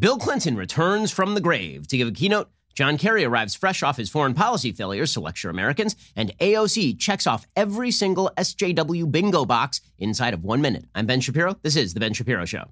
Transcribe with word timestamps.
Bill 0.00 0.16
Clinton 0.16 0.56
returns 0.56 1.10
from 1.10 1.34
the 1.34 1.42
grave 1.42 1.86
to 1.88 1.96
give 1.98 2.08
a 2.08 2.12
keynote. 2.12 2.48
John 2.74 2.96
Kerry 2.96 3.22
arrives 3.22 3.54
fresh 3.54 3.82
off 3.82 3.98
his 3.98 4.08
foreign 4.08 4.32
policy 4.32 4.72
failures 4.72 5.12
to 5.12 5.20
lecture 5.20 5.50
Americans, 5.50 5.94
and 6.16 6.32
AOC 6.38 6.98
checks 6.98 7.26
off 7.26 7.46
every 7.54 7.90
single 7.90 8.30
SJW 8.38 9.12
bingo 9.12 9.44
box 9.44 9.82
inside 9.98 10.32
of 10.32 10.42
one 10.42 10.62
minute. 10.62 10.86
I'm 10.94 11.04
Ben 11.04 11.20
Shapiro. 11.20 11.54
This 11.62 11.76
is 11.76 11.92
The 11.92 12.00
Ben 12.00 12.14
Shapiro 12.14 12.46
Show. 12.46 12.70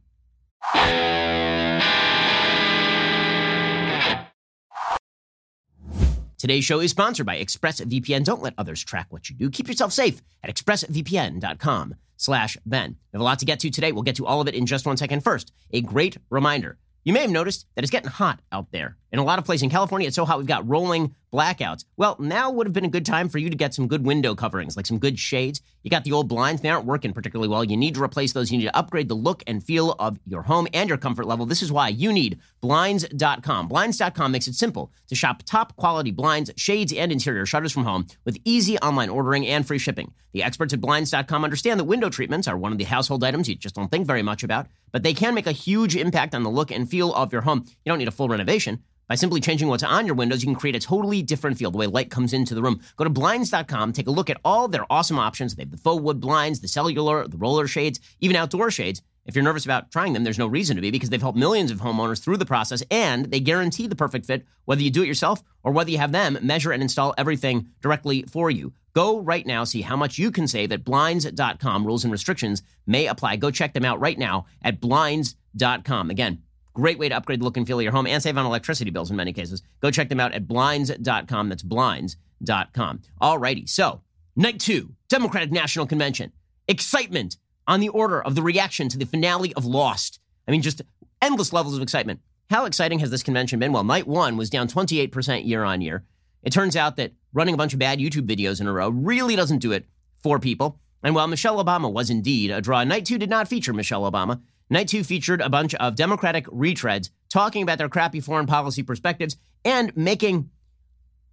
Today's 6.38 6.64
show 6.64 6.80
is 6.80 6.92
sponsored 6.92 7.26
by 7.26 7.36
ExpressVPN. 7.38 8.24
Don't 8.24 8.40
let 8.40 8.54
others 8.56 8.82
track 8.82 9.08
what 9.10 9.28
you 9.28 9.36
do. 9.36 9.50
Keep 9.50 9.68
yourself 9.68 9.92
safe 9.92 10.22
at 10.42 10.48
expressvpn.com 10.48 11.94
slash 12.16 12.56
Ben. 12.64 12.96
We 13.12 13.16
have 13.18 13.20
a 13.20 13.24
lot 13.24 13.40
to 13.40 13.44
get 13.44 13.60
to 13.60 13.70
today. 13.70 13.92
We'll 13.92 14.02
get 14.02 14.16
to 14.16 14.24
all 14.24 14.40
of 14.40 14.48
it 14.48 14.54
in 14.54 14.64
just 14.64 14.86
one 14.86 14.96
second. 14.96 15.22
First, 15.22 15.52
a 15.72 15.82
great 15.82 16.16
reminder. 16.30 16.78
You 17.08 17.14
may 17.14 17.22
have 17.22 17.30
noticed 17.30 17.64
that 17.74 17.82
it's 17.82 17.90
getting 17.90 18.10
hot 18.10 18.40
out 18.52 18.70
there. 18.70 18.98
In 19.10 19.18
a 19.18 19.24
lot 19.24 19.38
of 19.38 19.46
places 19.46 19.62
in 19.62 19.70
California, 19.70 20.06
it's 20.06 20.16
so 20.16 20.26
hot 20.26 20.36
we've 20.36 20.46
got 20.46 20.68
rolling 20.68 21.14
blackouts. 21.32 21.84
Well, 21.96 22.16
now 22.18 22.50
would 22.50 22.66
have 22.66 22.74
been 22.74 22.84
a 22.84 22.88
good 22.88 23.06
time 23.06 23.28
for 23.28 23.38
you 23.38 23.48
to 23.48 23.56
get 23.56 23.72
some 23.72 23.88
good 23.88 24.04
window 24.04 24.34
coverings, 24.34 24.76
like 24.76 24.86
some 24.86 24.98
good 24.98 25.18
shades. 25.18 25.62
You 25.82 25.90
got 25.90 26.04
the 26.04 26.12
old 26.12 26.28
blinds, 26.28 26.60
they 26.60 26.68
aren't 26.68 26.84
working 26.84 27.12
particularly 27.12 27.48
well. 27.48 27.64
You 27.64 27.76
need 27.76 27.94
to 27.94 28.02
replace 28.02 28.32
those. 28.32 28.50
You 28.52 28.58
need 28.58 28.64
to 28.64 28.76
upgrade 28.76 29.08
the 29.08 29.14
look 29.14 29.42
and 29.46 29.64
feel 29.64 29.92
of 29.92 30.18
your 30.26 30.42
home 30.42 30.68
and 30.74 30.88
your 30.88 30.98
comfort 30.98 31.26
level. 31.26 31.46
This 31.46 31.62
is 31.62 31.72
why 31.72 31.88
you 31.88 32.12
need 32.12 32.38
Blinds.com. 32.60 33.68
Blinds.com 33.68 34.32
makes 34.32 34.48
it 34.48 34.54
simple 34.54 34.92
to 35.06 35.14
shop 35.14 35.42
top 35.44 35.76
quality 35.76 36.10
blinds, 36.10 36.50
shades, 36.56 36.92
and 36.92 37.12
interior 37.12 37.46
shutters 37.46 37.72
from 37.72 37.84
home 37.84 38.06
with 38.24 38.38
easy 38.44 38.78
online 38.78 39.08
ordering 39.08 39.46
and 39.46 39.66
free 39.66 39.78
shipping. 39.78 40.12
The 40.32 40.42
experts 40.42 40.74
at 40.74 40.80
Blinds.com 40.80 41.44
understand 41.44 41.80
that 41.80 41.84
window 41.84 42.10
treatments 42.10 42.48
are 42.48 42.58
one 42.58 42.72
of 42.72 42.78
the 42.78 42.84
household 42.84 43.24
items 43.24 43.48
you 43.48 43.54
just 43.54 43.74
don't 43.74 43.90
think 43.90 44.06
very 44.06 44.22
much 44.22 44.42
about, 44.42 44.66
but 44.92 45.02
they 45.02 45.14
can 45.14 45.34
make 45.34 45.46
a 45.46 45.52
huge 45.52 45.96
impact 45.96 46.34
on 46.34 46.42
the 46.42 46.50
look 46.50 46.70
and 46.70 46.90
feel 46.90 47.14
of 47.14 47.32
your 47.32 47.42
home. 47.42 47.64
You 47.66 47.90
don't 47.90 47.98
need 47.98 48.08
a 48.08 48.12
full 48.12 48.28
renovation. 48.28 48.82
By 49.08 49.14
simply 49.14 49.40
changing 49.40 49.68
what's 49.68 49.82
on 49.82 50.04
your 50.04 50.14
windows, 50.14 50.42
you 50.42 50.46
can 50.48 50.54
create 50.54 50.76
a 50.76 50.80
totally 50.80 51.22
different 51.22 51.56
feel, 51.56 51.70
the 51.70 51.78
way 51.78 51.86
light 51.86 52.10
comes 52.10 52.34
into 52.34 52.54
the 52.54 52.60
room. 52.60 52.80
Go 52.96 53.04
to 53.04 53.10
Blinds.com, 53.10 53.92
take 53.94 54.06
a 54.06 54.10
look 54.10 54.28
at 54.28 54.40
all 54.44 54.68
their 54.68 54.84
awesome 54.90 55.18
options. 55.18 55.54
They 55.54 55.62
have 55.62 55.70
the 55.70 55.78
faux 55.78 56.02
wood 56.02 56.20
blinds, 56.20 56.60
the 56.60 56.68
cellular, 56.68 57.26
the 57.26 57.38
roller 57.38 57.66
shades, 57.66 58.00
even 58.20 58.36
outdoor 58.36 58.70
shades. 58.70 59.00
If 59.24 59.34
you're 59.34 59.44
nervous 59.44 59.66
about 59.66 59.90
trying 59.90 60.14
them, 60.14 60.24
there's 60.24 60.38
no 60.38 60.46
reason 60.46 60.76
to 60.76 60.82
be 60.82 60.90
because 60.90 61.10
they've 61.10 61.20
helped 61.20 61.38
millions 61.38 61.70
of 61.70 61.80
homeowners 61.80 62.22
through 62.22 62.38
the 62.38 62.46
process 62.46 62.82
and 62.90 63.26
they 63.26 63.40
guarantee 63.40 63.86
the 63.86 63.96
perfect 63.96 64.24
fit, 64.24 64.46
whether 64.64 64.80
you 64.80 64.90
do 64.90 65.02
it 65.02 65.06
yourself 65.06 65.42
or 65.62 65.72
whether 65.72 65.90
you 65.90 65.98
have 65.98 66.12
them 66.12 66.38
measure 66.40 66.72
and 66.72 66.82
install 66.82 67.14
everything 67.18 67.68
directly 67.82 68.24
for 68.30 68.50
you. 68.50 68.72
Go 68.94 69.20
right 69.20 69.46
now, 69.46 69.64
see 69.64 69.82
how 69.82 69.96
much 69.96 70.18
you 70.18 70.30
can 70.30 70.48
save 70.48 70.72
at 70.72 70.82
Blinds.com. 70.82 71.86
Rules 71.86 72.04
and 72.04 72.12
restrictions 72.12 72.62
may 72.86 73.06
apply. 73.06 73.36
Go 73.36 73.50
check 73.50 73.74
them 73.74 73.84
out 73.84 74.00
right 74.00 74.18
now 74.18 74.46
at 74.62 74.80
Blinds.com. 74.80 76.10
Again, 76.10 76.42
Great 76.78 76.96
way 76.96 77.08
to 77.08 77.16
upgrade 77.16 77.40
the 77.40 77.44
look 77.44 77.56
and 77.56 77.66
feel 77.66 77.80
of 77.80 77.82
your 77.82 77.90
home 77.90 78.06
and 78.06 78.22
save 78.22 78.38
on 78.38 78.46
electricity 78.46 78.92
bills 78.92 79.10
in 79.10 79.16
many 79.16 79.32
cases. 79.32 79.64
Go 79.80 79.90
check 79.90 80.08
them 80.08 80.20
out 80.20 80.32
at 80.32 80.46
blinds.com. 80.46 81.48
That's 81.48 81.64
blinds.com. 81.64 83.00
Alrighty. 83.20 83.68
So, 83.68 84.02
night 84.36 84.60
two, 84.60 84.94
Democratic 85.08 85.50
National 85.50 85.88
Convention. 85.88 86.30
Excitement 86.68 87.36
on 87.66 87.80
the 87.80 87.88
order 87.88 88.22
of 88.22 88.36
the 88.36 88.42
reaction 88.42 88.88
to 88.90 88.96
the 88.96 89.06
finale 89.06 89.52
of 89.54 89.64
Lost. 89.64 90.20
I 90.46 90.52
mean, 90.52 90.62
just 90.62 90.82
endless 91.20 91.52
levels 91.52 91.74
of 91.74 91.82
excitement. 91.82 92.20
How 92.48 92.64
exciting 92.64 93.00
has 93.00 93.10
this 93.10 93.24
convention 93.24 93.58
been? 93.58 93.72
Well, 93.72 93.82
night 93.82 94.06
one 94.06 94.36
was 94.36 94.48
down 94.48 94.68
28% 94.68 95.46
year 95.46 95.64
on 95.64 95.80
year. 95.80 96.04
It 96.44 96.52
turns 96.52 96.76
out 96.76 96.96
that 96.96 97.12
running 97.32 97.54
a 97.54 97.58
bunch 97.58 97.72
of 97.72 97.80
bad 97.80 97.98
YouTube 97.98 98.28
videos 98.28 98.60
in 98.60 98.68
a 98.68 98.72
row 98.72 98.88
really 98.88 99.34
doesn't 99.34 99.58
do 99.58 99.72
it 99.72 99.86
for 100.22 100.38
people. 100.38 100.78
And 101.02 101.16
while 101.16 101.26
Michelle 101.26 101.62
Obama 101.62 101.92
was 101.92 102.08
indeed 102.08 102.52
a 102.52 102.60
draw, 102.60 102.84
night 102.84 103.04
two 103.04 103.18
did 103.18 103.30
not 103.30 103.48
feature 103.48 103.72
Michelle 103.72 104.08
Obama. 104.08 104.40
Night 104.70 104.88
two 104.88 105.02
featured 105.02 105.40
a 105.40 105.48
bunch 105.48 105.74
of 105.74 105.94
Democratic 105.94 106.46
retreads 106.46 107.10
talking 107.30 107.62
about 107.62 107.78
their 107.78 107.88
crappy 107.88 108.20
foreign 108.20 108.46
policy 108.46 108.82
perspectives 108.82 109.36
and 109.64 109.96
making 109.96 110.50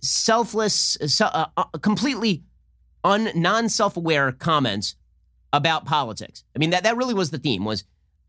selfless, 0.01 0.97
uh, 1.21 1.45
uh, 1.57 1.63
completely 1.81 2.43
un, 3.03 3.29
non-self-aware 3.35 4.31
comments 4.33 4.95
about 5.51 5.85
politics. 5.85 6.43
I 6.55 6.59
mean, 6.59 6.71
that, 6.71 6.83
that 6.83 6.97
really 6.97 7.13
was 7.13 7.31
the 7.31 7.37
theme, 7.37 7.65
was 7.65 7.83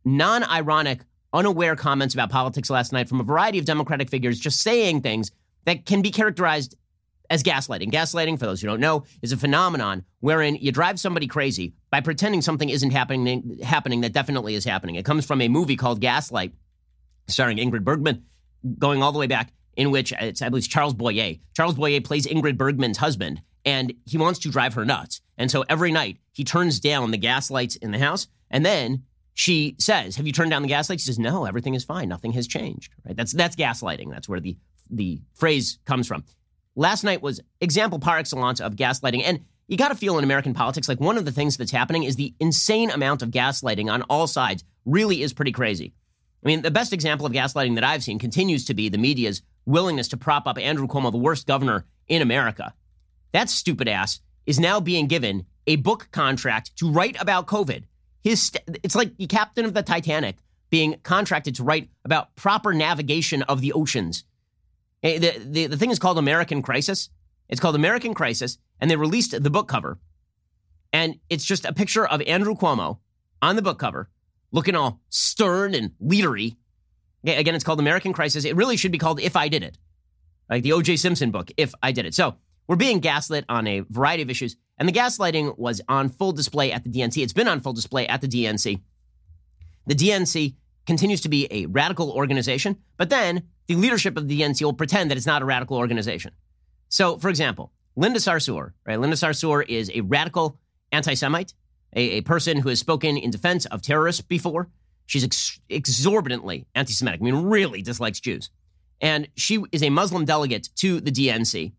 non-ironic, 0.04 1.00
unaware 1.32 1.76
comments 1.76 2.14
about 2.14 2.30
politics 2.30 2.70
last 2.70 2.92
night 2.92 3.08
from 3.08 3.20
a 3.20 3.24
variety 3.24 3.58
of 3.58 3.64
Democratic 3.64 4.08
figures 4.08 4.38
just 4.38 4.60
saying 4.60 5.02
things 5.02 5.30
that 5.64 5.84
can 5.84 6.02
be 6.02 6.10
characterized 6.10 6.76
as 7.30 7.42
gaslighting. 7.42 7.92
Gaslighting, 7.92 8.38
for 8.38 8.46
those 8.46 8.60
who 8.60 8.68
don't 8.68 8.80
know, 8.80 9.04
is 9.22 9.32
a 9.32 9.36
phenomenon 9.36 10.04
wherein 10.20 10.56
you 10.56 10.72
drive 10.72 10.98
somebody 11.00 11.26
crazy 11.26 11.74
by 11.90 12.00
pretending 12.00 12.42
something 12.42 12.68
isn't 12.68 12.90
happening, 12.90 13.58
happening 13.62 14.00
that 14.02 14.12
definitely 14.12 14.54
is 14.54 14.64
happening. 14.64 14.96
It 14.96 15.04
comes 15.04 15.24
from 15.24 15.40
a 15.40 15.48
movie 15.48 15.76
called 15.76 16.00
Gaslight, 16.00 16.52
starring 17.28 17.58
Ingrid 17.58 17.84
Bergman, 17.84 18.24
going 18.78 19.02
all 19.02 19.12
the 19.12 19.18
way 19.18 19.26
back, 19.26 19.52
in 19.76 19.90
which 19.90 20.12
it's, 20.12 20.42
I 20.42 20.48
believe 20.48 20.60
it's 20.64 20.68
Charles 20.68 20.94
Boyer. 20.94 21.34
Charles 21.54 21.74
Boyer 21.74 22.00
plays 22.00 22.26
Ingrid 22.26 22.56
Bergman's 22.56 22.98
husband, 22.98 23.42
and 23.64 23.92
he 24.04 24.18
wants 24.18 24.38
to 24.40 24.50
drive 24.50 24.74
her 24.74 24.84
nuts. 24.84 25.20
And 25.36 25.50
so 25.50 25.64
every 25.68 25.92
night 25.92 26.18
he 26.32 26.44
turns 26.44 26.80
down 26.80 27.10
the 27.10 27.18
gas 27.18 27.50
lights 27.50 27.76
in 27.76 27.90
the 27.90 27.98
house, 27.98 28.28
and 28.50 28.64
then 28.64 29.04
she 29.34 29.76
says, 29.78 30.16
"Have 30.16 30.26
you 30.26 30.32
turned 30.32 30.50
down 30.50 30.62
the 30.62 30.68
gas 30.68 30.88
lights?" 30.88 31.04
He 31.04 31.08
says, 31.08 31.18
"No, 31.18 31.44
everything 31.44 31.74
is 31.74 31.84
fine. 31.84 32.08
Nothing 32.08 32.32
has 32.32 32.46
changed." 32.46 32.94
Right? 33.04 33.14
That's 33.14 33.32
that's 33.32 33.54
gaslighting. 33.54 34.10
That's 34.10 34.28
where 34.28 34.40
the 34.40 34.56
the 34.88 35.20
phrase 35.34 35.78
comes 35.84 36.06
from 36.06 36.24
last 36.76 37.02
night 37.02 37.22
was 37.22 37.40
example 37.60 37.98
par 37.98 38.18
excellence 38.18 38.60
of 38.60 38.76
gaslighting. 38.76 39.22
And 39.24 39.44
you 39.66 39.76
got 39.76 39.88
to 39.88 39.96
feel 39.96 40.18
in 40.18 40.24
American 40.24 40.54
politics 40.54 40.88
like 40.88 41.00
one 41.00 41.18
of 41.18 41.24
the 41.24 41.32
things 41.32 41.56
that's 41.56 41.72
happening 41.72 42.04
is 42.04 42.14
the 42.14 42.34
insane 42.38 42.90
amount 42.90 43.22
of 43.22 43.30
gaslighting 43.30 43.90
on 43.90 44.02
all 44.02 44.28
sides 44.28 44.62
really 44.84 45.22
is 45.22 45.32
pretty 45.32 45.52
crazy. 45.52 45.92
I 46.44 46.46
mean, 46.46 46.62
the 46.62 46.70
best 46.70 46.92
example 46.92 47.26
of 47.26 47.32
gaslighting 47.32 47.74
that 47.74 47.82
I've 47.82 48.04
seen 48.04 48.20
continues 48.20 48.66
to 48.66 48.74
be 48.74 48.88
the 48.88 48.98
media's 48.98 49.42
willingness 49.64 50.08
to 50.08 50.16
prop 50.16 50.46
up 50.46 50.58
Andrew 50.58 50.86
Cuomo, 50.86 51.10
the 51.10 51.18
worst 51.18 51.48
governor 51.48 51.86
in 52.06 52.22
America. 52.22 52.72
That 53.32 53.50
stupid 53.50 53.88
ass 53.88 54.20
is 54.46 54.60
now 54.60 54.78
being 54.78 55.08
given 55.08 55.46
a 55.66 55.76
book 55.76 56.08
contract 56.12 56.76
to 56.76 56.90
write 56.90 57.20
about 57.20 57.46
COVID. 57.46 57.84
His 58.22 58.42
st- 58.42 58.78
it's 58.84 58.94
like 58.94 59.16
the 59.16 59.26
captain 59.26 59.64
of 59.64 59.74
the 59.74 59.82
Titanic 59.82 60.36
being 60.70 60.96
contracted 61.02 61.56
to 61.56 61.64
write 61.64 61.90
about 62.04 62.34
proper 62.36 62.72
navigation 62.72 63.42
of 63.42 63.60
the 63.60 63.72
oceans. 63.72 64.24
Eh, 65.02 65.18
the, 65.18 65.38
the, 65.44 65.66
the 65.66 65.76
thing 65.76 65.90
is 65.90 65.98
called 65.98 66.18
American 66.18 66.62
Crisis. 66.62 67.10
It's 67.48 67.60
called 67.60 67.74
American 67.74 68.14
Crisis, 68.14 68.58
and 68.80 68.90
they 68.90 68.96
released 68.96 69.40
the 69.40 69.50
book 69.50 69.68
cover. 69.68 69.98
And 70.92 71.20
it's 71.28 71.44
just 71.44 71.64
a 71.64 71.72
picture 71.72 72.06
of 72.06 72.22
Andrew 72.22 72.54
Cuomo 72.54 72.98
on 73.42 73.56
the 73.56 73.62
book 73.62 73.78
cover, 73.78 74.08
looking 74.50 74.74
all 74.74 75.00
stern 75.08 75.74
and 75.74 75.92
leadery. 76.02 76.56
Again, 77.24 77.54
it's 77.54 77.64
called 77.64 77.80
American 77.80 78.12
Crisis. 78.12 78.44
It 78.44 78.56
really 78.56 78.76
should 78.76 78.92
be 78.92 78.98
called 78.98 79.20
If 79.20 79.36
I 79.36 79.48
Did 79.48 79.62
It, 79.62 79.78
like 80.48 80.62
the 80.62 80.72
O.J. 80.72 80.96
Simpson 80.96 81.30
book, 81.30 81.50
If 81.56 81.74
I 81.82 81.92
Did 81.92 82.06
It. 82.06 82.14
So 82.14 82.36
we're 82.66 82.76
being 82.76 83.00
gaslit 83.00 83.44
on 83.48 83.66
a 83.66 83.80
variety 83.80 84.22
of 84.22 84.30
issues, 84.30 84.56
and 84.78 84.88
the 84.88 84.92
gaslighting 84.92 85.58
was 85.58 85.80
on 85.88 86.08
full 86.08 86.32
display 86.32 86.72
at 86.72 86.84
the 86.84 86.90
DNC. 86.90 87.22
It's 87.22 87.32
been 87.32 87.48
on 87.48 87.60
full 87.60 87.72
display 87.72 88.06
at 88.06 88.20
the 88.20 88.28
DNC. 88.28 88.80
The 89.86 89.94
DNC 89.94 90.54
continues 90.86 91.20
to 91.22 91.28
be 91.28 91.46
a 91.50 91.66
radical 91.66 92.10
organization, 92.10 92.76
but 92.96 93.10
then 93.10 93.44
the 93.66 93.74
leadership 93.74 94.16
of 94.16 94.28
the 94.28 94.40
DNC 94.40 94.62
will 94.62 94.72
pretend 94.72 95.10
that 95.10 95.16
it's 95.16 95.26
not 95.26 95.42
a 95.42 95.44
radical 95.44 95.76
organization. 95.76 96.32
So, 96.88 97.18
for 97.18 97.28
example, 97.28 97.72
Linda 97.96 98.18
Sarsour, 98.18 98.72
right? 98.86 99.00
Linda 99.00 99.16
Sarsour 99.16 99.66
is 99.68 99.90
a 99.94 100.02
radical 100.02 100.58
anti 100.92 101.14
Semite, 101.14 101.54
a, 101.94 102.18
a, 102.18 102.20
person 102.20 102.58
who 102.58 102.68
has 102.68 102.78
spoken 102.78 103.16
in 103.16 103.30
defense 103.30 103.66
of 103.66 103.82
terrorists 103.82 104.20
before. 104.20 104.68
She's 105.06 105.24
ex- 105.24 105.60
exorbitantly 105.68 106.66
anti 106.74 106.92
Semitic, 106.92 107.20
I 107.20 107.24
mean, 107.24 107.46
really 107.46 107.82
dislikes 107.82 108.20
Jews. 108.20 108.50
And 109.00 109.28
she 109.36 109.62
is 109.72 109.82
a 109.82 109.90
Muslim 109.90 110.24
delegate 110.24 110.70
to 110.76 111.00
the 111.00 111.10
DNC. 111.10 111.72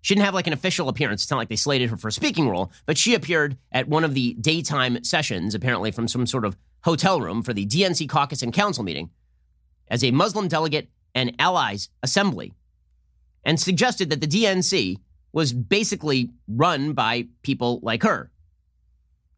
She 0.00 0.14
didn't 0.14 0.24
have 0.24 0.34
like 0.34 0.46
an 0.46 0.52
official 0.52 0.88
appearance. 0.88 1.22
It's 1.22 1.30
not 1.30 1.36
like 1.36 1.48
they 1.48 1.56
slated 1.56 1.90
her 1.90 1.96
for 1.96 2.08
a 2.08 2.12
speaking 2.12 2.48
role, 2.48 2.72
but 2.86 2.98
she 2.98 3.14
appeared 3.14 3.56
at 3.70 3.88
one 3.88 4.04
of 4.04 4.14
the 4.14 4.34
daytime 4.34 5.02
sessions, 5.04 5.54
apparently 5.54 5.92
from 5.92 6.08
some 6.08 6.26
sort 6.26 6.44
of 6.44 6.56
hotel 6.82 7.20
room 7.20 7.42
for 7.42 7.52
the 7.52 7.66
DNC 7.66 8.08
caucus 8.08 8.42
and 8.42 8.52
council 8.52 8.82
meeting, 8.82 9.10
as 9.88 10.02
a 10.02 10.10
Muslim 10.10 10.48
delegate 10.48 10.88
and 11.14 11.34
allies 11.38 11.88
assembly 12.02 12.52
and 13.44 13.60
suggested 13.60 14.10
that 14.10 14.20
the 14.20 14.26
DNC 14.26 14.98
was 15.32 15.52
basically 15.52 16.30
run 16.46 16.92
by 16.92 17.26
people 17.42 17.80
like 17.82 18.02
her. 18.02 18.30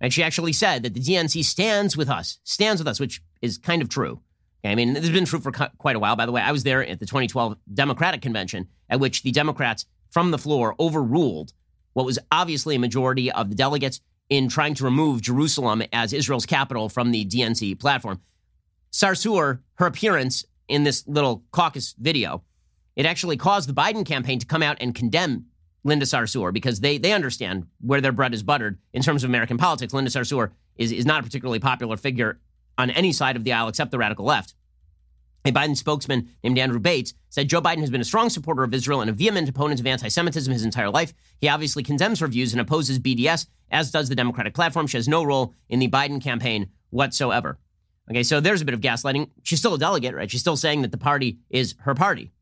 And 0.00 0.12
she 0.12 0.22
actually 0.22 0.52
said 0.52 0.82
that 0.82 0.94
the 0.94 1.00
DNC 1.00 1.44
stands 1.44 1.96
with 1.96 2.10
us, 2.10 2.38
stands 2.44 2.80
with 2.80 2.88
us, 2.88 3.00
which 3.00 3.22
is 3.40 3.58
kind 3.58 3.80
of 3.80 3.88
true. 3.88 4.20
I 4.64 4.74
mean, 4.74 4.94
this 4.94 5.02
has 5.02 5.12
been 5.12 5.26
true 5.26 5.40
for 5.40 5.52
quite 5.52 5.96
a 5.96 5.98
while, 5.98 6.16
by 6.16 6.26
the 6.26 6.32
way. 6.32 6.40
I 6.40 6.52
was 6.52 6.62
there 6.62 6.84
at 6.84 6.98
the 6.98 7.06
2012 7.06 7.56
Democratic 7.72 8.22
Convention, 8.22 8.68
at 8.88 8.98
which 8.98 9.22
the 9.22 9.30
Democrats 9.30 9.86
from 10.10 10.30
the 10.30 10.38
floor 10.38 10.74
overruled 10.80 11.52
what 11.92 12.06
was 12.06 12.18
obviously 12.32 12.74
a 12.74 12.78
majority 12.78 13.30
of 13.30 13.50
the 13.50 13.54
delegates 13.54 14.00
in 14.30 14.48
trying 14.48 14.74
to 14.74 14.84
remove 14.84 15.20
Jerusalem 15.20 15.82
as 15.92 16.12
Israel's 16.12 16.46
capital 16.46 16.88
from 16.88 17.10
the 17.10 17.24
DNC 17.26 17.78
platform. 17.78 18.20
Sarsour, 18.90 19.60
her 19.74 19.86
appearance 19.86 20.44
in 20.68 20.84
this 20.84 21.06
little 21.06 21.44
caucus 21.50 21.94
video, 21.98 22.42
it 22.96 23.06
actually 23.06 23.36
caused 23.36 23.68
the 23.68 23.74
Biden 23.74 24.06
campaign 24.06 24.38
to 24.38 24.46
come 24.46 24.62
out 24.62 24.76
and 24.80 24.94
condemn 24.94 25.46
Linda 25.84 26.06
Sarsour 26.06 26.52
because 26.52 26.80
they, 26.80 26.98
they 26.98 27.12
understand 27.12 27.66
where 27.80 28.00
their 28.00 28.12
bread 28.12 28.34
is 28.34 28.42
buttered 28.42 28.78
in 28.92 29.02
terms 29.02 29.22
of 29.22 29.30
American 29.30 29.58
politics. 29.58 29.92
Linda 29.92 30.10
Sarsour 30.10 30.52
is, 30.76 30.92
is 30.92 31.04
not 31.04 31.20
a 31.20 31.22
particularly 31.22 31.60
popular 31.60 31.96
figure 31.96 32.40
on 32.78 32.90
any 32.90 33.12
side 33.12 33.36
of 33.36 33.44
the 33.44 33.52
aisle 33.52 33.68
except 33.68 33.90
the 33.90 33.98
radical 33.98 34.24
left. 34.24 34.54
A 35.46 35.52
Biden 35.52 35.76
spokesman 35.76 36.30
named 36.42 36.58
Andrew 36.58 36.80
Bates 36.80 37.12
said 37.28 37.48
Joe 37.48 37.60
Biden 37.60 37.80
has 37.80 37.90
been 37.90 38.00
a 38.00 38.04
strong 38.04 38.30
supporter 38.30 38.64
of 38.64 38.72
Israel 38.72 39.02
and 39.02 39.10
a 39.10 39.12
vehement 39.12 39.46
opponent 39.46 39.78
of 39.78 39.86
anti 39.86 40.08
Semitism 40.08 40.50
his 40.50 40.64
entire 40.64 40.88
life. 40.88 41.12
He 41.38 41.48
obviously 41.48 41.82
condemns 41.82 42.20
her 42.20 42.28
views 42.28 42.54
and 42.54 42.62
opposes 42.62 42.98
BDS, 42.98 43.46
as 43.70 43.90
does 43.90 44.08
the 44.08 44.14
Democratic 44.14 44.54
platform. 44.54 44.86
She 44.86 44.96
has 44.96 45.06
no 45.06 45.22
role 45.22 45.52
in 45.68 45.80
the 45.80 45.88
Biden 45.88 46.22
campaign 46.22 46.70
whatsoever. 46.88 47.58
Okay, 48.10 48.22
so 48.22 48.40
there's 48.40 48.60
a 48.60 48.64
bit 48.64 48.74
of 48.74 48.80
gaslighting. 48.80 49.30
She's 49.42 49.58
still 49.58 49.74
a 49.74 49.78
delegate, 49.78 50.14
right? 50.14 50.30
She's 50.30 50.40
still 50.40 50.56
saying 50.56 50.82
that 50.82 50.92
the 50.92 50.98
party 50.98 51.38
is 51.48 51.74
her 51.80 51.94
party. 51.94 52.32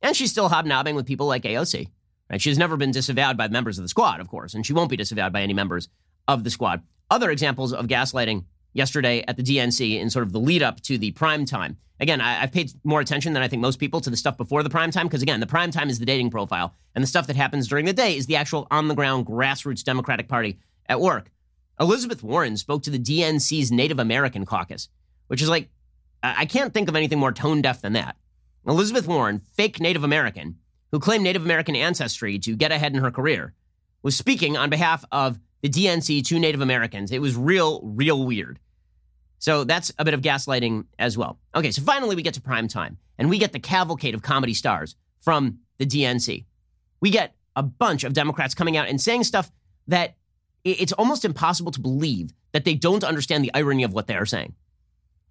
And 0.00 0.16
she's 0.16 0.32
still 0.32 0.48
hobnobbing 0.48 0.96
with 0.96 1.06
people 1.06 1.26
like 1.26 1.44
AOC, 1.44 1.86
right? 2.28 2.40
She's 2.40 2.58
never 2.58 2.76
been 2.76 2.90
disavowed 2.90 3.36
by 3.36 3.46
members 3.48 3.78
of 3.78 3.84
the 3.84 3.88
squad, 3.88 4.20
of 4.20 4.28
course, 4.28 4.54
and 4.54 4.66
she 4.66 4.72
won't 4.72 4.90
be 4.90 4.96
disavowed 4.96 5.32
by 5.32 5.42
any 5.42 5.54
members 5.54 5.88
of 6.26 6.42
the 6.42 6.50
squad. 6.50 6.82
Other 7.08 7.30
examples 7.30 7.72
of 7.72 7.86
gaslighting 7.86 8.44
yesterday 8.72 9.24
at 9.28 9.36
the 9.36 9.42
DNC 9.42 10.00
in 10.00 10.10
sort 10.10 10.24
of 10.24 10.32
the 10.32 10.40
lead 10.40 10.62
up 10.62 10.80
to 10.82 10.98
the 10.98 11.12
prime 11.12 11.44
time. 11.44 11.76
Again, 12.00 12.20
I, 12.20 12.32
have 12.32 12.52
paid 12.52 12.72
more 12.82 13.00
attention 13.00 13.32
than 13.32 13.44
I 13.44 13.48
think 13.48 13.62
most 13.62 13.78
people 13.78 14.00
to 14.00 14.10
the 14.10 14.16
stuff 14.16 14.36
before 14.36 14.64
the 14.64 14.70
prime 14.70 14.90
time 14.90 15.06
because, 15.06 15.22
again, 15.22 15.38
the 15.38 15.46
prime 15.46 15.70
time 15.70 15.88
is 15.88 16.00
the 16.00 16.06
dating 16.06 16.30
profile, 16.30 16.74
and 16.96 17.02
the 17.02 17.06
stuff 17.06 17.28
that 17.28 17.36
happens 17.36 17.68
during 17.68 17.84
the 17.84 17.92
day 17.92 18.16
is 18.16 18.26
the 18.26 18.34
actual 18.34 18.66
on 18.72 18.88
the 18.88 18.94
ground 18.94 19.26
grassroots 19.26 19.84
Democratic 19.84 20.28
Party 20.28 20.58
at 20.86 21.00
work. 21.00 21.30
Elizabeth 21.78 22.22
Warren 22.22 22.56
spoke 22.56 22.82
to 22.82 22.90
the 22.90 22.98
DNC's 22.98 23.70
Native 23.70 24.00
American 24.00 24.44
caucus, 24.44 24.88
which 25.32 25.40
is 25.40 25.48
like, 25.48 25.70
I 26.22 26.44
can't 26.44 26.74
think 26.74 26.90
of 26.90 26.94
anything 26.94 27.18
more 27.18 27.32
tone 27.32 27.62
deaf 27.62 27.80
than 27.80 27.94
that. 27.94 28.16
Elizabeth 28.66 29.06
Warren, 29.06 29.40
fake 29.56 29.80
Native 29.80 30.04
American, 30.04 30.58
who 30.90 31.00
claimed 31.00 31.24
Native 31.24 31.42
American 31.42 31.74
ancestry 31.74 32.38
to 32.40 32.54
get 32.54 32.70
ahead 32.70 32.92
in 32.94 33.00
her 33.00 33.10
career, 33.10 33.54
was 34.02 34.14
speaking 34.14 34.58
on 34.58 34.68
behalf 34.68 35.06
of 35.10 35.38
the 35.62 35.70
DNC 35.70 36.22
to 36.26 36.38
Native 36.38 36.60
Americans. 36.60 37.12
It 37.12 37.22
was 37.22 37.34
real, 37.34 37.80
real 37.82 38.26
weird. 38.26 38.58
So 39.38 39.64
that's 39.64 39.90
a 39.98 40.04
bit 40.04 40.12
of 40.12 40.20
gaslighting 40.20 40.84
as 40.98 41.16
well. 41.16 41.38
Okay, 41.54 41.70
so 41.70 41.80
finally 41.80 42.14
we 42.14 42.20
get 42.20 42.34
to 42.34 42.42
prime 42.42 42.68
time, 42.68 42.98
and 43.16 43.30
we 43.30 43.38
get 43.38 43.52
the 43.52 43.58
cavalcade 43.58 44.14
of 44.14 44.20
comedy 44.20 44.52
stars 44.52 44.96
from 45.22 45.60
the 45.78 45.86
DNC. 45.86 46.44
We 47.00 47.08
get 47.08 47.34
a 47.56 47.62
bunch 47.62 48.04
of 48.04 48.12
Democrats 48.12 48.54
coming 48.54 48.76
out 48.76 48.88
and 48.88 49.00
saying 49.00 49.24
stuff 49.24 49.50
that 49.86 50.14
it's 50.62 50.92
almost 50.92 51.24
impossible 51.24 51.72
to 51.72 51.80
believe 51.80 52.34
that 52.52 52.66
they 52.66 52.74
don't 52.74 53.02
understand 53.02 53.42
the 53.42 53.54
irony 53.54 53.82
of 53.82 53.94
what 53.94 54.08
they 54.08 54.14
are 54.14 54.26
saying. 54.26 54.54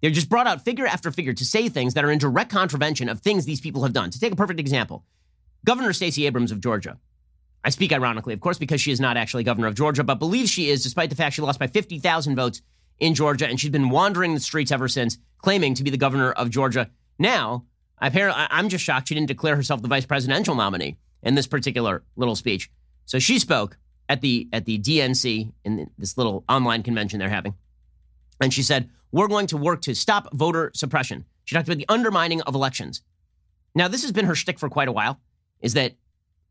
They're 0.02 0.10
just 0.10 0.28
brought 0.28 0.46
out 0.46 0.64
figure 0.64 0.86
after 0.86 1.10
figure 1.10 1.32
to 1.32 1.44
say 1.44 1.70
things 1.70 1.94
that 1.94 2.04
are 2.04 2.10
in 2.10 2.18
direct 2.18 2.50
contravention 2.50 3.08
of 3.08 3.20
things 3.20 3.46
these 3.46 3.60
people 3.60 3.84
have 3.84 3.94
done. 3.94 4.10
To 4.10 4.20
take 4.20 4.32
a 4.32 4.36
perfect 4.36 4.60
example, 4.60 5.04
Governor 5.64 5.94
Stacey 5.94 6.26
Abrams 6.26 6.52
of 6.52 6.60
Georgia 6.60 6.98
I 7.64 7.70
speak 7.70 7.92
ironically, 7.92 8.34
of 8.34 8.40
course, 8.40 8.58
because 8.58 8.80
she 8.80 8.90
is 8.90 9.00
not 9.00 9.16
actually 9.16 9.44
governor 9.44 9.68
of 9.68 9.74
Georgia, 9.74 10.02
but 10.02 10.18
believes 10.18 10.50
she 10.50 10.68
is, 10.68 10.82
despite 10.82 11.10
the 11.10 11.16
fact 11.16 11.36
she 11.36 11.42
lost 11.42 11.60
by 11.60 11.68
50,000 11.68 12.34
votes 12.34 12.60
in 12.98 13.14
Georgia, 13.14 13.46
and 13.46 13.58
she's 13.58 13.70
been 13.70 13.90
wandering 13.90 14.34
the 14.34 14.40
streets 14.40 14.72
ever 14.72 14.88
since, 14.88 15.18
claiming 15.38 15.74
to 15.74 15.84
be 15.84 15.90
the 15.90 15.96
governor 15.96 16.32
of 16.32 16.50
Georgia. 16.50 16.90
Now, 17.18 17.64
apparently, 17.98 18.44
I'm 18.50 18.68
just 18.68 18.84
shocked 18.84 19.08
she 19.08 19.14
didn't 19.14 19.28
declare 19.28 19.54
herself 19.54 19.80
the 19.80 19.88
vice 19.88 20.06
presidential 20.06 20.54
nominee 20.54 20.96
in 21.22 21.34
this 21.34 21.46
particular 21.46 22.02
little 22.16 22.34
speech. 22.34 22.68
So 23.06 23.18
she 23.18 23.38
spoke 23.38 23.78
at 24.08 24.20
the 24.20 24.48
at 24.52 24.64
the 24.64 24.78
DNC 24.78 25.52
in 25.64 25.90
this 25.98 26.18
little 26.18 26.44
online 26.48 26.82
convention 26.82 27.20
they're 27.20 27.28
having, 27.28 27.54
and 28.42 28.52
she 28.52 28.62
said, 28.62 28.90
"We're 29.10 29.28
going 29.28 29.46
to 29.48 29.56
work 29.56 29.80
to 29.82 29.94
stop 29.94 30.28
voter 30.32 30.70
suppression." 30.74 31.24
She 31.44 31.54
talked 31.54 31.68
about 31.68 31.78
the 31.78 31.88
undermining 31.88 32.42
of 32.42 32.54
elections. 32.54 33.02
Now, 33.74 33.88
this 33.88 34.02
has 34.02 34.12
been 34.12 34.26
her 34.26 34.34
shtick 34.34 34.58
for 34.58 34.68
quite 34.68 34.88
a 34.88 34.92
while. 34.92 35.20
Is 35.60 35.74
that 35.74 35.94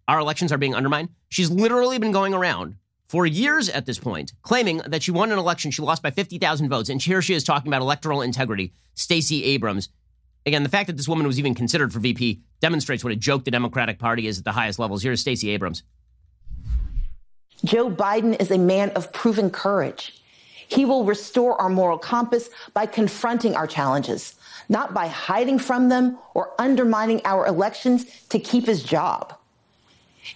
our 0.07 0.19
elections 0.19 0.51
are 0.51 0.57
being 0.57 0.75
undermined. 0.75 1.09
She's 1.29 1.51
literally 1.51 1.97
been 1.97 2.11
going 2.11 2.33
around 2.33 2.75
for 3.07 3.25
years 3.25 3.69
at 3.69 3.85
this 3.85 3.99
point, 3.99 4.33
claiming 4.41 4.77
that 4.87 5.03
she 5.03 5.11
won 5.11 5.31
an 5.31 5.37
election 5.37 5.69
she 5.69 5.81
lost 5.81 6.01
by 6.01 6.11
50,000 6.11 6.69
votes. 6.69 6.89
And 6.89 7.01
here 7.01 7.21
she 7.21 7.33
is 7.33 7.43
talking 7.43 7.67
about 7.67 7.81
electoral 7.81 8.21
integrity. 8.21 8.73
Stacey 8.93 9.43
Abrams. 9.43 9.89
Again, 10.45 10.63
the 10.63 10.69
fact 10.69 10.87
that 10.87 10.97
this 10.97 11.07
woman 11.07 11.27
was 11.27 11.37
even 11.37 11.53
considered 11.53 11.93
for 11.93 11.99
VP 11.99 12.41
demonstrates 12.61 13.03
what 13.03 13.13
a 13.13 13.17
joke 13.17 13.43
the 13.43 13.51
Democratic 13.51 13.99
Party 13.99 14.27
is 14.27 14.39
at 14.39 14.43
the 14.45 14.53
highest 14.53 14.79
levels. 14.79 15.03
Here's 15.03 15.19
Stacey 15.19 15.49
Abrams. 15.51 15.83
Joe 17.63 17.91
Biden 17.91 18.41
is 18.41 18.49
a 18.49 18.57
man 18.57 18.89
of 18.91 19.13
proven 19.13 19.49
courage. 19.51 20.20
He 20.71 20.85
will 20.85 21.03
restore 21.03 21.59
our 21.59 21.67
moral 21.67 21.97
compass 21.97 22.49
by 22.73 22.85
confronting 22.85 23.55
our 23.55 23.67
challenges, 23.67 24.35
not 24.69 24.93
by 24.93 25.07
hiding 25.07 25.59
from 25.59 25.89
them 25.89 26.17
or 26.33 26.53
undermining 26.59 27.19
our 27.25 27.45
elections 27.45 28.05
to 28.29 28.39
keep 28.39 28.67
his 28.67 28.81
job. 28.81 29.35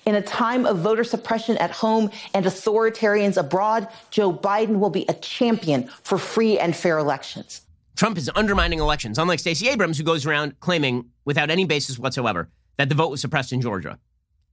In 0.06 0.16
a 0.16 0.22
time 0.22 0.66
of 0.66 0.80
voter 0.80 1.06
suppression 1.06 1.56
at 1.58 1.72
home 1.72 2.12
and 2.34 2.46
authoritarians 2.46 3.38
abroad, 3.38 3.88
Joe 4.12 4.34
Biden 4.34 4.80
will 4.80 4.90
be 4.90 5.06
a 5.08 5.14
champion 5.14 5.88
for 6.04 6.18
free 6.18 6.60
and 6.60 6.76
fair 6.76 6.98
elections. 6.98 7.62
Trump 7.96 8.18
is 8.18 8.30
undermining 8.36 8.80
elections, 8.80 9.18
unlike 9.18 9.40
Stacey 9.40 9.70
Abrams, 9.70 9.98
who 9.98 10.04
goes 10.04 10.26
around 10.26 10.60
claiming, 10.60 11.12
without 11.24 11.50
any 11.50 11.64
basis 11.64 11.98
whatsoever, 11.98 12.50
that 12.76 12.90
the 12.90 12.96
vote 12.96 13.10
was 13.10 13.22
suppressed 13.22 13.54
in 13.54 13.62
Georgia. 13.62 13.98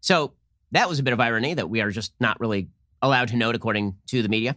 So 0.00 0.34
that 0.70 0.88
was 0.88 1.00
a 1.00 1.02
bit 1.02 1.12
of 1.12 1.18
irony 1.18 1.54
that 1.54 1.68
we 1.68 1.80
are 1.80 1.90
just 1.90 2.12
not 2.20 2.38
really 2.38 2.68
allowed 3.00 3.28
to 3.28 3.36
note 3.36 3.56
according 3.56 3.96
to 4.06 4.22
the 4.22 4.28
media. 4.28 4.54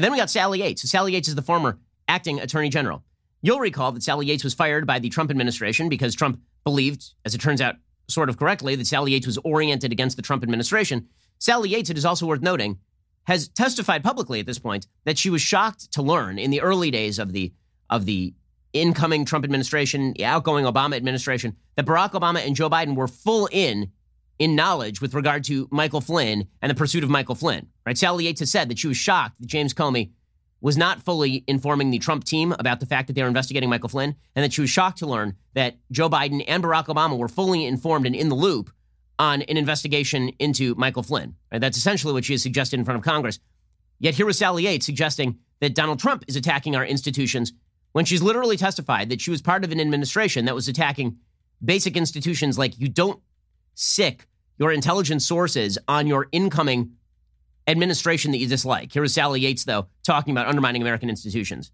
And 0.00 0.04
then 0.06 0.12
we 0.12 0.16
got 0.16 0.30
Sally 0.30 0.60
Yates. 0.60 0.90
Sally 0.90 1.12
Yates 1.12 1.28
is 1.28 1.34
the 1.34 1.42
former 1.42 1.78
acting 2.08 2.40
attorney 2.40 2.70
general. 2.70 3.04
You'll 3.42 3.60
recall 3.60 3.92
that 3.92 4.02
Sally 4.02 4.24
Yates 4.24 4.42
was 4.42 4.54
fired 4.54 4.86
by 4.86 4.98
the 4.98 5.10
Trump 5.10 5.30
administration 5.30 5.90
because 5.90 6.14
Trump 6.14 6.40
believed, 6.64 7.12
as 7.26 7.34
it 7.34 7.40
turns 7.42 7.60
out, 7.60 7.74
sort 8.08 8.30
of 8.30 8.38
correctly 8.38 8.74
that 8.76 8.86
Sally 8.86 9.12
Yates 9.12 9.26
was 9.26 9.36
oriented 9.44 9.92
against 9.92 10.16
the 10.16 10.22
Trump 10.22 10.42
administration. 10.42 11.06
Sally 11.38 11.68
Yates, 11.68 11.90
it 11.90 11.98
is 11.98 12.06
also 12.06 12.24
worth 12.24 12.40
noting, 12.40 12.78
has 13.24 13.48
testified 13.48 14.02
publicly 14.02 14.40
at 14.40 14.46
this 14.46 14.58
point 14.58 14.86
that 15.04 15.18
she 15.18 15.28
was 15.28 15.42
shocked 15.42 15.92
to 15.92 16.00
learn 16.00 16.38
in 16.38 16.50
the 16.50 16.62
early 16.62 16.90
days 16.90 17.18
of 17.18 17.34
the 17.34 17.52
of 17.90 18.06
the 18.06 18.32
incoming 18.72 19.26
Trump 19.26 19.44
administration, 19.44 20.14
the 20.16 20.24
outgoing 20.24 20.64
Obama 20.64 20.96
administration, 20.96 21.54
that 21.76 21.84
Barack 21.84 22.12
Obama 22.12 22.42
and 22.46 22.56
Joe 22.56 22.70
Biden 22.70 22.96
were 22.96 23.06
full 23.06 23.50
in 23.52 23.92
in 24.40 24.56
knowledge 24.56 25.00
with 25.00 25.14
regard 25.14 25.44
to 25.44 25.68
Michael 25.70 26.00
Flynn 26.00 26.48
and 26.62 26.70
the 26.70 26.74
pursuit 26.74 27.04
of 27.04 27.10
Michael 27.10 27.36
Flynn. 27.36 27.68
Right? 27.86 27.96
Sally 27.96 28.24
Yates 28.24 28.40
has 28.40 28.50
said 28.50 28.68
that 28.70 28.78
she 28.78 28.88
was 28.88 28.96
shocked 28.96 29.38
that 29.38 29.46
James 29.46 29.74
Comey 29.74 30.10
was 30.62 30.76
not 30.76 31.02
fully 31.02 31.44
informing 31.46 31.90
the 31.90 31.98
Trump 31.98 32.24
team 32.24 32.52
about 32.58 32.80
the 32.80 32.86
fact 32.86 33.06
that 33.06 33.12
they 33.12 33.22
were 33.22 33.28
investigating 33.28 33.70
Michael 33.70 33.88
Flynn, 33.88 34.16
and 34.34 34.44
that 34.44 34.52
she 34.52 34.60
was 34.60 34.68
shocked 34.68 34.98
to 34.98 35.06
learn 35.06 35.36
that 35.54 35.76
Joe 35.92 36.10
Biden 36.10 36.42
and 36.48 36.64
Barack 36.64 36.86
Obama 36.86 37.16
were 37.16 37.28
fully 37.28 37.64
informed 37.64 38.06
and 38.06 38.16
in 38.16 38.28
the 38.28 38.34
loop 38.34 38.70
on 39.18 39.42
an 39.42 39.56
investigation 39.56 40.30
into 40.38 40.74
Michael 40.74 41.02
Flynn. 41.02 41.34
Right? 41.52 41.60
That's 41.60 41.76
essentially 41.76 42.12
what 42.12 42.24
she 42.24 42.32
has 42.32 42.42
suggested 42.42 42.78
in 42.78 42.84
front 42.84 42.98
of 42.98 43.04
Congress. 43.04 43.38
Yet 43.98 44.14
here 44.14 44.26
was 44.26 44.38
Sally 44.38 44.64
Yates 44.64 44.86
suggesting 44.86 45.38
that 45.60 45.74
Donald 45.74 45.98
Trump 45.98 46.24
is 46.26 46.36
attacking 46.36 46.74
our 46.74 46.84
institutions 46.84 47.52
when 47.92 48.06
she's 48.06 48.22
literally 48.22 48.56
testified 48.56 49.10
that 49.10 49.20
she 49.20 49.30
was 49.30 49.42
part 49.42 49.64
of 49.64 49.72
an 49.72 49.80
administration 49.80 50.46
that 50.46 50.54
was 50.54 50.68
attacking 50.68 51.18
basic 51.62 51.96
institutions 51.96 52.56
like 52.56 52.78
you 52.78 52.88
don't 52.88 53.20
sic 53.74 54.26
your 54.60 54.70
intelligence 54.70 55.26
sources 55.26 55.78
on 55.88 56.06
your 56.06 56.28
incoming 56.32 56.92
administration 57.66 58.30
that 58.30 58.38
you 58.38 58.46
dislike. 58.46 58.92
Here 58.92 59.02
is 59.02 59.14
Sally 59.14 59.40
Yates, 59.40 59.64
though, 59.64 59.86
talking 60.04 60.32
about 60.32 60.46
undermining 60.46 60.82
American 60.82 61.08
institutions. 61.08 61.72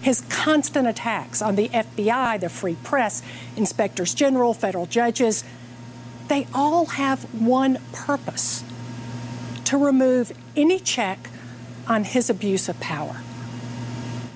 His 0.00 0.22
constant 0.30 0.86
attacks 0.86 1.42
on 1.42 1.56
the 1.56 1.68
FBI, 1.68 2.40
the 2.40 2.48
free 2.48 2.76
press, 2.84 3.22
inspectors 3.56 4.14
general, 4.14 4.54
federal 4.54 4.86
judges, 4.86 5.42
they 6.28 6.46
all 6.54 6.86
have 6.86 7.22
one 7.34 7.78
purpose 7.92 8.64
to 9.64 9.76
remove 9.76 10.32
any 10.56 10.78
check 10.78 11.28
on 11.88 12.04
his 12.04 12.30
abuse 12.30 12.68
of 12.68 12.78
power. 12.78 13.20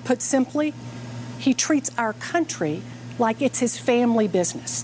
Put 0.03 0.21
simply, 0.21 0.73
he 1.39 1.53
treats 1.53 1.89
our 1.97 2.13
country 2.13 2.81
like 3.17 3.41
it's 3.41 3.59
his 3.59 3.77
family 3.77 4.27
business, 4.27 4.83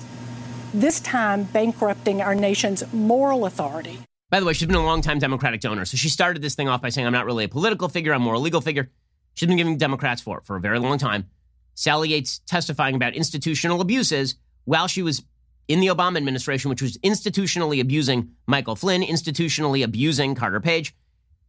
this 0.74 1.00
time 1.00 1.44
bankrupting 1.44 2.22
our 2.22 2.36
nation's 2.36 2.84
moral 2.94 3.46
authority. 3.46 4.00
By 4.30 4.40
the 4.40 4.46
way, 4.46 4.54
she's 4.54 4.68
been 4.68 4.76
a 4.76 4.84
long-time 4.84 5.20
Democratic 5.20 5.62
donor. 5.62 5.86
So 5.86 5.96
she 5.96 6.10
started 6.10 6.42
this 6.42 6.56
thing 6.56 6.68
off 6.68 6.82
by 6.82 6.90
saying, 6.90 7.06
I'm 7.06 7.14
not 7.14 7.26
really 7.26 7.46
a 7.46 7.50
political 7.50 7.88
figure, 7.88 8.14
I'm 8.14 8.22
more 8.22 8.34
a 8.34 8.40
legal 8.40 8.62
figure. 8.62 8.90
She's 9.36 9.48
been 9.48 9.58
giving 9.58 9.78
Democrats 9.78 10.22
for 10.22 10.40
it 10.40 10.46
for 10.46 10.56
a 10.56 10.60
very 10.60 10.80
long 10.80 10.98
time. 10.98 11.30
Sally 11.76 12.10
Yates 12.10 12.40
testifying 12.40 12.96
about 12.96 13.14
institutional 13.16 13.82
abuses 13.82 14.36
while 14.66 14.88
she 14.88 15.04
was 15.04 15.24
in 15.68 15.80
the 15.80 15.88
Obama 15.88 16.18
administration, 16.18 16.70
which 16.70 16.82
was 16.82 16.98
institutionally 17.00 17.80
abusing 17.80 18.32
Michael 18.48 18.76
Flynn, 18.76 19.02
institutionally 19.02 19.84
abusing 19.84 20.36
Carter 20.36 20.60
Page. 20.60 20.96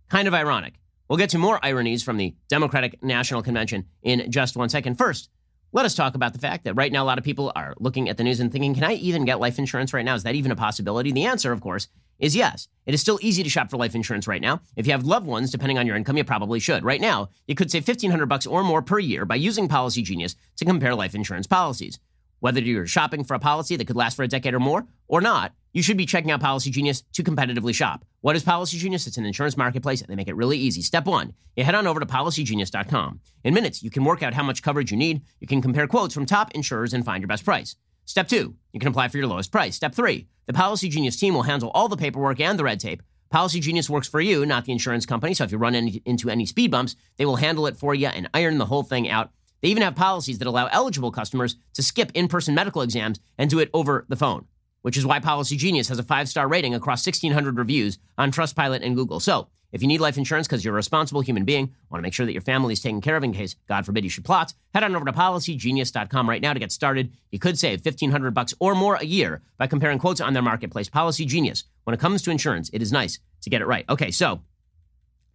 Kind 0.08 0.28
of 0.28 0.34
ironic. 0.34 0.74
We'll 1.08 1.18
get 1.18 1.30
to 1.30 1.38
more 1.38 1.58
ironies 1.64 2.02
from 2.02 2.16
the 2.16 2.34
Democratic 2.48 3.02
National 3.02 3.42
Convention 3.42 3.86
in 4.02 4.30
just 4.30 4.56
one 4.56 4.68
second. 4.68 4.96
First, 4.96 5.28
let 5.74 5.84
us 5.84 5.96
talk 5.96 6.14
about 6.14 6.32
the 6.32 6.38
fact 6.38 6.62
that 6.64 6.74
right 6.74 6.92
now 6.92 7.02
a 7.02 7.04
lot 7.04 7.18
of 7.18 7.24
people 7.24 7.50
are 7.56 7.74
looking 7.80 8.08
at 8.08 8.16
the 8.16 8.22
news 8.22 8.38
and 8.38 8.52
thinking, 8.52 8.74
can 8.74 8.84
I 8.84 8.94
even 8.94 9.24
get 9.24 9.40
life 9.40 9.58
insurance 9.58 9.92
right 9.92 10.04
now? 10.04 10.14
Is 10.14 10.22
that 10.22 10.36
even 10.36 10.52
a 10.52 10.56
possibility? 10.56 11.10
The 11.10 11.24
answer, 11.24 11.50
of 11.50 11.60
course, 11.60 11.88
is 12.20 12.36
yes. 12.36 12.68
It 12.86 12.94
is 12.94 13.00
still 13.00 13.18
easy 13.20 13.42
to 13.42 13.50
shop 13.50 13.70
for 13.70 13.76
life 13.76 13.96
insurance 13.96 14.28
right 14.28 14.40
now. 14.40 14.60
If 14.76 14.86
you 14.86 14.92
have 14.92 15.02
loved 15.02 15.26
ones, 15.26 15.50
depending 15.50 15.76
on 15.76 15.84
your 15.84 15.96
income, 15.96 16.16
you 16.16 16.22
probably 16.22 16.60
should. 16.60 16.84
Right 16.84 17.00
now, 17.00 17.28
you 17.48 17.56
could 17.56 17.72
save 17.72 17.88
1500 17.88 18.26
bucks 18.26 18.46
or 18.46 18.62
more 18.62 18.82
per 18.82 19.00
year 19.00 19.24
by 19.24 19.34
using 19.34 19.66
Policy 19.66 20.02
Genius 20.02 20.36
to 20.58 20.64
compare 20.64 20.94
life 20.94 21.12
insurance 21.12 21.48
policies. 21.48 21.98
Whether 22.44 22.60
you're 22.60 22.86
shopping 22.86 23.24
for 23.24 23.32
a 23.32 23.38
policy 23.38 23.74
that 23.74 23.86
could 23.86 23.96
last 23.96 24.16
for 24.16 24.22
a 24.22 24.28
decade 24.28 24.52
or 24.52 24.60
more 24.60 24.86
or 25.08 25.22
not, 25.22 25.54
you 25.72 25.82
should 25.82 25.96
be 25.96 26.04
checking 26.04 26.30
out 26.30 26.42
Policy 26.42 26.70
Genius 26.70 27.02
to 27.14 27.22
competitively 27.22 27.74
shop. 27.74 28.04
What 28.20 28.36
is 28.36 28.42
Policy 28.42 28.76
Genius? 28.76 29.06
It's 29.06 29.16
an 29.16 29.24
insurance 29.24 29.56
marketplace 29.56 30.02
and 30.02 30.10
they 30.10 30.14
make 30.14 30.28
it 30.28 30.36
really 30.36 30.58
easy. 30.58 30.82
Step 30.82 31.06
one, 31.06 31.32
you 31.56 31.64
head 31.64 31.74
on 31.74 31.86
over 31.86 32.00
to 32.00 32.04
policygenius.com. 32.04 33.20
In 33.44 33.54
minutes, 33.54 33.82
you 33.82 33.88
can 33.88 34.04
work 34.04 34.22
out 34.22 34.34
how 34.34 34.42
much 34.42 34.62
coverage 34.62 34.90
you 34.90 34.98
need. 34.98 35.22
You 35.40 35.46
can 35.46 35.62
compare 35.62 35.86
quotes 35.86 36.12
from 36.12 36.26
top 36.26 36.50
insurers 36.50 36.92
and 36.92 37.02
find 37.02 37.22
your 37.22 37.28
best 37.28 37.46
price. 37.46 37.76
Step 38.04 38.28
two, 38.28 38.54
you 38.74 38.78
can 38.78 38.90
apply 38.90 39.08
for 39.08 39.16
your 39.16 39.26
lowest 39.26 39.50
price. 39.50 39.74
Step 39.74 39.94
three, 39.94 40.26
the 40.44 40.52
Policy 40.52 40.90
Genius 40.90 41.16
team 41.16 41.32
will 41.32 41.44
handle 41.44 41.70
all 41.70 41.88
the 41.88 41.96
paperwork 41.96 42.40
and 42.40 42.58
the 42.58 42.64
red 42.64 42.78
tape. 42.78 43.02
Policy 43.30 43.58
Genius 43.58 43.88
works 43.88 44.06
for 44.06 44.20
you, 44.20 44.44
not 44.44 44.66
the 44.66 44.72
insurance 44.72 45.06
company. 45.06 45.32
So 45.32 45.44
if 45.44 45.50
you 45.50 45.56
run 45.56 45.74
any, 45.74 46.02
into 46.04 46.28
any 46.28 46.44
speed 46.44 46.70
bumps, 46.70 46.94
they 47.16 47.24
will 47.24 47.36
handle 47.36 47.66
it 47.66 47.78
for 47.78 47.94
you 47.94 48.08
and 48.08 48.28
iron 48.34 48.58
the 48.58 48.66
whole 48.66 48.82
thing 48.82 49.08
out. 49.08 49.30
They 49.64 49.70
even 49.70 49.82
have 49.82 49.96
policies 49.96 50.38
that 50.38 50.46
allow 50.46 50.66
eligible 50.66 51.10
customers 51.10 51.56
to 51.72 51.82
skip 51.82 52.12
in 52.14 52.28
person 52.28 52.54
medical 52.54 52.82
exams 52.82 53.18
and 53.38 53.50
do 53.50 53.58
it 53.58 53.70
over 53.72 54.04
the 54.08 54.14
phone 54.14 54.46
which 54.84 54.98
is 54.98 55.06
why 55.06 55.18
Policy 55.18 55.56
Genius 55.56 55.88
has 55.88 55.98
a 55.98 56.02
five 56.02 56.28
star 56.28 56.46
rating 56.46 56.74
across 56.74 57.06
1,600 57.06 57.56
reviews 57.56 57.98
on 58.18 58.30
Trustpilot 58.30 58.84
and 58.84 58.94
Google. 58.94 59.18
So, 59.18 59.48
if 59.72 59.80
you 59.80 59.88
need 59.88 60.02
life 60.02 60.18
insurance 60.18 60.46
because 60.46 60.62
you're 60.62 60.74
a 60.74 60.76
responsible 60.76 61.22
human 61.22 61.46
being, 61.46 61.74
want 61.90 62.00
to 62.00 62.02
make 62.02 62.12
sure 62.12 62.26
that 62.26 62.34
your 62.34 62.42
family 62.42 62.74
is 62.74 62.82
taken 62.82 63.00
care 63.00 63.16
of 63.16 63.24
in 63.24 63.32
case, 63.32 63.56
God 63.66 63.86
forbid, 63.86 64.04
you 64.04 64.10
should 64.10 64.26
plot, 64.26 64.52
head 64.74 64.84
on 64.84 64.94
over 64.94 65.06
to 65.06 65.12
policygenius.com 65.12 66.28
right 66.28 66.42
now 66.42 66.52
to 66.52 66.60
get 66.60 66.70
started. 66.70 67.12
You 67.32 67.38
could 67.38 67.58
save 67.58 67.82
1500 67.82 68.34
bucks 68.34 68.54
or 68.60 68.74
more 68.74 68.96
a 68.96 69.04
year 69.04 69.42
by 69.56 69.66
comparing 69.66 69.98
quotes 69.98 70.20
on 70.20 70.34
their 70.34 70.42
marketplace. 70.42 70.90
Policy 70.90 71.24
Genius. 71.24 71.64
When 71.84 71.94
it 71.94 72.00
comes 72.00 72.20
to 72.22 72.30
insurance, 72.30 72.68
it 72.74 72.82
is 72.82 72.92
nice 72.92 73.18
to 73.40 73.50
get 73.50 73.62
it 73.62 73.66
right. 73.66 73.86
Okay, 73.88 74.10
so 74.10 74.42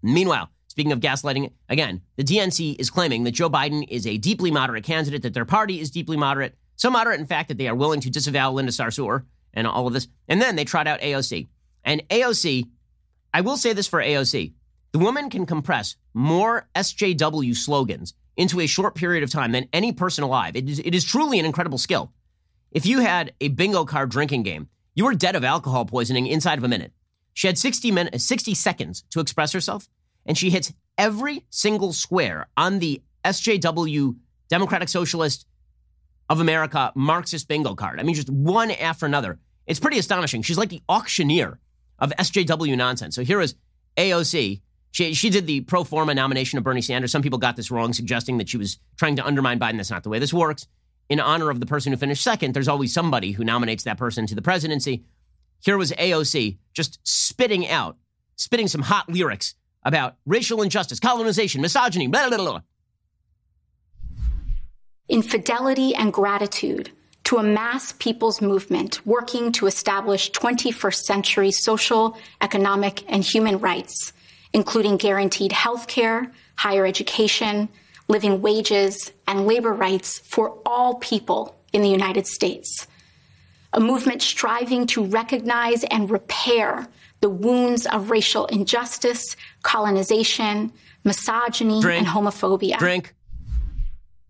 meanwhile, 0.03 0.51
speaking 0.79 0.93
of 0.93 1.01
gaslighting, 1.01 1.51
again, 1.67 1.99
the 2.15 2.23
DNC 2.23 2.79
is 2.79 2.89
claiming 2.89 3.25
that 3.25 3.31
Joe 3.31 3.49
Biden 3.49 3.83
is 3.89 4.07
a 4.07 4.17
deeply 4.17 4.49
moderate 4.49 4.85
candidate, 4.85 5.23
that 5.23 5.33
their 5.33 5.43
party 5.43 5.81
is 5.81 5.91
deeply 5.91 6.15
moderate, 6.15 6.55
so 6.77 6.89
moderate, 6.89 7.19
in 7.19 7.25
fact, 7.25 7.49
that 7.49 7.57
they 7.57 7.67
are 7.67 7.75
willing 7.75 7.99
to 7.99 8.09
disavow 8.09 8.53
Linda 8.53 8.71
Sarsour 8.71 9.25
and 9.53 9.67
all 9.67 9.87
of 9.87 9.93
this. 9.93 10.07
And 10.29 10.41
then 10.41 10.55
they 10.55 10.63
trot 10.63 10.87
out 10.87 11.01
AOC. 11.01 11.49
And 11.83 12.07
AOC, 12.07 12.63
I 13.33 13.41
will 13.41 13.57
say 13.57 13.73
this 13.73 13.87
for 13.87 14.01
AOC 14.01 14.53
the 14.93 14.99
woman 14.99 15.29
can 15.29 15.45
compress 15.45 15.97
more 16.13 16.69
SJW 16.75 17.53
slogans 17.57 18.13
into 18.37 18.61
a 18.61 18.65
short 18.65 18.95
period 18.95 19.21
of 19.21 19.29
time 19.29 19.51
than 19.51 19.67
any 19.73 19.91
person 19.91 20.23
alive. 20.23 20.55
It 20.55 20.69
is, 20.69 20.79
it 20.79 20.95
is 20.95 21.03
truly 21.03 21.39
an 21.39 21.45
incredible 21.45 21.77
skill. 21.77 22.13
If 22.71 22.85
you 22.85 23.01
had 23.01 23.33
a 23.41 23.49
bingo 23.49 23.83
card 23.83 24.11
drinking 24.11 24.43
game, 24.43 24.69
you 24.95 25.03
were 25.03 25.13
dead 25.13 25.35
of 25.35 25.43
alcohol 25.43 25.83
poisoning 25.83 26.25
inside 26.25 26.57
of 26.57 26.63
a 26.63 26.69
minute. 26.69 26.93
She 27.33 27.47
had 27.47 27.57
60, 27.57 27.91
minutes, 27.91 28.23
60 28.23 28.53
seconds 28.53 29.03
to 29.09 29.19
express 29.19 29.51
herself, 29.51 29.89
and 30.29 30.37
she 30.37 30.51
hits 30.51 30.71
every 30.97 31.43
single 31.49 31.91
square 31.91 32.47
on 32.55 32.79
the 32.79 33.01
SJW 33.25 34.15
Democratic 34.47 34.87
Socialist 34.87 35.45
of 36.29 36.39
America 36.39 36.93
Marxist 36.95 37.47
bingo 37.47 37.73
card. 37.73 37.99
I 37.99 38.03
mean, 38.03 38.13
just 38.13 38.29
one 38.29 38.69
after 38.69 39.07
another. 39.07 39.39
It's 39.65 39.79
pretty 39.79 39.97
astonishing. 39.97 40.43
She's 40.43 40.57
like 40.57 40.69
the 40.69 40.83
auctioneer 40.87 41.59
of 41.97 42.11
SJW 42.11 42.77
nonsense. 42.77 43.15
So 43.15 43.23
here 43.23 43.41
is 43.41 43.55
AOC. 43.97 44.61
She, 44.91 45.13
she 45.15 45.29
did 45.31 45.47
the 45.47 45.61
pro 45.61 45.83
forma 45.83 46.13
nomination 46.13 46.59
of 46.59 46.63
Bernie 46.63 46.81
Sanders. 46.81 47.11
Some 47.11 47.23
people 47.23 47.39
got 47.39 47.55
this 47.55 47.71
wrong, 47.71 47.91
suggesting 47.91 48.37
that 48.37 48.49
she 48.49 48.57
was 48.57 48.79
trying 48.97 49.15
to 49.15 49.25
undermine 49.25 49.59
Biden. 49.59 49.77
That's 49.77 49.91
not 49.91 50.03
the 50.03 50.09
way 50.09 50.19
this 50.19 50.33
works. 50.33 50.67
In 51.09 51.19
honor 51.19 51.49
of 51.49 51.59
the 51.59 51.65
person 51.65 51.91
who 51.91 51.97
finished 51.97 52.23
second, 52.23 52.53
there's 52.53 52.67
always 52.67 52.93
somebody 52.93 53.31
who 53.31 53.43
nominates 53.43 53.83
that 53.83 53.97
person 53.97 54.27
to 54.27 54.35
the 54.35 54.43
presidency. 54.43 55.05
Here 55.63 55.77
was 55.77 55.91
AOC 55.93 56.59
just 56.73 56.99
spitting 57.03 57.67
out, 57.67 57.97
spitting 58.35 58.67
some 58.67 58.83
hot 58.83 59.09
lyrics 59.09 59.55
about 59.83 60.15
racial 60.25 60.61
injustice, 60.61 60.99
colonization, 60.99 61.61
misogyny, 61.61 62.07
blah, 62.07 62.29
blah, 62.29 62.37
blah 62.37 62.61
in 65.09 65.23
fidelity 65.23 65.93
and 65.95 66.13
gratitude 66.13 66.91
to 67.25 67.37
a 67.37 67.43
mass 67.43 67.91
people's 67.93 68.41
movement 68.41 69.05
working 69.05 69.51
to 69.51 69.67
establish 69.67 70.31
21st 70.31 71.01
century 71.01 71.51
social, 71.51 72.17
economic, 72.41 73.03
and 73.11 73.23
human 73.23 73.59
rights, 73.59 74.13
including 74.53 74.97
guaranteed 74.97 75.51
health 75.51 75.87
care, 75.87 76.31
higher 76.55 76.85
education, 76.85 77.67
living 78.07 78.41
wages, 78.41 79.11
and 79.27 79.45
labor 79.45 79.73
rights 79.73 80.19
for 80.19 80.57
all 80.65 80.95
people 80.95 81.55
in 81.73 81.81
the 81.81 81.89
United 81.89 82.25
States. 82.25 82.87
A 83.73 83.79
movement 83.79 84.21
striving 84.21 84.87
to 84.87 85.03
recognize 85.03 85.83
and 85.85 86.09
repair 86.09 86.87
the 87.21 87.29
wounds 87.29 87.85
of 87.87 88.09
racial 88.09 88.45
injustice, 88.47 89.35
colonization, 89.63 90.71
misogyny, 91.03 91.81
Drink. 91.81 91.99
and 91.99 92.07
homophobia. 92.07 92.77
Drink. 92.77 93.13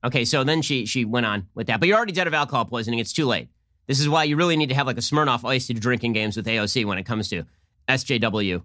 Okay, 0.03 0.25
so 0.25 0.43
then 0.43 0.61
she 0.61 0.85
she 0.85 1.05
went 1.05 1.25
on 1.25 1.47
with 1.55 1.67
that. 1.67 1.79
But 1.79 1.87
you're 1.87 1.97
already 1.97 2.13
dead 2.13 2.27
of 2.27 2.33
alcohol 2.33 2.65
poisoning. 2.65 2.99
It's 2.99 3.13
too 3.13 3.25
late. 3.25 3.49
This 3.87 3.99
is 3.99 4.07
why 4.07 4.23
you 4.23 4.35
really 4.37 4.55
need 4.55 4.69
to 4.69 4.75
have 4.75 4.87
like 4.87 4.97
a 4.97 5.01
Smirnoff 5.01 5.43
Ice 5.47 5.67
to 5.67 5.73
drinking 5.73 6.13
games 6.13 6.37
with 6.37 6.45
AOC 6.45 6.85
when 6.85 6.97
it 6.97 7.03
comes 7.03 7.27
to 7.29 7.43
SJW 7.87 8.61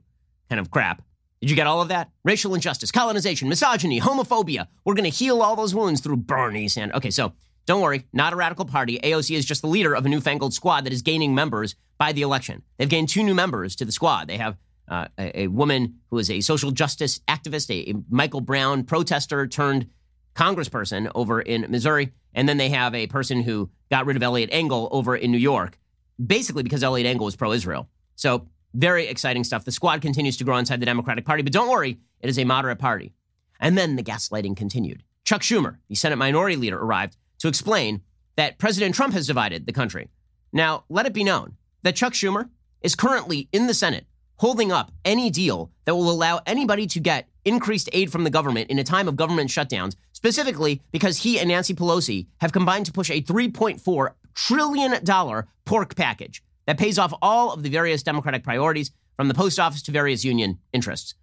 kind 0.49 0.61
of 0.61 0.71
crap. 0.71 1.03
Did 1.41 1.51
you 1.51 1.57
get 1.57 1.67
all 1.67 1.83
of 1.83 1.89
that? 1.89 2.11
Racial 2.25 2.55
injustice, 2.55 2.91
colonization, 2.91 3.49
misogyny, 3.49 4.01
homophobia. 4.01 4.67
We're 4.85 4.95
going 4.95 5.11
to 5.11 5.17
heal 5.17 5.43
all 5.43 5.57
those 5.57 5.75
wounds 5.75 6.01
through 6.01 6.19
Bernie 6.19 6.69
Sanders. 6.69 6.97
Okay, 6.97 7.11
so 7.11 7.33
don't 7.67 7.81
worry, 7.81 8.05
not 8.13 8.33
a 8.33 8.37
radical 8.37 8.65
party. 8.65 8.99
AOC 8.99 9.37
is 9.37 9.45
just 9.45 9.63
the 9.63 9.69
leader 9.69 9.95
of 9.95 10.05
a 10.05 10.09
newfangled 10.09 10.53
squad 10.53 10.85
that 10.85 10.93
is 10.93 11.03
gaining 11.03 11.35
members 11.35 11.75
by 11.99 12.13
the 12.13 12.23
election. 12.23 12.63
They've 12.77 12.89
gained 12.89 13.09
two 13.09 13.23
new 13.23 13.35
members 13.35 13.77
to 13.77 13.85
the 13.85 13.93
squad. 13.93 14.29
They 14.29 14.37
have 14.37 14.57
uh, 14.89 15.09
a, 15.19 15.43
a, 15.43 15.47
woman 15.49 16.01
who 16.11 16.19
is 16.19 16.31
a 16.31 16.41
social 16.43 16.71
justice 16.71 17.21
activist, 17.27 17.71
a, 17.71 17.91
a 17.91 17.95
Michael 18.11 18.43
Brown 18.43 18.85
protester 18.85 19.47
turned 19.47 19.89
congressperson 20.35 21.11
over 21.15 21.41
in 21.41 21.67
Missouri. 21.71 22.13
And 22.35 22.49
then 22.49 22.59
they 22.59 22.69
have 22.71 22.95
a 22.95 23.07
person 23.07 23.41
who 23.41 23.71
got 23.91 24.05
rid 24.07 24.17
of 24.17 24.23
Eliot 24.23 24.51
Engel 24.53 24.89
over 24.91 25.17
in 25.17 25.31
New 25.31 25.39
York, 25.39 25.79
basically 26.25 26.65
because 26.65 26.83
Eliot 26.83 27.07
Engel 27.07 27.25
was 27.25 27.37
pro 27.37 27.53
Israel. 27.53 27.89
So, 28.17 28.49
very 28.75 29.07
exciting 29.07 29.45
stuff. 29.45 29.65
The 29.65 29.71
squad 29.71 30.03
continues 30.03 30.37
to 30.39 30.45
grow 30.45 30.59
inside 30.59 30.81
the 30.81 30.87
Democratic 30.87 31.25
Party, 31.25 31.45
but 31.45 31.53
don't 31.53 31.71
worry, 31.71 32.01
it 32.21 32.29
is 32.29 32.41
a 32.41 32.45
moderate 32.45 32.81
party. 32.81 33.13
And 33.61 33.79
then 33.79 33.95
the 33.95 34.03
gaslighting 34.03 34.57
continued. 34.57 35.05
Chuck 35.25 35.43
Schumer, 35.43 35.77
the 35.89 35.95
Senate 35.95 36.17
minority 36.17 36.57
leader, 36.57 36.79
arrived 36.79 37.17
to 37.45 37.49
explain 37.49 38.01
that 38.37 38.57
President 38.57 38.95
Trump 38.95 39.13
has 39.13 39.27
divided 39.27 39.67
the 39.67 39.73
country. 39.73 40.09
Now, 40.51 40.85
let 40.89 41.05
it 41.05 41.13
be 41.13 41.25
known 41.25 41.57
that 41.83 41.95
Chuck 41.95 42.15
Schumer 42.15 42.49
is 42.81 42.95
currently 42.95 43.51
in 43.53 43.67
the 43.67 43.75
Senate 43.75 44.07
holding 44.37 44.73
up 44.73 44.91
any 45.05 45.29
deal 45.29 45.71
that 45.85 45.95
will 45.95 46.11
allow 46.11 46.41
anybody 46.47 46.87
to 46.87 47.01
get 47.01 47.29
increased 47.45 47.91
aid 47.93 48.11
from 48.11 48.25
the 48.25 48.31
government 48.31 48.71
in 48.71 48.79
a 48.79 48.85
time 48.85 49.09
of 49.09 49.17
government 49.17 49.51
shutdowns, 49.51 49.95
specifically 50.13 50.81
because 50.91 51.19
he 51.19 51.39
and 51.39 51.49
Nancy 51.51 51.75
Pelosi 51.75 52.27
have 52.41 52.51
combined 52.51 52.87
to 52.87 52.93
push 52.93 53.11
a 53.11 53.21
$3.4 53.21 54.13
trillion 54.35 55.45
pork 55.67 55.95
package 55.95 56.43
that 56.67 56.79
pays 56.79 56.99
off 56.99 57.13
all 57.21 57.53
of 57.53 57.63
the 57.63 57.69
various 57.69 58.03
Democratic 58.03 58.43
priorities 58.43 58.91
from 59.17 59.29
the 59.29 59.35
post 59.35 59.61
office 59.61 59.83
to 59.83 59.93
various 59.93 60.25
union 60.25 60.59
interests. 60.73 61.15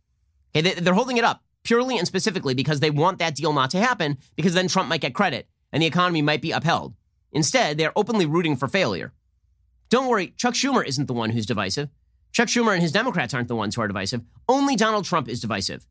Okay, 0.55 0.75
they're 0.75 0.93
holding 0.93 1.17
it 1.17 1.23
up 1.23 1.41
purely 1.63 1.97
and 1.97 2.07
specifically 2.07 2.53
because 2.53 2.79
they 2.79 2.91
want 2.91 3.17
that 3.17 3.35
deal 3.35 3.53
not 3.53 3.71
to 3.71 3.79
happen 3.79 4.19
because 4.35 4.53
then 4.53 4.67
Trump 4.67 4.87
might 4.87 5.01
get 5.01 5.15
credit 5.15 5.47
and 5.71 5.81
the 5.81 5.87
economy 5.87 6.21
might 6.21 6.41
be 6.41 6.51
upheld. 6.51 6.93
Instead, 7.31 7.77
they're 7.77 7.97
openly 7.97 8.25
rooting 8.25 8.55
for 8.55 8.67
failure. 8.67 9.13
Don't 9.89 10.07
worry, 10.07 10.33
Chuck 10.37 10.53
Schumer 10.53 10.85
isn't 10.85 11.07
the 11.07 11.13
one 11.13 11.31
who's 11.31 11.45
divisive. 11.45 11.89
Chuck 12.31 12.47
Schumer 12.47 12.73
and 12.73 12.81
his 12.81 12.91
Democrats 12.91 13.33
aren't 13.33 13.47
the 13.47 13.55
ones 13.55 13.75
who 13.75 13.81
are 13.81 13.87
divisive. 13.87 14.21
Only 14.47 14.75
Donald 14.75 15.05
Trump 15.05 15.27
is 15.27 15.41
divisive. 15.41 15.85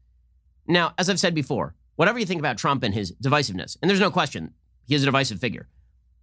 Now, 0.67 0.95
as 0.97 1.11
I've 1.11 1.21
said 1.21 1.35
before, 1.35 1.75
whatever 1.97 2.19
you 2.19 2.27
think 2.27 2.41
about 2.41 2.57
Trump 2.57 2.83
and 2.83 2.95
his 2.95 3.13
divisiveness, 3.13 3.77
and 3.81 3.91
there's 3.91 4.01
no 4.01 4.11
question, 4.11 4.55
he 4.87 4.95
is 4.95 5.03
a 5.03 5.07
divisive 5.07 5.41
figure. 5.41 5.69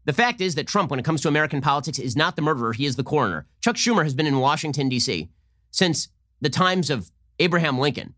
The 0.06 0.14
fact 0.14 0.42
is 0.42 0.56
that 0.56 0.68
Trump, 0.68 0.90
when 0.90 1.00
it 1.00 1.06
comes 1.06 1.22
to 1.22 1.28
American 1.28 1.62
politics, 1.62 2.00
is 2.00 2.16
not 2.16 2.36
the 2.36 2.42
murderer, 2.42 2.74
he 2.74 2.86
is 2.86 2.96
the 2.96 3.04
coroner. 3.04 3.46
Chuck 3.62 3.76
Schumer 3.76 4.04
has 4.04 4.14
been 4.14 4.26
in 4.26 4.40
Washington, 4.40 4.90
D.C. 4.90 5.30
since 5.70 6.08
the 6.40 6.50
times 6.50 6.90
of 6.90 7.12
Abraham 7.40 7.78
Lincoln. 7.78 8.16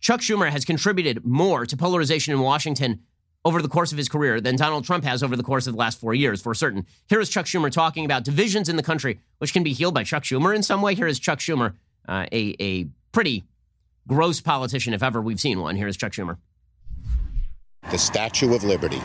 Chuck 0.00 0.20
Schumer 0.20 0.50
has 0.50 0.64
contributed 0.64 1.26
more 1.26 1.66
to 1.66 1.76
polarization 1.76 2.32
in 2.32 2.40
Washington 2.40 3.00
over 3.44 3.62
the 3.62 3.68
course 3.68 3.92
of 3.92 3.98
his 3.98 4.08
career 4.08 4.40
than 4.40 4.56
Donald 4.56 4.84
Trump 4.84 5.04
has 5.04 5.22
over 5.22 5.36
the 5.36 5.42
course 5.42 5.66
of 5.66 5.74
the 5.74 5.78
last 5.78 6.00
four 6.00 6.14
years, 6.14 6.42
for 6.42 6.54
certain. 6.54 6.86
Here 7.08 7.20
is 7.20 7.28
Chuck 7.28 7.46
Schumer 7.46 7.70
talking 7.70 8.04
about 8.04 8.24
divisions 8.24 8.68
in 8.68 8.76
the 8.76 8.82
country, 8.82 9.20
which 9.38 9.52
can 9.52 9.62
be 9.62 9.72
healed 9.72 9.94
by 9.94 10.04
Chuck 10.04 10.24
Schumer 10.24 10.54
in 10.54 10.62
some 10.62 10.82
way. 10.82 10.94
Here 10.94 11.06
is 11.06 11.18
Chuck 11.18 11.38
Schumer, 11.38 11.74
uh, 12.08 12.26
a, 12.32 12.56
a 12.60 12.86
pretty 13.12 13.44
gross 14.06 14.40
politician, 14.40 14.92
if 14.92 15.02
ever 15.02 15.20
we've 15.20 15.40
seen 15.40 15.60
one. 15.60 15.76
Here 15.76 15.88
is 15.88 15.96
Chuck 15.96 16.12
Schumer. 16.12 16.38
The 17.90 17.98
Statue 17.98 18.54
of 18.54 18.64
Liberty, 18.64 19.00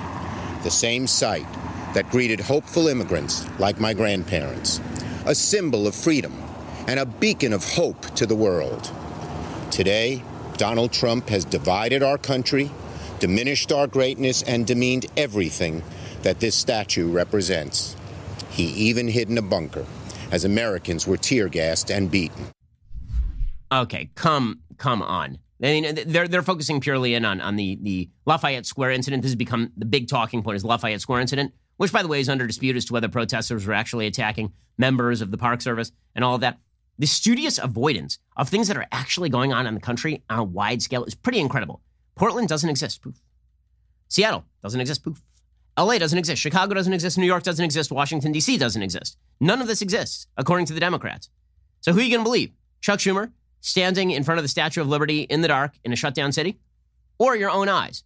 the 0.63 0.71
same 0.71 1.07
site 1.07 1.47
that 1.93 2.09
greeted 2.09 2.39
hopeful 2.39 2.87
immigrants 2.87 3.47
like 3.59 3.79
my 3.79 3.93
grandparents, 3.93 4.81
a 5.25 5.35
symbol 5.35 5.87
of 5.87 5.95
freedom 5.95 6.33
and 6.87 6.99
a 6.99 7.05
beacon 7.05 7.53
of 7.53 7.63
hope 7.63 8.01
to 8.15 8.25
the 8.25 8.35
world. 8.35 8.91
Today, 9.71 10.23
Donald 10.57 10.91
Trump 10.91 11.29
has 11.29 11.45
divided 11.45 12.03
our 12.03 12.17
country 12.17 12.71
diminished 13.23 13.71
our 13.71 13.87
greatness, 13.87 14.43
and 14.43 14.67
demeaned 14.67 15.05
everything 15.15 15.81
that 16.23 16.41
this 16.41 16.55
statue 16.55 17.09
represents. 17.09 17.95
He 18.49 18.65
even 18.89 19.07
hid 19.07 19.29
in 19.29 19.37
a 19.37 19.41
bunker 19.41 19.85
as 20.29 20.43
Americans 20.43 21.07
were 21.07 21.15
tear 21.15 21.47
gassed 21.47 21.89
and 21.89 22.11
beaten. 22.11 22.47
Okay, 23.71 24.09
come 24.15 24.59
come 24.77 25.01
on. 25.01 25.37
I 25.63 25.67
mean, 25.67 25.99
they're 26.05 26.27
they're 26.27 26.41
focusing 26.43 26.81
purely 26.81 27.13
in 27.15 27.23
on 27.23 27.39
on 27.39 27.55
the 27.55 27.79
the 27.81 28.09
Lafayette 28.25 28.65
Square 28.65 28.91
incident. 28.91 29.23
This 29.23 29.31
has 29.31 29.37
become 29.37 29.71
the 29.77 29.85
big 29.85 30.09
talking 30.09 30.43
point: 30.43 30.57
is 30.57 30.65
Lafayette 30.65 30.99
Square 30.99 31.21
incident. 31.21 31.53
which, 31.77 31.91
by 31.91 32.01
the 32.01 32.07
way, 32.07 32.19
is 32.19 32.29
under 32.29 32.47
dispute 32.47 32.75
as 32.75 32.85
to 32.85 32.93
whether 32.93 33.09
protesters 33.09 33.65
were 33.65 33.73
actually 33.73 34.07
attacking 34.07 34.51
members 34.77 35.21
of 35.21 35.31
the 35.31 35.37
Park 35.37 35.61
Service 35.61 35.91
and 36.15 36.23
all 36.23 36.35
of 36.35 36.41
that. 36.41 36.59
The 36.99 37.07
studious 37.07 37.57
avoidance 37.57 38.19
of 38.37 38.49
things 38.49 38.67
that 38.67 38.77
are 38.77 38.85
actually 38.91 39.29
going 39.29 39.51
on 39.51 39.65
in 39.65 39.73
the 39.73 39.79
country 39.79 40.23
on 40.29 40.39
a 40.39 40.43
wide 40.43 40.81
scale 40.81 41.03
is 41.05 41.15
pretty 41.15 41.39
incredible. 41.39 41.81
Portland 42.15 42.47
doesn't 42.47 42.69
exist. 42.69 43.01
Poof. 43.01 43.15
Seattle 44.07 44.45
doesn't 44.61 44.79
exist. 44.79 45.03
Poof. 45.03 45.21
LA 45.77 45.97
doesn't 45.97 46.19
exist. 46.19 46.41
Chicago 46.41 46.75
doesn't 46.75 46.93
exist. 46.93 47.17
New 47.17 47.25
York 47.25 47.43
doesn't 47.43 47.65
exist. 47.65 47.91
Washington, 47.91 48.31
D.C. 48.31 48.57
doesn't 48.57 48.83
exist. 48.83 49.17
None 49.39 49.61
of 49.61 49.67
this 49.67 49.81
exists, 49.81 50.27
according 50.37 50.67
to 50.67 50.73
the 50.73 50.79
Democrats. 50.79 51.29
So 51.81 51.93
who 51.93 51.99
are 51.99 52.03
you 52.03 52.11
going 52.11 52.23
to 52.23 52.29
believe? 52.29 52.51
Chuck 52.81 52.99
Schumer 52.99 53.31
standing 53.61 54.11
in 54.11 54.23
front 54.23 54.37
of 54.37 54.43
the 54.43 54.49
Statue 54.49 54.81
of 54.81 54.87
Liberty 54.87 55.21
in 55.21 55.41
the 55.41 55.47
dark 55.47 55.73
in 55.83 55.91
a 55.91 55.95
shutdown 55.95 56.31
city? 56.31 56.59
Or 57.17 57.35
your 57.35 57.49
own 57.49 57.69
eyes? 57.69 58.03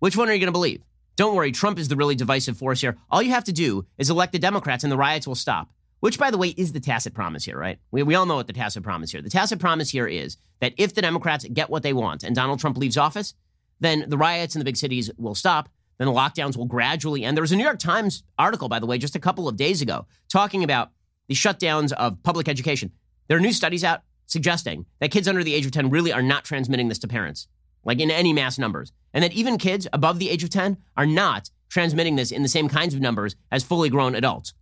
Which 0.00 0.16
one 0.16 0.28
are 0.28 0.32
you 0.32 0.38
going 0.38 0.48
to 0.48 0.52
believe? 0.52 0.82
Don't 1.16 1.34
worry, 1.34 1.50
Trump 1.50 1.78
is 1.78 1.88
the 1.88 1.96
really 1.96 2.14
divisive 2.14 2.56
force 2.56 2.80
here. 2.80 2.96
All 3.10 3.22
you 3.22 3.30
have 3.30 3.44
to 3.44 3.52
do 3.52 3.86
is 3.96 4.10
elect 4.10 4.32
the 4.32 4.38
Democrats 4.38 4.84
and 4.84 4.92
the 4.92 4.96
riots 4.96 5.26
will 5.26 5.34
stop. 5.34 5.68
Which, 6.00 6.18
by 6.18 6.30
the 6.30 6.38
way, 6.38 6.48
is 6.48 6.72
the 6.72 6.80
tacit 6.80 7.14
promise 7.14 7.44
here, 7.44 7.58
right? 7.58 7.78
We, 7.90 8.02
we 8.02 8.14
all 8.14 8.26
know 8.26 8.36
what 8.36 8.46
the 8.46 8.52
tacit 8.52 8.82
promise 8.82 9.10
here. 9.10 9.22
The 9.22 9.30
tacit 9.30 9.58
promise 9.58 9.90
here 9.90 10.06
is 10.06 10.36
that 10.60 10.74
if 10.76 10.94
the 10.94 11.02
Democrats 11.02 11.44
get 11.52 11.70
what 11.70 11.82
they 11.82 11.92
want 11.92 12.22
and 12.22 12.36
Donald 12.36 12.60
Trump 12.60 12.78
leaves 12.78 12.96
office, 12.96 13.34
then 13.80 14.04
the 14.08 14.18
riots 14.18 14.54
in 14.54 14.60
the 14.60 14.64
big 14.64 14.76
cities 14.76 15.10
will 15.16 15.34
stop. 15.34 15.68
Then 15.98 16.06
the 16.06 16.12
lockdowns 16.12 16.56
will 16.56 16.66
gradually 16.66 17.24
end. 17.24 17.36
There 17.36 17.42
was 17.42 17.52
a 17.52 17.56
New 17.56 17.64
York 17.64 17.80
Times 17.80 18.22
article, 18.38 18.68
by 18.68 18.78
the 18.78 18.86
way, 18.86 18.98
just 18.98 19.16
a 19.16 19.20
couple 19.20 19.48
of 19.48 19.56
days 19.56 19.82
ago, 19.82 20.06
talking 20.28 20.62
about 20.62 20.92
the 21.26 21.34
shutdowns 21.34 21.92
of 21.92 22.22
public 22.22 22.48
education. 22.48 22.92
There 23.26 23.36
are 23.36 23.40
new 23.40 23.52
studies 23.52 23.82
out 23.82 24.02
suggesting 24.26 24.86
that 25.00 25.10
kids 25.10 25.26
under 25.26 25.42
the 25.42 25.54
age 25.54 25.66
of 25.66 25.72
10 25.72 25.90
really 25.90 26.12
are 26.12 26.22
not 26.22 26.44
transmitting 26.44 26.88
this 26.88 26.98
to 27.00 27.08
parents, 27.08 27.48
like 27.84 27.98
in 27.98 28.10
any 28.10 28.32
mass 28.32 28.58
numbers. 28.58 28.92
And 29.12 29.24
that 29.24 29.32
even 29.32 29.58
kids 29.58 29.88
above 29.92 30.18
the 30.18 30.30
age 30.30 30.44
of 30.44 30.50
10 30.50 30.76
are 30.96 31.06
not 31.06 31.50
transmitting 31.68 32.16
this 32.16 32.30
in 32.30 32.42
the 32.42 32.48
same 32.48 32.68
kinds 32.68 32.94
of 32.94 33.00
numbers 33.00 33.34
as 33.50 33.64
fully 33.64 33.88
grown 33.88 34.14
adults. 34.14 34.54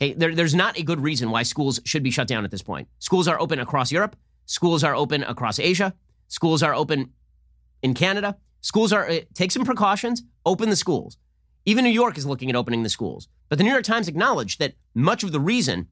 Okay, 0.00 0.12
there, 0.12 0.34
there's 0.34 0.54
not 0.54 0.78
a 0.78 0.82
good 0.82 1.00
reason 1.00 1.30
why 1.30 1.42
schools 1.42 1.80
should 1.84 2.02
be 2.02 2.10
shut 2.10 2.26
down 2.26 2.44
at 2.44 2.50
this 2.50 2.62
point. 2.62 2.88
Schools 2.98 3.28
are 3.28 3.40
open 3.40 3.58
across 3.60 3.92
Europe. 3.92 4.16
Schools 4.46 4.82
are 4.84 4.94
open 4.94 5.22
across 5.22 5.58
Asia. 5.58 5.94
Schools 6.28 6.62
are 6.62 6.74
open 6.74 7.12
in 7.82 7.94
Canada. 7.94 8.36
Schools 8.60 8.92
are, 8.92 9.08
uh, 9.08 9.20
take 9.34 9.52
some 9.52 9.64
precautions, 9.64 10.22
open 10.44 10.70
the 10.70 10.76
schools. 10.76 11.18
Even 11.66 11.84
New 11.84 11.90
York 11.90 12.18
is 12.18 12.26
looking 12.26 12.50
at 12.50 12.56
opening 12.56 12.82
the 12.82 12.88
schools. 12.88 13.28
But 13.48 13.58
the 13.58 13.64
New 13.64 13.70
York 13.70 13.84
Times 13.84 14.08
acknowledged 14.08 14.58
that 14.58 14.74
much 14.94 15.22
of 15.22 15.32
the 15.32 15.40
reason 15.40 15.88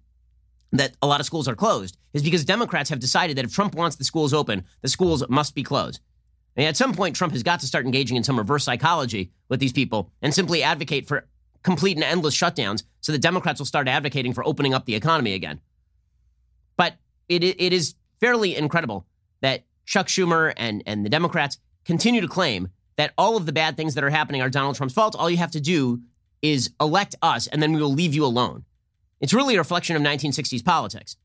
that 0.73 0.97
a 1.02 1.06
lot 1.06 1.21
of 1.21 1.26
schools 1.26 1.49
are 1.49 1.54
closed 1.54 1.97
is 2.12 2.23
because 2.23 2.44
Democrats 2.44 2.90
have 2.90 2.99
decided 2.99 3.37
that 3.37 3.44
if 3.44 3.54
Trump 3.54 3.75
wants 3.75 3.97
the 3.97 4.04
schools 4.04 4.32
open, 4.32 4.64
the 4.80 4.88
schools 4.88 5.23
must 5.28 5.54
be 5.54 5.62
closed. 5.62 6.00
And 6.56 6.66
at 6.66 6.76
some 6.76 6.92
point, 6.94 7.16
Trump 7.16 7.32
has 7.32 7.42
got 7.42 7.61
to 7.61 7.66
start 7.66 7.87
engaging 7.87 8.16
in 8.16 8.25
some 8.25 8.38
reverse 8.38 8.64
psychology 8.64 9.32
with 9.49 9.61
these 9.61 9.73
people 9.73 10.11
and 10.21 10.35
simply 10.35 10.62
advocate 10.62 11.06
for 11.06 11.26
complete 11.62 11.97
and 11.97 12.04
endless 12.04 12.37
shutdowns 12.37 12.85
so 13.00 13.12
that 13.12 13.19
Democrats 13.19 13.61
will 13.61 13.66
start 13.66 13.88
advocating 13.88 14.33
for 14.33 14.47
opening 14.47 14.75
up 14.75 14.85
the 14.85 14.95
economy 14.95 15.35
again. 15.35 15.61
But 16.76 16.95
it, 17.28 17.42
it 17.42 17.73
is 17.73 17.95
fairly 18.21 18.57
incredible 18.57 19.07
that 19.40 19.64
Chuck 19.85 20.07
Schumer 20.07 20.52
and, 20.57 20.83
and 20.87 21.04
the 21.04 21.11
Democrats 21.11 21.59
continue 21.85 22.21
to 22.21 22.28
claim 22.28 22.69
that 22.97 23.12
all 23.19 23.37
of 23.37 23.47
the 23.47 23.52
bad 23.52 23.76
things 23.76 23.95
that 23.95 24.04
are 24.04 24.11
happening 24.11 24.40
are 24.40 24.49
Donald 24.49 24.76
Trump's 24.76 24.95
fault. 24.95 25.16
All 25.16 25.31
you 25.31 25.38
have 25.38 25.50
to 25.52 25.61
do 25.61 26.02
is 26.40 26.71
elect 26.81 27.14
us, 27.23 27.47
and 27.47 27.62
then 27.62 27.73
we 27.73 27.81
will 27.81 27.92
leave 27.92 28.14
you 28.14 28.25
alone. 28.25 28.64
It's 29.21 29.33
really 29.33 29.54
a 29.54 29.59
reflection 29.59 29.97
of 29.97 30.02
1960s 30.02 30.64
politics. 30.64 31.16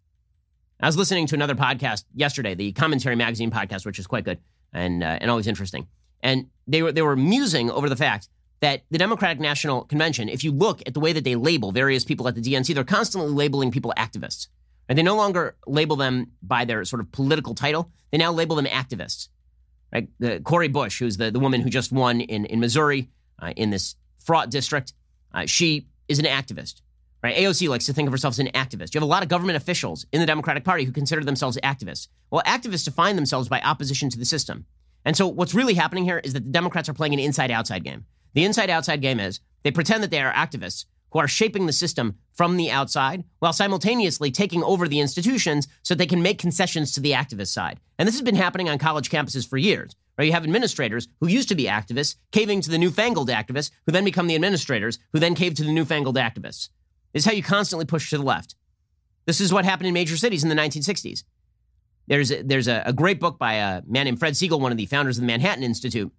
I 0.80 0.86
was 0.86 0.96
listening 0.98 1.26
to 1.28 1.36
another 1.36 1.56
podcast 1.56 2.06
yesterday, 2.14 2.54
the 2.54 2.72
Commentary 2.72 3.16
Magazine 3.16 3.50
podcast, 3.50 3.86
which 3.86 3.98
is 3.98 4.06
quite 4.06 4.24
good 4.24 4.40
and 4.72 5.04
uh, 5.04 5.18
and 5.20 5.32
always 5.32 5.48
interesting. 5.48 5.88
And 6.22 6.50
they 6.68 6.84
were 6.84 6.92
they 6.92 7.02
were 7.02 7.16
musing 7.16 7.72
over 7.72 7.90
the 7.90 7.96
fact 7.96 8.30
that 8.60 8.84
the 8.90 8.98
Democratic 8.98 9.40
National 9.40 9.84
Convention, 9.84 10.30
if 10.30 10.44
you 10.44 10.52
look 10.52 10.82
at 10.86 10.94
the 10.94 11.00
way 11.00 11.14
that 11.14 11.24
they 11.24 11.36
label 11.36 11.72
various 11.72 12.04
people 12.04 12.28
at 12.28 12.36
the 12.36 12.42
DNC, 12.42 12.74
they're 12.74 12.84
constantly 12.84 13.32
labeling 13.32 13.72
people 13.72 13.94
activists. 13.98 14.48
And 14.90 14.98
they 14.98 15.04
no 15.04 15.16
longer 15.16 15.58
label 15.68 15.96
them 15.96 16.32
by 16.42 16.66
their 16.66 16.84
sort 16.86 17.02
of 17.02 17.12
political 17.12 17.54
title. 17.54 17.92
They 18.12 18.18
now 18.18 18.32
label 18.32 18.56
them 18.56 18.66
activists. 18.66 19.28
Right? 19.94 20.10
The, 20.20 20.40
Cori 20.40 20.70
Bush, 20.70 21.00
who's 21.00 21.18
the, 21.18 21.30
the 21.30 21.40
woman 21.40 21.62
who 21.62 21.70
just 21.70 21.92
won 21.92 22.22
in, 22.22 22.46
in 22.46 22.60
Missouri 22.60 23.10
uh, 23.42 23.54
in 23.56 23.70
this 23.70 23.96
fraught 24.24 24.50
district, 24.50 24.94
uh, 25.34 25.46
she 25.46 25.88
is 26.08 26.20
an 26.20 26.26
activist. 26.26 26.82
Right? 27.24 27.36
AOC 27.36 27.68
likes 27.70 27.86
to 27.88 27.94
think 27.94 28.08
of 28.08 28.14
herself 28.14 28.34
as 28.34 28.40
an 28.40 28.48
activist. 28.48 28.94
You 28.94 29.00
have 29.00 29.04
a 29.04 29.12
lot 29.12 29.24
of 29.24 29.30
government 29.30 29.58
officials 29.58 30.06
in 30.12 30.20
the 30.20 30.26
Democratic 30.26 30.64
Party 30.64 30.84
who 30.84 30.92
consider 30.92 31.24
themselves 31.24 31.58
activists. 31.64 32.08
Well, 32.32 32.44
activists 32.46 32.86
define 32.86 33.16
themselves 33.16 33.50
by 33.50 33.62
opposition 33.62 34.10
to 34.10 34.18
the 34.18 34.26
system. 34.26 34.66
And 35.04 35.16
so 35.16 35.28
what's 35.28 35.54
really 35.54 35.74
happening 35.74 36.04
here 36.04 36.20
is 36.20 36.34
that 36.34 36.44
the 36.44 36.50
Democrats 36.50 36.90
are 36.90 36.94
playing 36.94 37.14
an 37.14 37.20
inside 37.20 37.52
outside 37.52 37.84
game. 37.84 38.06
The 38.34 38.46
inside 38.46 38.70
outside 38.70 39.02
game 39.02 39.20
is 39.20 39.40
they 39.64 39.72
pretend 39.72 40.04
that 40.04 40.12
they 40.12 40.22
are 40.22 40.34
activists 40.34 40.86
who 41.12 41.20
are 41.20 41.28
shaping 41.28 41.66
the 41.66 41.74
system 41.74 42.18
from 42.34 42.58
the 42.58 42.70
outside 42.70 43.24
while 43.40 43.54
simultaneously 43.54 44.32
taking 44.32 44.64
over 44.64 44.88
the 44.88 45.00
institutions 45.00 45.68
so 45.82 45.96
they 45.96 46.06
can 46.06 46.22
make 46.22 46.38
concessions 46.38 46.92
to 46.92 47.00
the 47.00 47.12
activist 47.12 47.48
side. 47.48 47.80
And 47.98 48.08
this 48.08 48.16
has 48.16 48.22
been 48.22 48.36
happening 48.36 48.70
on 48.70 48.78
college 48.78 49.10
campuses 49.10 49.48
for 49.48 49.58
years. 49.58 49.96
Right? 50.18 50.26
You 50.26 50.34
have 50.34 50.44
administrators 50.44 51.08
who 51.20 51.28
used 51.28 51.50
to 51.50 51.56
be 51.56 51.66
activists 51.66 52.16
caving 52.32 52.62
to 52.62 52.72
the 52.72 52.78
newfangled 52.78 53.30
activists 53.30 53.72
who 53.86 53.92
then 53.92 54.04
become 54.04 54.28
the 54.28 54.36
administrators 54.36 54.98
who 55.14 55.20
then 55.20 55.36
cave 55.36 55.54
to 55.56 55.64
the 55.64 55.72
newfangled 55.72 56.16
activists. 56.16 56.70
This 57.14 57.22
is 57.22 57.26
how 57.26 57.34
you 57.34 57.44
constantly 57.44 57.86
push 57.86 58.10
to 58.10 58.18
the 58.18 58.24
left. 58.24 58.56
This 59.26 59.42
is 59.42 59.54
what 59.54 59.66
happened 59.66 59.88
in 59.88 59.94
major 59.94 60.18
cities 60.18 60.44
in 60.44 60.50
the 60.50 60.56
1960s. 60.56 61.24
There's 62.08 62.32
a, 62.32 62.42
there's 62.42 62.68
a, 62.68 62.84
a 62.86 62.94
great 62.94 63.20
book 63.20 63.38
by 63.38 63.56
a 63.56 63.82
man 63.86 64.06
named 64.06 64.20
Fred 64.20 64.36
Siegel, 64.36 64.60
one 64.60 64.72
of 64.72 64.78
the 64.78 64.86
founders 64.86 65.18
of 65.18 65.22
the 65.22 65.28
Manhattan 65.28 65.64
Institute, 65.64 66.12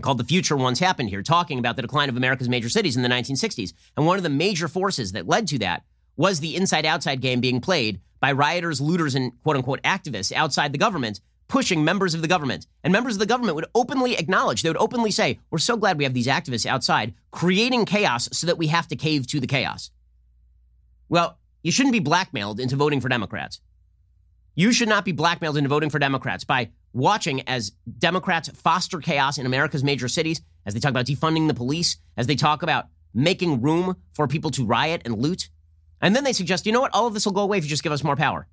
called 0.00 0.18
The 0.18 0.24
Future 0.24 0.56
Once 0.56 0.78
Happened 0.78 1.10
here, 1.10 1.22
talking 1.22 1.58
about 1.58 1.76
the 1.76 1.82
decline 1.82 2.08
of 2.08 2.16
America's 2.16 2.48
major 2.48 2.68
cities 2.68 2.96
in 2.96 3.02
the 3.02 3.08
1960s. 3.08 3.72
And 3.96 4.06
one 4.06 4.16
of 4.16 4.22
the 4.22 4.30
major 4.30 4.68
forces 4.68 5.12
that 5.12 5.28
led 5.28 5.46
to 5.48 5.58
that 5.58 5.84
was 6.16 6.40
the 6.40 6.56
inside 6.56 6.86
outside 6.86 7.20
game 7.20 7.40
being 7.40 7.60
played 7.60 8.00
by 8.20 8.32
rioters, 8.32 8.80
looters, 8.80 9.14
and 9.14 9.32
quote 9.42 9.56
unquote 9.56 9.82
activists 9.82 10.32
outside 10.32 10.72
the 10.72 10.78
government, 10.78 11.20
pushing 11.48 11.84
members 11.84 12.14
of 12.14 12.22
the 12.22 12.28
government. 12.28 12.66
And 12.82 12.92
members 12.92 13.14
of 13.14 13.18
the 13.18 13.26
government 13.26 13.56
would 13.56 13.66
openly 13.74 14.16
acknowledge, 14.16 14.62
they 14.62 14.70
would 14.70 14.76
openly 14.76 15.10
say, 15.10 15.40
We're 15.50 15.58
so 15.58 15.76
glad 15.76 15.98
we 15.98 16.04
have 16.04 16.14
these 16.14 16.26
activists 16.26 16.66
outside 16.66 17.14
creating 17.30 17.84
chaos 17.84 18.28
so 18.32 18.46
that 18.46 18.58
we 18.58 18.68
have 18.68 18.88
to 18.88 18.96
cave 18.96 19.26
to 19.28 19.40
the 19.40 19.46
chaos. 19.46 19.90
Well, 21.08 21.38
you 21.62 21.70
shouldn't 21.72 21.92
be 21.92 22.00
blackmailed 22.00 22.58
into 22.58 22.76
voting 22.76 23.00
for 23.00 23.08
Democrats. 23.08 23.60
You 24.54 24.72
should 24.72 24.88
not 24.88 25.04
be 25.04 25.12
blackmailed 25.12 25.56
into 25.56 25.68
voting 25.68 25.90
for 25.90 25.98
Democrats 25.98 26.44
by 26.44 26.70
watching 26.92 27.46
as 27.48 27.72
Democrats 27.98 28.48
foster 28.50 28.98
chaos 29.00 29.38
in 29.38 29.46
America's 29.46 29.84
major 29.84 30.08
cities, 30.08 30.42
as 30.66 30.74
they 30.74 30.80
talk 30.80 30.90
about 30.90 31.06
defunding 31.06 31.48
the 31.48 31.54
police, 31.54 31.96
as 32.16 32.26
they 32.26 32.36
talk 32.36 32.62
about 32.62 32.86
making 33.14 33.60
room 33.60 33.96
for 34.14 34.26
people 34.26 34.50
to 34.52 34.64
riot 34.64 35.02
and 35.04 35.18
loot. 35.18 35.48
And 36.00 36.16
then 36.16 36.24
they 36.24 36.32
suggest, 36.32 36.66
you 36.66 36.72
know 36.72 36.80
what, 36.80 36.94
all 36.94 37.06
of 37.06 37.14
this 37.14 37.24
will 37.24 37.32
go 37.32 37.42
away 37.42 37.58
if 37.58 37.64
you 37.64 37.70
just 37.70 37.82
give 37.82 37.92
us 37.92 38.04
more 38.04 38.16
power. 38.16 38.46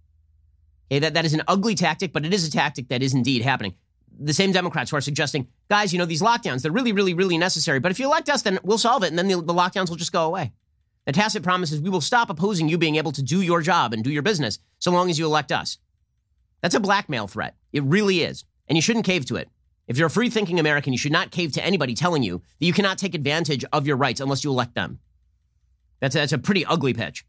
Okay, 0.92 1.00
that, 1.00 1.14
that 1.14 1.26
is 1.26 1.34
an 1.34 1.44
ugly 1.48 1.76
tactic, 1.76 2.14
but 2.14 2.26
it 2.26 2.34
is 2.34 2.48
a 2.48 2.52
tactic 2.52 2.90
that 2.90 3.04
is 3.04 3.14
indeed 3.14 3.42
happening. 3.42 3.76
The 4.22 4.34
same 4.34 4.52
Democrats 4.52 4.92
who 4.92 4.98
are 4.98 5.02
suggesting, 5.02 5.48
guys, 5.70 5.94
you 5.94 6.00
know, 6.00 6.06
these 6.06 6.22
lockdowns, 6.22 6.62
they're 6.62 6.72
really, 6.72 6.92
really, 6.92 7.14
really 7.14 7.38
necessary. 7.38 7.80
But 7.80 7.92
if 7.92 8.00
you 8.00 8.06
elect 8.06 8.30
us, 8.30 8.42
then 8.42 8.60
we'll 8.64 8.78
solve 8.78 9.04
it, 9.04 9.08
and 9.08 9.18
then 9.18 9.28
the, 9.28 9.36
the 9.36 9.54
lockdowns 9.54 9.90
will 9.90 9.96
just 9.96 10.12
go 10.12 10.26
away. 10.26 10.52
The 11.06 11.14
tacit 11.14 11.42
promise 11.42 11.72
is 11.72 11.82
we 11.82 11.90
will 11.90 12.02
stop 12.02 12.30
opposing 12.30 12.70
you 12.70 12.78
being 12.78 12.98
able 12.98 13.12
to 13.14 13.24
do 13.24 13.42
your 13.42 13.62
job 13.62 13.94
and 13.94 14.04
do 14.04 14.12
your 14.12 14.22
business 14.24 14.60
so 14.80 14.92
long 14.92 15.10
as 15.10 15.18
you 15.18 15.26
elect 15.26 15.52
us. 15.52 15.78
That's 16.62 16.76
a 16.76 16.80
blackmail 16.80 17.28
threat. 17.28 17.56
It 17.72 17.84
really 17.84 18.22
is. 18.22 18.46
And 18.68 18.76
you 18.76 18.82
shouldn't 18.82 19.06
cave 19.06 19.26
to 19.26 19.36
it. 19.36 19.50
If 19.88 19.98
you're 19.98 20.08
a 20.08 20.12
free 20.12 20.30
thinking 20.30 20.60
American, 20.60 20.94
you 20.94 21.00
should 21.00 21.12
not 21.12 21.32
cave 21.32 21.52
to 21.54 21.66
anybody 21.66 21.96
telling 21.96 22.22
you 22.22 22.44
that 22.60 22.66
you 22.66 22.74
cannot 22.74 23.00
take 23.00 23.16
advantage 23.16 23.66
of 23.74 23.88
your 23.88 23.98
rights 23.98 24.22
unless 24.22 24.44
you 24.44 24.52
elect 24.52 24.76
them. 24.76 25.00
That's 26.00 26.16
a, 26.16 26.20
that's 26.20 26.34
a 26.34 26.38
pretty 26.38 26.66
ugly 26.66 26.94
pitch. 26.94 27.26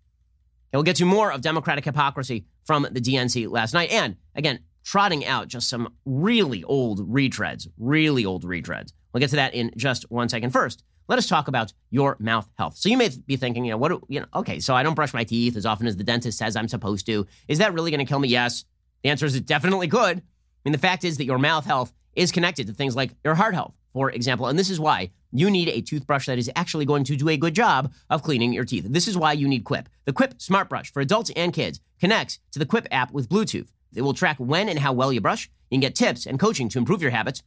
And 0.72 0.78
we'll 0.78 0.84
get 0.84 0.96
to 0.96 1.04
more 1.04 1.32
of 1.32 1.40
Democratic 1.40 1.84
hypocrisy 1.84 2.44
from 2.64 2.86
the 2.90 3.00
DNC 3.00 3.50
last 3.50 3.72
night. 3.72 3.90
And 3.90 4.16
again, 4.34 4.60
trotting 4.84 5.24
out 5.24 5.48
just 5.48 5.68
some 5.68 5.94
really 6.04 6.62
old 6.64 7.10
retreads, 7.10 7.66
really 7.78 8.24
old 8.24 8.44
retreads. 8.44 8.92
We'll 9.12 9.20
get 9.20 9.30
to 9.30 9.36
that 9.36 9.54
in 9.54 9.72
just 9.76 10.10
one 10.10 10.28
second. 10.28 10.50
First, 10.50 10.84
let 11.08 11.18
us 11.18 11.26
talk 11.26 11.48
about 11.48 11.72
your 11.90 12.16
mouth 12.20 12.48
health. 12.56 12.76
So 12.76 12.88
you 12.88 12.96
may 12.96 13.10
be 13.26 13.36
thinking, 13.36 13.64
you 13.64 13.72
know, 13.72 13.78
what, 13.78 14.00
you 14.08 14.20
know, 14.20 14.26
okay, 14.34 14.60
so 14.60 14.74
I 14.74 14.82
don't 14.82 14.94
brush 14.94 15.12
my 15.12 15.24
teeth 15.24 15.56
as 15.56 15.66
often 15.66 15.86
as 15.86 15.96
the 15.96 16.04
dentist 16.04 16.38
says 16.38 16.54
I'm 16.54 16.68
supposed 16.68 17.06
to. 17.06 17.26
Is 17.48 17.58
that 17.58 17.74
really 17.74 17.90
going 17.90 17.98
to 17.98 18.04
kill 18.04 18.20
me? 18.20 18.28
Yes. 18.28 18.64
The 19.02 19.08
answer 19.08 19.26
is 19.26 19.34
it 19.34 19.46
definitely 19.46 19.88
could. 19.88 20.22
I 20.60 20.68
mean, 20.68 20.72
the 20.72 20.78
fact 20.78 21.04
is 21.04 21.16
that 21.16 21.24
your 21.24 21.38
mouth 21.38 21.64
health 21.64 21.92
is 22.14 22.32
connected 22.32 22.66
to 22.66 22.72
things 22.72 22.94
like 22.94 23.12
your 23.24 23.34
heart 23.34 23.54
health, 23.54 23.74
for 23.92 24.10
example. 24.10 24.46
And 24.46 24.58
this 24.58 24.70
is 24.70 24.78
why 24.78 25.10
you 25.32 25.50
need 25.50 25.68
a 25.68 25.80
toothbrush 25.80 26.26
that 26.26 26.38
is 26.38 26.50
actually 26.56 26.84
going 26.84 27.04
to 27.04 27.16
do 27.16 27.28
a 27.28 27.36
good 27.36 27.54
job 27.54 27.92
of 28.10 28.22
cleaning 28.22 28.52
your 28.52 28.64
teeth. 28.64 28.84
This 28.88 29.08
is 29.08 29.16
why 29.16 29.32
you 29.32 29.48
need 29.48 29.64
Quip. 29.64 29.88
The 30.04 30.12
Quip 30.12 30.40
Smart 30.40 30.68
Brush 30.68 30.92
for 30.92 31.00
adults 31.00 31.30
and 31.36 31.52
kids 31.52 31.80
connects 31.98 32.38
to 32.52 32.58
the 32.58 32.66
Quip 32.66 32.86
app 32.90 33.12
with 33.12 33.28
Bluetooth. 33.28 33.68
It 33.94 34.02
will 34.02 34.14
track 34.14 34.36
when 34.38 34.68
and 34.68 34.78
how 34.78 34.92
well 34.92 35.12
you 35.12 35.20
brush. 35.20 35.50
You 35.70 35.76
can 35.76 35.80
get 35.80 35.94
tips 35.94 36.26
and 36.26 36.38
coaching 36.38 36.68
to 36.70 36.78
improve 36.78 37.02
your 37.02 37.10
habits. 37.10 37.42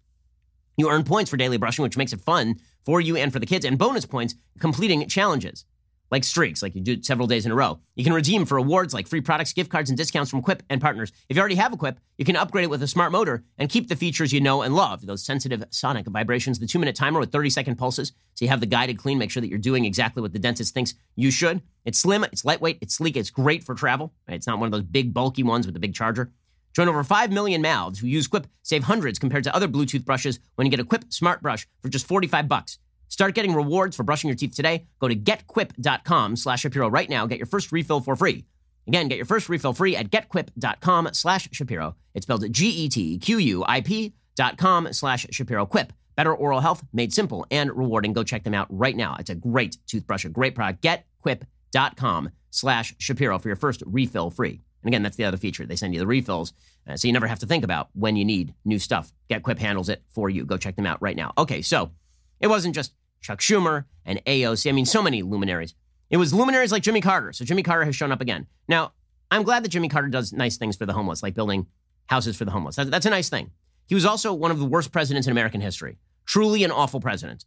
You 0.77 0.89
earn 0.89 1.03
points 1.03 1.29
for 1.29 1.37
daily 1.37 1.57
brushing, 1.57 1.83
which 1.83 1.97
makes 1.97 2.13
it 2.13 2.21
fun 2.21 2.55
for 2.83 2.99
you 2.99 3.15
and 3.15 3.31
for 3.31 3.39
the 3.39 3.45
kids, 3.45 3.63
and 3.63 3.77
bonus 3.77 4.05
points 4.05 4.35
completing 4.59 5.07
challenges 5.07 5.65
like 6.11 6.23
streaks, 6.23 6.61
like 6.61 6.75
you 6.75 6.81
do 6.81 7.01
several 7.01 7.27
days 7.27 7.45
in 7.45 7.51
a 7.51 7.55
row. 7.55 7.79
You 7.95 8.03
can 8.03 8.13
redeem 8.13 8.45
for 8.45 8.57
awards 8.57 8.93
like 8.93 9.07
free 9.07 9.21
products, 9.21 9.53
gift 9.53 9.71
cards, 9.71 9.89
and 9.89 9.97
discounts 9.97 10.29
from 10.29 10.41
Quip 10.41 10.61
and 10.69 10.79
partners. 10.79 11.11
If 11.27 11.35
you 11.35 11.39
already 11.39 11.55
have 11.55 11.73
a 11.73 11.77
Quip, 11.77 11.99
you 12.17 12.25
can 12.25 12.35
upgrade 12.35 12.65
it 12.65 12.69
with 12.69 12.83
a 12.83 12.87
smart 12.87 13.11
motor 13.11 13.43
and 13.57 13.69
keep 13.69 13.89
the 13.89 13.95
features 13.95 14.31
you 14.31 14.39
know 14.39 14.61
and 14.61 14.75
love. 14.75 15.05
Those 15.05 15.25
sensitive 15.25 15.63
sonic 15.71 16.05
vibrations, 16.05 16.59
the 16.59 16.67
two 16.67 16.79
minute 16.79 16.95
timer 16.95 17.19
with 17.19 17.31
30 17.31 17.49
second 17.49 17.77
pulses. 17.77 18.11
So 18.35 18.45
you 18.45 18.49
have 18.49 18.59
the 18.59 18.65
guided 18.65 18.97
clean, 18.97 19.17
make 19.17 19.31
sure 19.31 19.41
that 19.41 19.49
you're 19.49 19.57
doing 19.57 19.85
exactly 19.85 20.21
what 20.21 20.33
the 20.33 20.39
dentist 20.39 20.73
thinks 20.73 20.93
you 21.15 21.31
should. 21.31 21.61
It's 21.85 21.99
slim, 21.99 22.23
it's 22.25 22.45
lightweight, 22.45 22.77
it's 22.81 22.95
sleek, 22.95 23.17
it's 23.17 23.29
great 23.29 23.63
for 23.63 23.75
travel. 23.75 24.13
It's 24.27 24.47
not 24.47 24.59
one 24.59 24.67
of 24.67 24.71
those 24.71 24.83
big, 24.83 25.13
bulky 25.13 25.43
ones 25.43 25.65
with 25.65 25.73
the 25.73 25.79
big 25.79 25.93
charger. 25.93 26.31
Join 26.73 26.89
over 26.89 27.03
5 27.03 27.31
million 27.31 27.61
mouths 27.61 27.99
who 27.99 28.07
use 28.07 28.27
Quip 28.27 28.47
save 28.63 28.83
hundreds 28.83 29.19
compared 29.19 29.43
to 29.43 29.55
other 29.55 29.67
Bluetooth 29.67 30.05
brushes 30.05 30.39
when 30.55 30.65
you 30.65 30.71
get 30.71 30.79
a 30.79 30.83
Quip 30.83 31.11
smart 31.13 31.41
brush 31.41 31.67
for 31.81 31.89
just 31.89 32.07
45 32.07 32.47
bucks. 32.47 32.79
Start 33.13 33.35
getting 33.35 33.53
rewards 33.53 33.95
for 33.95 34.01
brushing 34.01 34.27
your 34.27 34.35
teeth 34.35 34.55
today. 34.55 34.87
Go 34.97 35.07
to 35.07 35.15
getquip.com 35.15 36.35
slash 36.35 36.61
Shapiro 36.61 36.89
right 36.89 37.07
now. 37.07 37.27
Get 37.27 37.37
your 37.37 37.45
first 37.45 37.71
refill 37.71 38.01
for 38.01 38.15
free. 38.15 38.43
Again, 38.87 39.07
get 39.07 39.17
your 39.17 39.27
first 39.27 39.49
refill 39.49 39.73
free 39.73 39.95
at 39.95 40.09
getquip.com 40.09 41.09
slash 41.13 41.47
Shapiro. 41.51 41.95
It's 42.15 42.25
spelled 42.25 42.51
G-E-T-Q-U-I-P 42.51 44.13
dot 44.35 44.57
com 44.57 44.91
slash 44.91 45.27
Shapiro. 45.29 45.67
Quip. 45.67 45.93
Better 46.15 46.33
oral 46.33 46.59
health 46.59 46.83
made 46.91 47.13
simple 47.13 47.45
and 47.51 47.71
rewarding. 47.77 48.13
Go 48.13 48.23
check 48.23 48.43
them 48.43 48.55
out 48.55 48.65
right 48.71 48.97
now. 48.97 49.15
It's 49.19 49.29
a 49.29 49.35
great 49.35 49.77
toothbrush, 49.85 50.25
a 50.25 50.29
great 50.29 50.55
product. 50.55 50.81
Getquip.com 50.81 52.31
slash 52.49 52.95
Shapiro 52.97 53.37
for 53.37 53.47
your 53.47 53.57
first 53.57 53.83
refill 53.85 54.31
free. 54.31 54.59
And 54.81 54.87
again, 54.87 55.03
that's 55.03 55.17
the 55.17 55.25
other 55.25 55.37
feature. 55.37 55.67
They 55.67 55.75
send 55.75 55.93
you 55.93 55.99
the 55.99 56.07
refills, 56.07 56.53
uh, 56.89 56.97
so 56.97 57.07
you 57.07 57.13
never 57.13 57.27
have 57.27 57.39
to 57.39 57.45
think 57.45 57.63
about 57.63 57.89
when 57.93 58.15
you 58.15 58.25
need 58.25 58.55
new 58.65 58.79
stuff. 58.79 59.13
GetQuip 59.29 59.59
handles 59.59 59.89
it 59.89 60.01
for 60.09 60.31
you. 60.31 60.45
Go 60.45 60.57
check 60.57 60.75
them 60.75 60.87
out 60.87 60.99
right 60.99 61.15
now. 61.15 61.31
Okay, 61.37 61.61
so 61.61 61.91
it 62.39 62.47
wasn't 62.47 62.73
just 62.73 62.91
Chuck 63.23 63.39
Schumer 63.39 63.85
and 64.05 64.23
AOC. 64.25 64.69
I 64.69 64.73
mean, 64.73 64.85
so 64.85 65.01
many 65.01 65.23
luminaries. 65.23 65.73
It 66.09 66.17
was 66.17 66.33
luminaries 66.33 66.71
like 66.71 66.83
Jimmy 66.83 67.01
Carter. 67.01 67.33
So 67.33 67.43
Jimmy 67.43 67.63
Carter 67.63 67.85
has 67.85 67.95
shown 67.95 68.11
up 68.11 68.21
again. 68.21 68.45
Now, 68.67 68.93
I'm 69.31 69.41
glad 69.41 69.63
that 69.63 69.69
Jimmy 69.69 69.89
Carter 69.89 70.09
does 70.09 70.31
nice 70.31 70.57
things 70.57 70.75
for 70.75 70.85
the 70.85 70.93
homeless, 70.93 71.23
like 71.23 71.33
building 71.33 71.65
houses 72.05 72.37
for 72.37 72.45
the 72.45 72.51
homeless. 72.51 72.75
That's, 72.75 72.89
that's 72.91 73.05
a 73.07 73.09
nice 73.09 73.29
thing. 73.29 73.49
He 73.87 73.95
was 73.95 74.05
also 74.05 74.33
one 74.33 74.51
of 74.51 74.59
the 74.59 74.65
worst 74.65 74.91
presidents 74.91 75.25
in 75.25 75.31
American 75.31 75.61
history. 75.61 75.97
Truly 76.25 76.63
an 76.63 76.71
awful 76.71 76.99
president. 76.99 77.45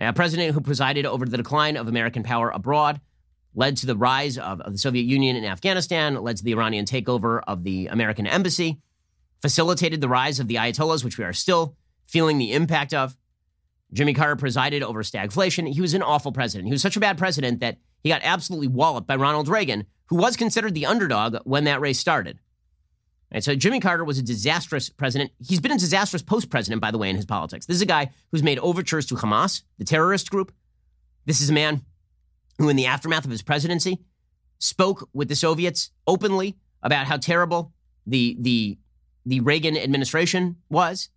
A 0.00 0.12
president 0.12 0.54
who 0.54 0.60
presided 0.60 1.06
over 1.06 1.26
the 1.26 1.36
decline 1.36 1.76
of 1.76 1.88
American 1.88 2.22
power 2.22 2.50
abroad, 2.50 3.00
led 3.54 3.76
to 3.78 3.86
the 3.86 3.96
rise 3.96 4.38
of, 4.38 4.60
of 4.60 4.72
the 4.72 4.78
Soviet 4.78 5.02
Union 5.02 5.36
in 5.36 5.44
Afghanistan, 5.44 6.14
led 6.16 6.36
to 6.36 6.44
the 6.44 6.52
Iranian 6.52 6.84
takeover 6.84 7.42
of 7.46 7.64
the 7.64 7.88
American 7.88 8.26
embassy, 8.26 8.80
facilitated 9.42 10.00
the 10.00 10.08
rise 10.08 10.38
of 10.38 10.48
the 10.48 10.56
Ayatollahs, 10.56 11.04
which 11.04 11.18
we 11.18 11.24
are 11.24 11.32
still 11.32 11.76
feeling 12.06 12.38
the 12.38 12.52
impact 12.52 12.94
of. 12.94 13.16
Jimmy 13.92 14.12
Carter 14.12 14.36
presided 14.36 14.82
over 14.82 15.02
stagflation. 15.02 15.72
He 15.72 15.80
was 15.80 15.94
an 15.94 16.02
awful 16.02 16.32
president. 16.32 16.66
He 16.66 16.72
was 16.72 16.82
such 16.82 16.96
a 16.96 17.00
bad 17.00 17.16
president 17.18 17.60
that 17.60 17.78
he 18.02 18.10
got 18.10 18.20
absolutely 18.22 18.68
walloped 18.68 19.06
by 19.06 19.16
Ronald 19.16 19.48
Reagan, 19.48 19.86
who 20.06 20.16
was 20.16 20.36
considered 20.36 20.74
the 20.74 20.86
underdog 20.86 21.36
when 21.44 21.64
that 21.64 21.80
race 21.80 21.98
started. 21.98 22.38
Right, 23.32 23.44
so 23.44 23.54
Jimmy 23.54 23.80
Carter 23.80 24.04
was 24.04 24.18
a 24.18 24.22
disastrous 24.22 24.88
president. 24.88 25.32
He's 25.38 25.60
been 25.60 25.72
a 25.72 25.78
disastrous 25.78 26.22
post-president, 26.22 26.80
by 26.80 26.90
the 26.90 26.98
way, 26.98 27.10
in 27.10 27.16
his 27.16 27.26
politics. 27.26 27.66
This 27.66 27.76
is 27.76 27.82
a 27.82 27.86
guy 27.86 28.10
who's 28.30 28.42
made 28.42 28.58
overtures 28.60 29.04
to 29.06 29.16
Hamas, 29.16 29.62
the 29.78 29.84
terrorist 29.84 30.30
group. 30.30 30.52
This 31.26 31.42
is 31.42 31.50
a 31.50 31.52
man 31.52 31.82
who, 32.58 32.70
in 32.70 32.76
the 32.76 32.86
aftermath 32.86 33.26
of 33.26 33.30
his 33.30 33.42
presidency, 33.42 33.98
spoke 34.58 35.08
with 35.12 35.28
the 35.28 35.36
Soviets 35.36 35.90
openly 36.06 36.56
about 36.82 37.06
how 37.06 37.18
terrible 37.18 37.72
the 38.06 38.36
the 38.40 38.78
the 39.26 39.40
Reagan 39.40 39.76
administration 39.76 40.56
was. 40.70 41.10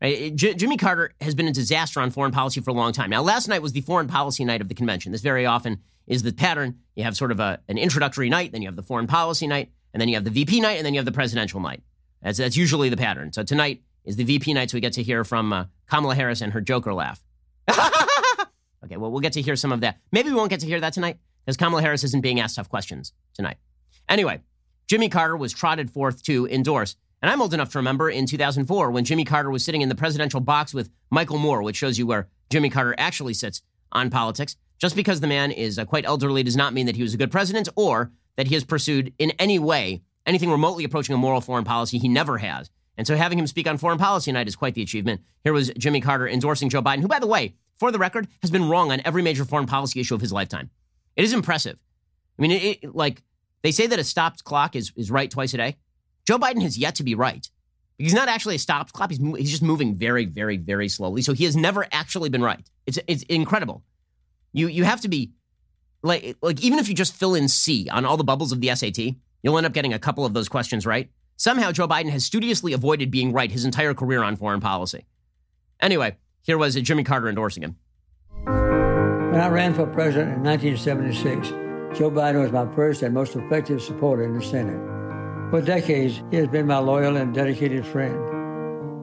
Right? 0.00 0.34
J- 0.34 0.54
Jimmy 0.54 0.76
Carter 0.76 1.12
has 1.20 1.34
been 1.34 1.48
a 1.48 1.52
disaster 1.52 2.00
on 2.00 2.10
foreign 2.10 2.32
policy 2.32 2.60
for 2.60 2.70
a 2.70 2.74
long 2.74 2.92
time. 2.92 3.10
Now, 3.10 3.22
last 3.22 3.48
night 3.48 3.62
was 3.62 3.72
the 3.72 3.82
foreign 3.82 4.08
policy 4.08 4.44
night 4.44 4.60
of 4.60 4.68
the 4.68 4.74
convention. 4.74 5.12
This 5.12 5.20
very 5.20 5.46
often 5.46 5.80
is 6.06 6.22
the 6.22 6.32
pattern. 6.32 6.78
You 6.96 7.04
have 7.04 7.16
sort 7.16 7.30
of 7.30 7.40
a, 7.40 7.60
an 7.68 7.78
introductory 7.78 8.28
night, 8.28 8.52
then 8.52 8.62
you 8.62 8.68
have 8.68 8.76
the 8.76 8.82
foreign 8.82 9.06
policy 9.06 9.46
night, 9.46 9.70
and 9.92 10.00
then 10.00 10.08
you 10.08 10.14
have 10.14 10.24
the 10.24 10.30
VP 10.30 10.60
night, 10.60 10.78
and 10.78 10.86
then 10.86 10.94
you 10.94 10.98
have 10.98 11.04
the 11.04 11.12
presidential 11.12 11.60
night. 11.60 11.82
That's, 12.22 12.38
that's 12.38 12.56
usually 12.56 12.88
the 12.88 12.96
pattern. 12.96 13.32
So 13.32 13.42
tonight 13.42 13.82
is 14.04 14.16
the 14.16 14.24
VP 14.24 14.54
night, 14.54 14.70
so 14.70 14.76
we 14.76 14.80
get 14.80 14.94
to 14.94 15.02
hear 15.02 15.24
from 15.24 15.52
uh, 15.52 15.64
Kamala 15.88 16.14
Harris 16.14 16.40
and 16.40 16.52
her 16.52 16.60
Joker 16.60 16.94
laugh. 16.94 17.22
okay, 17.70 18.96
well, 18.96 19.10
we'll 19.10 19.20
get 19.20 19.34
to 19.34 19.42
hear 19.42 19.56
some 19.56 19.72
of 19.72 19.80
that. 19.80 19.98
Maybe 20.12 20.30
we 20.30 20.36
won't 20.36 20.50
get 20.50 20.60
to 20.60 20.66
hear 20.66 20.80
that 20.80 20.94
tonight 20.94 21.18
because 21.44 21.56
Kamala 21.56 21.82
Harris 21.82 22.04
isn't 22.04 22.22
being 22.22 22.40
asked 22.40 22.56
tough 22.56 22.68
questions 22.68 23.12
tonight. 23.34 23.58
Anyway, 24.08 24.40
Jimmy 24.88 25.08
Carter 25.08 25.36
was 25.36 25.52
trotted 25.52 25.90
forth 25.90 26.22
to 26.24 26.48
endorse 26.48 26.96
and 27.22 27.30
I'm 27.30 27.42
old 27.42 27.54
enough 27.54 27.70
to 27.72 27.78
remember 27.78 28.08
in 28.08 28.26
2004 28.26 28.90
when 28.90 29.04
Jimmy 29.04 29.24
Carter 29.24 29.50
was 29.50 29.64
sitting 29.64 29.82
in 29.82 29.88
the 29.88 29.94
presidential 29.94 30.40
box 30.40 30.72
with 30.72 30.90
Michael 31.10 31.38
Moore, 31.38 31.62
which 31.62 31.76
shows 31.76 31.98
you 31.98 32.06
where 32.06 32.28
Jimmy 32.50 32.70
Carter 32.70 32.94
actually 32.98 33.34
sits 33.34 33.62
on 33.92 34.10
politics. 34.10 34.56
Just 34.78 34.96
because 34.96 35.20
the 35.20 35.26
man 35.26 35.50
is 35.50 35.78
uh, 35.78 35.84
quite 35.84 36.06
elderly 36.06 36.42
does 36.42 36.56
not 36.56 36.72
mean 36.72 36.86
that 36.86 36.96
he 36.96 37.02
was 37.02 37.12
a 37.12 37.18
good 37.18 37.30
president 37.30 37.68
or 37.76 38.10
that 38.36 38.46
he 38.46 38.54
has 38.54 38.64
pursued 38.64 39.12
in 39.18 39.32
any 39.32 39.58
way 39.58 40.02
anything 40.26 40.50
remotely 40.50 40.84
approaching 40.84 41.14
a 41.14 41.18
moral 41.18 41.40
foreign 41.40 41.64
policy. 41.64 41.98
He 41.98 42.08
never 42.08 42.38
has. 42.38 42.70
And 42.96 43.06
so 43.06 43.16
having 43.16 43.38
him 43.38 43.46
speak 43.46 43.66
on 43.66 43.78
foreign 43.78 43.98
policy 43.98 44.32
night 44.32 44.48
is 44.48 44.56
quite 44.56 44.74
the 44.74 44.82
achievement. 44.82 45.22
Here 45.44 45.52
was 45.52 45.70
Jimmy 45.76 46.00
Carter 46.00 46.28
endorsing 46.28 46.68
Joe 46.68 46.82
Biden, 46.82 47.00
who, 47.00 47.08
by 47.08 47.18
the 47.18 47.26
way, 47.26 47.54
for 47.76 47.90
the 47.90 47.98
record, 47.98 48.28
has 48.42 48.50
been 48.50 48.68
wrong 48.68 48.92
on 48.92 49.00
every 49.04 49.22
major 49.22 49.44
foreign 49.44 49.66
policy 49.66 50.00
issue 50.00 50.14
of 50.14 50.20
his 50.20 50.32
lifetime. 50.32 50.70
It 51.16 51.24
is 51.24 51.32
impressive. 51.32 51.78
I 52.38 52.42
mean, 52.42 52.50
it, 52.52 52.78
it, 52.82 52.94
like 52.94 53.22
they 53.62 53.70
say 53.70 53.86
that 53.86 53.98
a 53.98 54.04
stopped 54.04 54.44
clock 54.44 54.76
is, 54.76 54.92
is 54.96 55.10
right 55.10 55.30
twice 55.30 55.54
a 55.54 55.56
day. 55.56 55.76
Joe 56.30 56.38
Biden 56.38 56.62
has 56.62 56.78
yet 56.78 56.94
to 56.94 57.02
be 57.02 57.16
right. 57.16 57.44
He's 57.98 58.14
not 58.14 58.28
actually 58.28 58.54
a 58.54 58.58
stopped 58.60 58.92
clock. 58.92 59.10
He's, 59.10 59.18
he's 59.18 59.50
just 59.50 59.64
moving 59.64 59.96
very, 59.96 60.26
very, 60.26 60.58
very 60.58 60.88
slowly. 60.88 61.22
So 61.22 61.32
he 61.32 61.42
has 61.42 61.56
never 61.56 61.88
actually 61.90 62.28
been 62.28 62.40
right. 62.40 62.64
It's, 62.86 63.00
it's 63.08 63.24
incredible. 63.24 63.82
You, 64.52 64.68
you 64.68 64.84
have 64.84 65.00
to 65.00 65.08
be 65.08 65.32
like, 66.04 66.36
like, 66.40 66.62
even 66.62 66.78
if 66.78 66.88
you 66.88 66.94
just 66.94 67.16
fill 67.16 67.34
in 67.34 67.48
C 67.48 67.88
on 67.90 68.04
all 68.04 68.16
the 68.16 68.22
bubbles 68.22 68.52
of 68.52 68.60
the 68.60 68.72
SAT, 68.72 69.16
you'll 69.42 69.56
end 69.56 69.66
up 69.66 69.72
getting 69.72 69.92
a 69.92 69.98
couple 69.98 70.24
of 70.24 70.32
those 70.32 70.48
questions 70.48 70.86
right. 70.86 71.10
Somehow 71.36 71.72
Joe 71.72 71.88
Biden 71.88 72.10
has 72.10 72.24
studiously 72.24 72.74
avoided 72.74 73.10
being 73.10 73.32
right 73.32 73.50
his 73.50 73.64
entire 73.64 73.92
career 73.92 74.22
on 74.22 74.36
foreign 74.36 74.60
policy. 74.60 75.06
Anyway, 75.80 76.16
here 76.42 76.58
was 76.58 76.76
Jimmy 76.76 77.02
Carter 77.02 77.28
endorsing 77.28 77.64
him. 77.64 77.74
When 78.44 79.40
I 79.40 79.48
ran 79.48 79.74
for 79.74 79.84
president 79.84 80.36
in 80.36 80.44
1976, 80.44 81.48
Joe 81.98 82.08
Biden 82.08 82.40
was 82.40 82.52
my 82.52 82.72
first 82.72 83.02
and 83.02 83.12
most 83.12 83.34
effective 83.34 83.82
supporter 83.82 84.22
in 84.22 84.32
the 84.32 84.44
Senate. 84.44 84.89
For 85.50 85.60
decades, 85.60 86.22
he 86.30 86.36
has 86.36 86.46
been 86.46 86.68
my 86.68 86.78
loyal 86.78 87.16
and 87.16 87.34
dedicated 87.34 87.84
friend. 87.84 88.16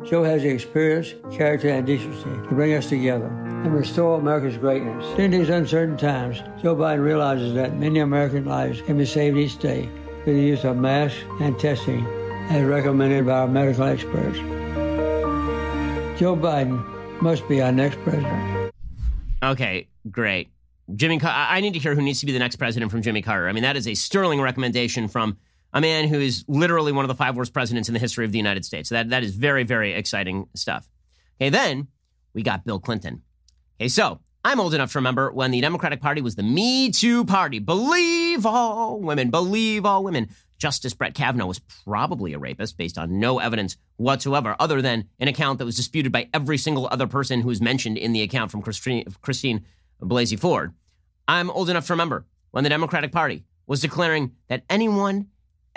Joe 0.05 0.23
has 0.23 0.43
the 0.43 0.49
experience, 0.49 1.13
character, 1.35 1.67
and 1.67 1.85
decency 1.85 2.23
to 2.23 2.47
bring 2.51 2.73
us 2.73 2.87
together 2.87 3.27
and 3.27 3.73
restore 3.73 4.17
America's 4.17 4.57
greatness. 4.57 5.19
In 5.19 5.31
these 5.31 5.49
uncertain 5.49 5.97
times, 5.97 6.37
Joe 6.61 6.73
Biden 6.73 7.03
realizes 7.03 7.53
that 7.55 7.75
many 7.75 7.99
American 7.99 8.45
lives 8.45 8.81
can 8.83 8.97
be 8.97 9.05
saved 9.05 9.37
each 9.37 9.59
day 9.59 9.89
through 10.23 10.35
the 10.35 10.41
use 10.41 10.63
of 10.63 10.77
masks 10.77 11.19
and 11.41 11.59
testing 11.59 12.05
as 12.49 12.63
recommended 12.63 13.25
by 13.25 13.39
our 13.39 13.47
medical 13.49 13.83
experts. 13.83 14.37
Joe 16.17 16.37
Biden 16.37 16.81
must 17.21 17.45
be 17.49 17.61
our 17.61 17.73
next 17.73 17.99
president. 18.03 18.71
Okay, 19.43 19.89
great. 20.09 20.47
Jimmy, 20.95 21.19
I 21.21 21.59
need 21.59 21.73
to 21.73 21.79
hear 21.79 21.93
who 21.93 22.01
needs 22.01 22.21
to 22.21 22.25
be 22.25 22.31
the 22.31 22.39
next 22.39 22.55
president 22.55 22.89
from 22.89 23.01
Jimmy 23.01 23.21
Carter. 23.21 23.49
I 23.49 23.51
mean, 23.51 23.63
that 23.63 23.75
is 23.75 23.85
a 23.85 23.95
sterling 23.95 24.39
recommendation 24.39 25.09
from 25.09 25.35
a 25.73 25.81
man 25.81 26.07
who 26.07 26.19
is 26.19 26.45
literally 26.47 26.91
one 26.91 27.05
of 27.05 27.09
the 27.09 27.15
five 27.15 27.35
worst 27.35 27.53
presidents 27.53 27.89
in 27.89 27.93
the 27.93 27.99
history 27.99 28.25
of 28.25 28.31
the 28.31 28.37
United 28.37 28.65
States. 28.65 28.89
That, 28.89 29.09
that 29.09 29.23
is 29.23 29.35
very, 29.35 29.63
very 29.63 29.93
exciting 29.93 30.47
stuff. 30.55 30.89
Okay, 31.39 31.49
then 31.49 31.87
we 32.33 32.43
got 32.43 32.65
Bill 32.65 32.79
Clinton. 32.79 33.23
Okay, 33.79 33.89
so 33.89 34.19
I'm 34.43 34.59
old 34.59 34.73
enough 34.73 34.91
to 34.93 34.97
remember 34.97 35.31
when 35.31 35.51
the 35.51 35.61
Democratic 35.61 36.01
Party 36.01 36.21
was 36.21 36.35
the 36.35 36.43
Me 36.43 36.89
Too 36.89 37.25
Party. 37.25 37.59
Believe 37.59 38.45
all 38.45 38.99
women, 38.99 39.29
believe 39.29 39.85
all 39.85 40.03
women. 40.03 40.29
Justice 40.57 40.93
Brett 40.93 41.13
Kavanaugh 41.13 41.45
was 41.45 41.59
probably 41.59 42.33
a 42.33 42.39
rapist 42.39 42.77
based 42.77 42.97
on 42.97 43.19
no 43.19 43.39
evidence 43.39 43.77
whatsoever, 43.97 44.55
other 44.59 44.81
than 44.81 45.07
an 45.19 45.27
account 45.27 45.59
that 45.59 45.65
was 45.65 45.75
disputed 45.75 46.11
by 46.11 46.29
every 46.33 46.57
single 46.57 46.87
other 46.89 47.05
person 47.07 47.41
who 47.41 47.49
was 47.49 47.61
mentioned 47.61 47.97
in 47.97 48.13
the 48.13 48.21
account 48.21 48.49
from 48.49 48.61
Christine, 48.61 49.05
Christine 49.21 49.65
Blasey 50.01 50.39
Ford. 50.39 50.73
I'm 51.27 51.51
old 51.51 51.69
enough 51.69 51.85
to 51.87 51.93
remember 51.93 52.25
when 52.51 52.63
the 52.63 52.69
Democratic 52.69 53.11
Party 53.11 53.43
was 53.67 53.81
declaring 53.81 54.31
that 54.47 54.63
anyone 54.69 55.27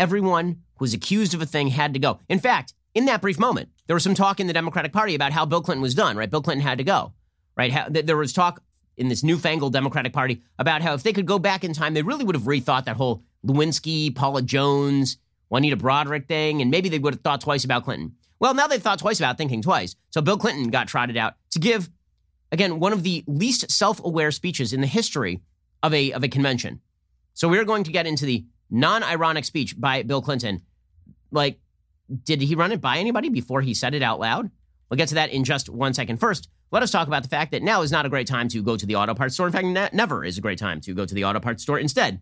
everyone 0.01 0.63
who 0.77 0.85
was 0.85 0.95
accused 0.95 1.35
of 1.35 1.43
a 1.43 1.47
thing 1.47 1.69
had 1.69 1.93
to 1.93 2.01
go. 2.01 2.19
In 2.29 2.41
fact, 2.41 2.73
in 2.95 3.05
that 3.05 3.21
brief 3.21 3.39
moment, 3.39 3.69
there 3.87 3.95
was 3.95 4.03
some 4.03 4.15
talk 4.15 4.41
in 4.41 4.47
the 4.47 4.53
Democratic 4.53 4.93
Party 4.93 5.15
about 5.15 5.31
how 5.31 5.45
Bill 5.45 5.61
Clinton 5.61 5.83
was 5.83 5.95
done, 5.95 6.17
right? 6.17 6.31
Bill 6.31 6.43
Clinton 6.43 6.67
had 6.67 6.79
to 6.79 6.85
go, 6.85 7.13
right? 7.57 7.71
How, 7.71 7.87
there 7.89 8.17
was 8.17 8.33
talk 8.33 8.63
in 8.97 9.09
this 9.09 9.23
newfangled 9.23 9.75
Democratic 9.75 10.13
Party 10.13 10.43
about 10.59 10.83
how 10.83 10.95
if 10.95 11.03
they 11.03 11.13
could 11.13 11.27
go 11.27 11.39
back 11.39 11.63
in 11.63 11.75
time, 11.75 11.95
they 11.95 12.03
really 12.03 12.25
would 12.25 12.35
have 12.35 12.45
rethought 12.45 12.87
that 12.87 12.97
whole 12.97 13.23
Lewinsky, 13.47 14.15
Paula 14.15 14.43
Jones, 14.43 15.19
Juanita 15.51 15.77
Broaddrick 15.77 16.27
thing, 16.27 16.63
and 16.63 16.71
maybe 16.71 16.89
they 16.89 16.99
would 16.99 17.15
have 17.15 17.23
thought 17.23 17.43
twice 17.43 17.65
about 17.65 17.85
Clinton. 17.85 18.17
Well, 18.41 18.55
now 18.55 18.67
they've 18.67 18.83
thought 18.83 18.99
twice 18.99 19.21
about 19.21 19.37
thinking 19.37 19.61
twice. 19.61 19.97
So 20.11 20.23
Bill 20.23 20.39
Clinton 20.39 20.71
got 20.71 20.89
trotted 20.89 21.19
out 21.19 21.35
to 21.51 21.59
give, 21.59 21.91
again, 22.51 22.81
one 22.81 22.95
of 22.95 23.03
the 23.03 23.23
least 23.27 23.71
self 23.71 24.03
aware 24.03 24.31
speeches 24.31 24.73
in 24.73 24.81
the 24.81 24.87
history 24.87 25.43
of 25.83 25.93
a, 25.93 26.13
of 26.13 26.25
a 26.25 26.29
convention. 26.29 26.81
So 27.35 27.49
we're 27.49 27.65
going 27.65 27.85
to 27.85 27.93
get 27.93 28.07
into 28.07 28.25
the 28.25 28.45
non 28.71 29.03
ironic 29.03 29.45
speech 29.45 29.79
by 29.79 30.03
Bill 30.03 30.23
Clinton. 30.23 30.63
Like, 31.31 31.61
did 32.25 32.43
he 32.43 32.55
run 32.55 32.73
it 32.73 32.81
by 32.81 32.99
anybody 32.99 33.29
before 33.29 33.61
he 33.61 33.75
said 33.75 33.95
it 33.95 34.03
out 34.03 34.21
loud? 34.21 34.51
We'll 34.89 34.97
get 34.97 35.09
to 35.09 35.15
that 35.17 35.31
in 35.31 35.45
just 35.45 35.69
one 35.69 35.95
second. 35.95 36.19
First, 36.19 36.49
let 36.73 36.83
us 36.83 36.91
talk 36.91 37.07
about 37.07 37.23
the 37.23 37.29
fact 37.29 37.53
that 37.53 37.63
now 37.63 37.83
is 37.83 37.93
not 37.93 38.07
a 38.07 38.09
great 38.09 38.27
time 38.27 38.49
to 38.49 38.63
go 38.63 38.77
to 38.77 38.87
the 38.87 38.97
auto 38.97 39.15
parts 39.15 39.35
store. 39.35 39.47
In 39.47 39.53
fact, 39.53 39.67
ne- 39.67 39.91
never 39.93 40.25
is 40.25 40.39
a 40.39 40.41
great 40.41 40.59
time 40.59 40.81
to 40.83 40.95
go 40.95 41.05
to 41.05 41.15
the 41.15 41.25
auto 41.25 41.41
parts 41.41 41.63
store. 41.63 41.79
Instead, 41.79 42.21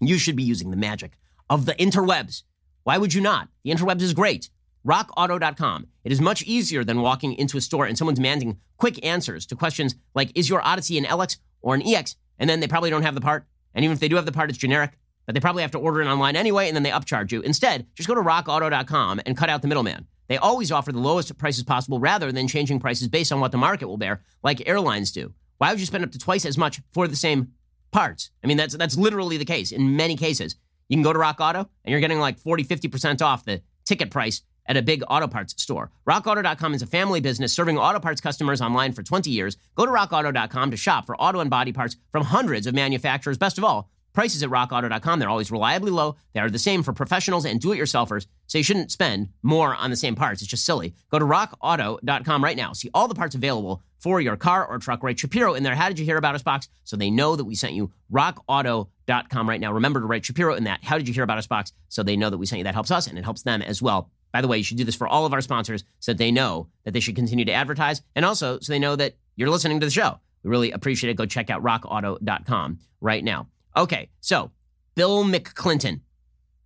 you 0.00 0.18
should 0.18 0.36
be 0.36 0.42
using 0.42 0.70
the 0.70 0.76
magic 0.76 1.18
of 1.50 1.66
the 1.66 1.74
interwebs. 1.74 2.42
Why 2.84 2.98
would 2.98 3.14
you 3.14 3.20
not? 3.20 3.48
The 3.64 3.70
interwebs 3.70 4.02
is 4.02 4.14
great. 4.14 4.50
RockAuto.com. 4.86 5.86
It 6.04 6.12
is 6.12 6.20
much 6.20 6.42
easier 6.44 6.84
than 6.84 7.02
walking 7.02 7.34
into 7.34 7.58
a 7.58 7.60
store 7.60 7.84
and 7.84 7.98
someone 7.98 8.14
demanding 8.14 8.58
quick 8.76 9.04
answers 9.04 9.44
to 9.46 9.56
questions 9.56 9.94
like 10.14 10.30
Is 10.34 10.48
your 10.48 10.62
Odyssey 10.62 10.96
an 10.98 11.04
LX 11.04 11.38
or 11.60 11.74
an 11.74 11.82
EX? 11.82 12.16
And 12.38 12.48
then 12.48 12.60
they 12.60 12.68
probably 12.68 12.90
don't 12.90 13.02
have 13.02 13.14
the 13.14 13.20
part. 13.20 13.46
And 13.74 13.84
even 13.84 13.92
if 13.94 14.00
they 14.00 14.08
do 14.08 14.16
have 14.16 14.26
the 14.26 14.32
part, 14.32 14.48
it's 14.48 14.58
generic, 14.58 14.92
but 15.28 15.34
they 15.34 15.40
probably 15.40 15.60
have 15.60 15.72
to 15.72 15.78
order 15.78 16.00
it 16.00 16.06
online 16.06 16.36
anyway, 16.36 16.68
and 16.68 16.74
then 16.74 16.82
they 16.82 16.90
upcharge 16.90 17.30
you. 17.32 17.42
Instead, 17.42 17.86
just 17.94 18.08
go 18.08 18.14
to 18.14 18.22
rockauto.com 18.22 19.20
and 19.26 19.36
cut 19.36 19.50
out 19.50 19.60
the 19.60 19.68
middleman. 19.68 20.06
They 20.26 20.38
always 20.38 20.72
offer 20.72 20.90
the 20.90 21.00
lowest 21.00 21.36
prices 21.36 21.64
possible 21.64 22.00
rather 22.00 22.32
than 22.32 22.48
changing 22.48 22.80
prices 22.80 23.08
based 23.08 23.30
on 23.30 23.38
what 23.38 23.52
the 23.52 23.58
market 23.58 23.88
will 23.88 23.98
bear, 23.98 24.22
like 24.42 24.66
airlines 24.66 25.12
do. 25.12 25.34
Why 25.58 25.70
would 25.70 25.80
you 25.80 25.84
spend 25.84 26.02
up 26.02 26.12
to 26.12 26.18
twice 26.18 26.46
as 26.46 26.56
much 26.56 26.80
for 26.94 27.06
the 27.06 27.14
same 27.14 27.52
parts? 27.90 28.30
I 28.42 28.46
mean, 28.46 28.56
that's, 28.56 28.74
that's 28.74 28.96
literally 28.96 29.36
the 29.36 29.44
case 29.44 29.70
in 29.70 29.96
many 29.96 30.16
cases. 30.16 30.56
You 30.88 30.96
can 30.96 31.02
go 31.02 31.12
to 31.12 31.18
Rock 31.18 31.40
Auto 31.40 31.68
and 31.84 31.92
you're 31.92 32.00
getting 32.00 32.20
like 32.20 32.38
40, 32.38 32.64
50% 32.64 33.20
off 33.20 33.44
the 33.44 33.60
ticket 33.84 34.10
price 34.10 34.40
at 34.64 34.78
a 34.78 34.82
big 34.82 35.02
auto 35.10 35.26
parts 35.26 35.60
store. 35.62 35.90
RockAuto.com 36.08 36.72
is 36.72 36.80
a 36.80 36.86
family 36.86 37.20
business 37.20 37.52
serving 37.52 37.76
auto 37.76 38.00
parts 38.00 38.22
customers 38.22 38.62
online 38.62 38.92
for 38.92 39.02
20 39.02 39.30
years. 39.30 39.58
Go 39.74 39.84
to 39.84 39.92
RockAuto.com 39.92 40.70
to 40.70 40.76
shop 40.78 41.04
for 41.04 41.20
auto 41.20 41.40
and 41.40 41.50
body 41.50 41.72
parts 41.74 41.96
from 42.12 42.24
hundreds 42.24 42.66
of 42.66 42.74
manufacturers. 42.74 43.36
Best 43.36 43.58
of 43.58 43.64
all, 43.64 43.90
prices 44.12 44.42
at 44.42 44.50
RockAuto.com, 44.50 45.18
they're 45.18 45.28
always 45.28 45.50
reliably 45.50 45.90
low. 45.90 46.16
They 46.32 46.40
are 46.40 46.50
the 46.50 46.58
same 46.58 46.82
for 46.82 46.92
professionals 46.92 47.44
and 47.44 47.60
do-it-yourselfers, 47.60 48.26
so 48.46 48.58
you 48.58 48.64
shouldn't 48.64 48.90
spend 48.90 49.28
more 49.42 49.74
on 49.74 49.90
the 49.90 49.96
same 49.96 50.14
parts. 50.14 50.42
It's 50.42 50.50
just 50.50 50.64
silly. 50.64 50.94
Go 51.10 51.18
to 51.18 51.24
RockAuto.com 51.24 52.42
right 52.42 52.56
now. 52.56 52.72
See 52.72 52.90
all 52.94 53.08
the 53.08 53.14
parts 53.14 53.34
available 53.34 53.82
for 53.98 54.20
your 54.20 54.36
car 54.36 54.66
or 54.66 54.78
truck. 54.78 55.02
Write 55.02 55.18
Shapiro 55.18 55.54
in 55.54 55.62
there. 55.62 55.74
How 55.74 55.88
did 55.88 55.98
you 55.98 56.04
hear 56.04 56.16
about 56.16 56.34
us 56.34 56.42
box? 56.42 56.68
So 56.84 56.96
they 56.96 57.10
know 57.10 57.36
that 57.36 57.44
we 57.44 57.54
sent 57.54 57.74
you. 57.74 57.92
RockAuto.com 58.12 59.48
right 59.48 59.60
now. 59.60 59.72
Remember 59.72 60.00
to 60.00 60.06
write 60.06 60.24
Shapiro 60.24 60.54
in 60.54 60.64
that. 60.64 60.84
How 60.84 60.98
did 60.98 61.08
you 61.08 61.14
hear 61.14 61.24
about 61.24 61.38
us 61.38 61.46
box? 61.46 61.72
So 61.88 62.02
they 62.02 62.16
know 62.16 62.30
that 62.30 62.38
we 62.38 62.46
sent 62.46 62.58
you. 62.58 62.64
That 62.64 62.74
helps 62.74 62.90
us 62.90 63.06
and 63.06 63.18
it 63.18 63.24
helps 63.24 63.42
them 63.42 63.62
as 63.62 63.82
well. 63.82 64.10
By 64.32 64.40
the 64.40 64.48
way, 64.48 64.58
you 64.58 64.64
should 64.64 64.76
do 64.76 64.84
this 64.84 64.94
for 64.94 65.08
all 65.08 65.26
of 65.26 65.32
our 65.32 65.40
sponsors 65.40 65.84
so 66.00 66.12
that 66.12 66.18
they 66.18 66.30
know 66.30 66.68
that 66.84 66.92
they 66.92 67.00
should 67.00 67.16
continue 67.16 67.44
to 67.46 67.52
advertise 67.52 68.02
and 68.14 68.24
also 68.24 68.58
so 68.60 68.72
they 68.72 68.78
know 68.78 68.94
that 68.94 69.16
you're 69.36 69.50
listening 69.50 69.80
to 69.80 69.86
the 69.86 69.90
show. 69.90 70.20
We 70.42 70.50
really 70.50 70.70
appreciate 70.70 71.10
it. 71.10 71.14
Go 71.14 71.26
check 71.26 71.50
out 71.50 71.62
rockauto.com 71.62 72.78
right 73.00 73.24
now. 73.24 73.48
Okay, 73.76 74.10
so 74.20 74.50
Bill 74.94 75.24
McClinton. 75.24 76.00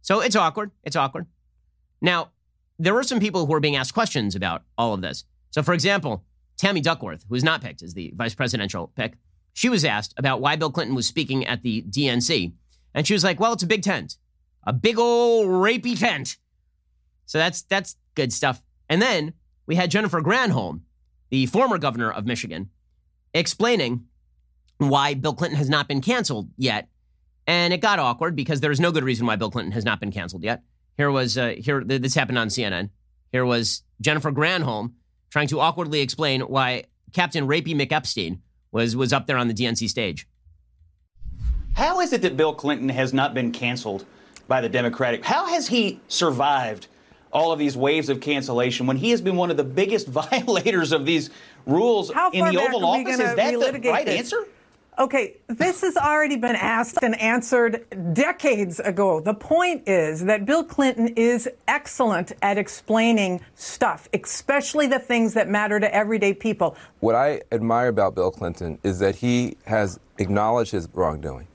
So 0.00 0.20
it's 0.20 0.36
awkward. 0.36 0.70
It's 0.82 0.96
awkward. 0.96 1.26
Now, 2.00 2.30
there 2.78 2.94
were 2.94 3.02
some 3.02 3.20
people 3.20 3.46
who 3.46 3.52
were 3.52 3.60
being 3.60 3.76
asked 3.76 3.94
questions 3.94 4.34
about 4.34 4.62
all 4.76 4.94
of 4.94 5.02
this. 5.02 5.24
So, 5.50 5.62
for 5.62 5.74
example, 5.74 6.24
Tammy 6.56 6.80
Duckworth, 6.80 7.24
who 7.28 7.34
was 7.34 7.44
not 7.44 7.62
picked 7.62 7.82
as 7.82 7.94
the 7.94 8.12
vice 8.16 8.34
presidential 8.34 8.92
pick, 8.96 9.14
she 9.52 9.68
was 9.68 9.84
asked 9.84 10.14
about 10.16 10.40
why 10.40 10.56
Bill 10.56 10.70
Clinton 10.70 10.96
was 10.96 11.06
speaking 11.06 11.46
at 11.46 11.62
the 11.62 11.82
DNC. 11.82 12.52
And 12.94 13.06
she 13.06 13.14
was 13.14 13.24
like, 13.24 13.38
well, 13.38 13.52
it's 13.52 13.62
a 13.62 13.66
big 13.66 13.82
tent, 13.82 14.16
a 14.64 14.72
big 14.72 14.98
old 14.98 15.46
rapey 15.46 15.98
tent. 15.98 16.38
So 17.26 17.38
that's 17.38 17.62
that's 17.62 17.96
good 18.14 18.32
stuff. 18.32 18.62
And 18.88 19.00
then 19.00 19.34
we 19.66 19.76
had 19.76 19.90
Jennifer 19.90 20.20
Granholm, 20.20 20.80
the 21.30 21.46
former 21.46 21.78
governor 21.78 22.10
of 22.10 22.26
Michigan, 22.26 22.70
explaining 23.32 24.06
why 24.78 25.14
Bill 25.14 25.34
Clinton 25.34 25.58
has 25.58 25.70
not 25.70 25.88
been 25.88 26.00
canceled 26.00 26.50
yet. 26.56 26.88
And 27.46 27.72
it 27.72 27.81
got 27.81 27.98
awkward 27.98 28.37
because 28.37 28.61
there 28.61 28.70
is 28.70 28.81
no 28.81 28.92
good 28.92 29.05
reason 29.05 29.26
why 29.26 29.37
Bill 29.37 29.50
Clinton 29.50 29.72
has 29.72 29.85
not 29.85 30.00
been 30.00 30.12
canceled 30.12 30.44
yet. 30.44 30.62
Here 30.96 31.11
was 31.11 31.37
uh, 31.37 31.55
here 31.59 31.83
this 31.85 32.14
happened 32.14 32.38
on 32.38 32.48
CNN. 32.48 32.90
Here 33.33 33.44
was 33.44 33.83
Jennifer 34.00 34.31
Granholm 34.31 34.92
trying 35.31 35.48
to 35.48 35.61
awkwardly 35.61 36.00
explain 36.00 36.42
why 36.42 36.85
Captain 37.12 37.46
Rapey 37.46 37.74
McEpstein 37.74 38.40
was 38.70 38.94
was 38.94 39.12
up 39.12 39.26
there 39.26 39.38
on 39.38 39.48
the 39.48 39.55
DNC 39.55 39.88
stage. 39.88 40.26
How 41.74 42.00
is 42.00 42.12
it 42.12 42.22
that 42.22 42.37
Bill 42.37 42.55
Clinton 42.55 42.90
has 42.90 43.14
not 43.14 43.33
been 43.33 43.50
canceled 43.50 44.05
by 44.46 44.61
the 44.61 44.68
Democratic? 44.68 45.24
How 45.24 45.46
has 45.46 45.68
he 45.68 46.00
survived 46.09 46.87
all 47.33 47.50
of 47.50 47.59
these 47.59 47.76
waves 47.76 48.11
of 48.11 48.20
cancellation 48.20 48.87
when 48.87 48.98
he 48.98 49.11
has 49.11 49.22
been 49.22 49.37
one 49.37 49.50
of 49.50 49.57
the 49.57 49.64
biggest 49.64 50.07
violators 50.09 50.92
of 50.92 51.07
these 51.07 51.31
rules 51.66 52.11
in 52.33 52.44
the 52.44 52.61
Oval 52.61 52.85
Office? 52.85 53.18
Is 53.18 53.35
that 53.35 53.52
the 53.52 53.90
right 53.90 54.05
this? 54.05 54.18
answer? 54.18 54.46
Okay, 54.98 55.38
this 55.48 55.81
has 55.81 55.96
already 55.96 56.37
been 56.37 56.55
asked 56.55 56.98
and 57.02 57.18
answered 57.18 57.87
decades 58.12 58.78
ago. 58.78 59.20
The 59.20 59.33
point 59.33 59.88
is 59.88 60.26
that 60.26 60.44
Bill 60.44 60.62
Clinton 60.62 61.09
is 61.16 61.48
excellent 61.66 62.33
at 62.42 62.59
explaining 62.59 63.40
stuff, 63.55 64.07
especially 64.12 64.87
the 64.87 64.98
things 64.98 65.33
that 65.33 65.48
matter 65.48 65.81
to 65.81 65.92
everyday 65.94 66.35
people. 66.35 66.76
What 67.00 67.14
I 67.14 67.40
admire 67.50 67.88
about 67.88 68.14
Bill 68.14 68.31
Clinton 68.31 68.78
is 68.83 68.98
that 68.98 69.16
he 69.16 69.57
has 69.64 69.98
acknowledged 70.18 70.72
his 70.72 70.87
wrongdoing. 70.92 71.48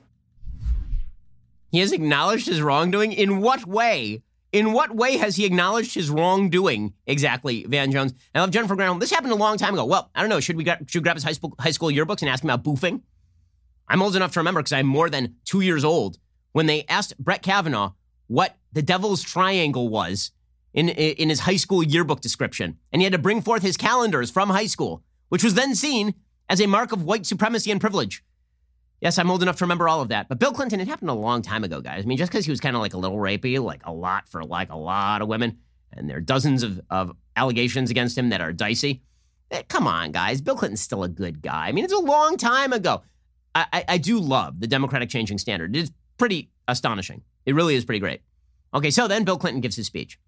He 1.70 1.80
has 1.82 1.92
acknowledged 1.92 2.48
his 2.48 2.60
wrongdoing? 2.60 3.12
In 3.14 3.40
what 3.40 3.68
way? 3.68 4.24
In 4.52 4.74
what 4.74 4.96
way 4.96 5.18
has 5.18 5.36
he 5.36 5.46
acknowledged 5.46 5.94
his 5.94 6.10
wrongdoing 6.10 6.94
exactly, 7.06 7.66
Van 7.66 7.92
Jones? 7.92 8.16
I 8.34 8.40
love 8.40 8.50
Jennifer 8.50 8.76
Granholm. 8.76 9.00
This 9.00 9.12
happened 9.12 9.34
a 9.34 9.36
long 9.36 9.58
time 9.58 9.76
ago. 9.76 9.86
Well, 9.86 10.10
I 10.16 10.22
don't 10.22 10.30
know. 10.30 10.40
Should 10.40 10.56
we, 10.56 10.64
gra- 10.64 10.80
should 10.88 11.02
we 11.02 11.04
grab 11.04 11.18
his 11.18 11.24
high 11.24 11.34
school, 11.34 11.54
high 11.60 11.70
school 11.70 11.90
yearbooks 11.90 12.22
and 12.22 12.30
ask 12.30 12.44
him 12.44 12.50
about 12.50 12.66
boofing? 12.66 13.02
I'm 13.88 14.02
old 14.02 14.16
enough 14.16 14.34
to 14.34 14.40
remember 14.40 14.60
because 14.62 14.74
I'm 14.74 14.88
more 14.88 15.10
than 15.10 15.36
two 15.46 15.62
years 15.62 15.84
old 15.84 16.18
when 16.52 16.66
they 16.66 16.86
asked 16.90 17.18
Brett 17.18 17.42
Kavanaugh 17.42 17.94
what 18.28 18.58
the 18.74 18.82
devil's 18.82 19.24
triangle 19.24 19.90
was 19.90 20.32
in, 20.74 20.90
in 20.90 21.30
his 21.30 21.42
high 21.42 21.56
school 21.56 21.82
yearbook 21.82 22.22
description. 22.22 22.78
And 22.92 23.02
he 23.02 23.04
had 23.06 23.14
to 23.14 23.20
bring 23.20 23.42
forth 23.42 23.62
his 23.62 23.78
calendars 23.78 24.30
from 24.30 24.50
high 24.50 24.66
school, 24.68 25.04
which 25.30 25.44
was 25.44 25.54
then 25.54 25.76
seen 25.76 26.14
as 26.50 26.62
a 26.62 26.68
mark 26.68 26.92
of 26.92 27.04
white 27.04 27.26
supremacy 27.26 27.72
and 27.72 27.82
privilege. 27.82 28.24
Yes, 29.02 29.20
I'm 29.20 29.30
old 29.30 29.44
enough 29.44 29.58
to 29.58 29.64
remember 29.64 29.88
all 29.88 30.02
of 30.02 30.10
that. 30.10 30.28
But 30.28 30.40
Bill 30.40 30.52
Clinton, 30.52 30.80
it 30.80 30.88
happened 30.88 31.12
a 31.12 31.14
long 31.14 31.42
time 31.42 31.64
ago, 31.64 31.82
guys. 31.82 32.04
I 32.04 32.08
mean, 32.08 32.18
just 32.18 32.32
because 32.32 32.46
he 32.46 32.52
was 32.52 32.60
kind 32.60 32.76
of 32.76 32.82
like 32.82 32.96
a 32.96 32.98
little 32.98 33.18
rapey, 33.18 33.62
like 33.62 33.82
a 33.86 33.94
lot 33.94 34.28
for 34.28 34.44
like 34.44 34.72
a 34.72 34.78
lot 34.78 35.22
of 35.22 35.28
women, 35.28 35.60
and 35.94 36.10
there 36.10 36.18
are 36.18 36.22
dozens 36.22 36.64
of, 36.64 36.82
of 36.90 37.16
allegations 37.36 37.92
against 37.92 38.18
him 38.18 38.30
that 38.30 38.42
are 38.42 38.52
dicey. 38.52 39.04
Eh, 39.52 39.62
come 39.68 39.88
on, 39.88 40.12
guys. 40.12 40.42
Bill 40.42 40.56
Clinton's 40.56 40.82
still 40.82 41.04
a 41.04 41.10
good 41.10 41.42
guy. 41.42 41.68
I 41.68 41.72
mean, 41.72 41.84
it's 41.84 41.94
a 41.94 42.00
long 42.00 42.38
time 42.38 42.74
ago. 42.74 43.04
I, 43.72 43.86
I, 43.88 43.98
do 43.98 44.20
love 44.20 44.60
the 44.60 44.68
Democratic 44.68 45.10
changing 45.10 45.38
standard. 45.38 45.76
It's 45.76 45.92
pretty 46.18 46.52
astonishing. 46.68 47.24
It 47.46 47.56
really 47.56 47.76
is 47.76 47.86
pretty 47.86 48.00
great. 48.00 48.22
Okay, 48.74 48.92
so 48.92 49.08
then 49.08 49.24
Bill 49.24 49.38
Clinton 49.38 49.62
gives 49.62 49.76
his 49.76 49.88
speech. 49.88 50.20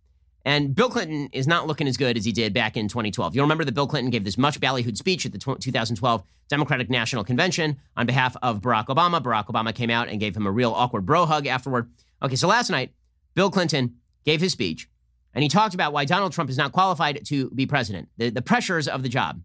And 0.46 0.74
Bill 0.74 0.90
Clinton 0.90 1.30
is 1.34 1.48
not 1.48 1.68
looking 1.68 1.88
as 1.88 1.98
good 1.98 2.18
as 2.18 2.24
he 2.24 2.32
did 2.32 2.54
back 2.54 2.78
in 2.78 2.88
2012. 2.88 3.36
You'll 3.36 3.44
remember 3.44 3.66
that 3.66 3.74
Bill 3.74 3.88
Clinton 3.88 4.10
gave 4.10 4.24
this 4.24 4.38
much 4.38 4.60
ballyhooed 4.60 4.98
speech 4.98 5.26
at 5.26 5.34
the 5.34 5.38
2012 5.38 6.24
Democratic 6.48 6.90
National 6.90 7.24
Convention 7.24 7.78
on 7.98 8.06
behalf 8.06 8.38
of 8.42 8.62
Barack 8.62 8.88
Obama. 8.88 9.22
Barack 9.22 9.48
Obama 9.48 9.76
came 9.76 9.90
out 9.90 10.08
and 10.08 10.20
gave 10.20 10.36
him 10.36 10.48
a 10.48 10.52
real 10.52 10.72
awkward 10.72 11.06
bro 11.06 11.26
hug 11.26 11.46
afterward. 11.46 11.92
Okay, 12.24 12.36
so 12.36 12.48
last 12.48 12.70
night, 12.70 12.94
Bill 13.36 13.52
Clinton 13.52 13.98
gave 14.24 14.40
his 14.42 14.54
speech 14.54 14.90
and 15.34 15.44
he 15.44 15.50
talked 15.50 15.74
about 15.74 15.94
why 15.94 16.06
Donald 16.06 16.32
Trump 16.32 16.50
is 16.50 16.58
not 16.58 16.72
qualified 16.72 17.26
to 17.26 17.50
be 17.52 17.66
president, 17.66 18.10
the, 18.18 18.30
the 18.30 18.42
pressures 18.42 18.88
of 18.88 19.04
the 19.04 19.10
job. 19.10 19.42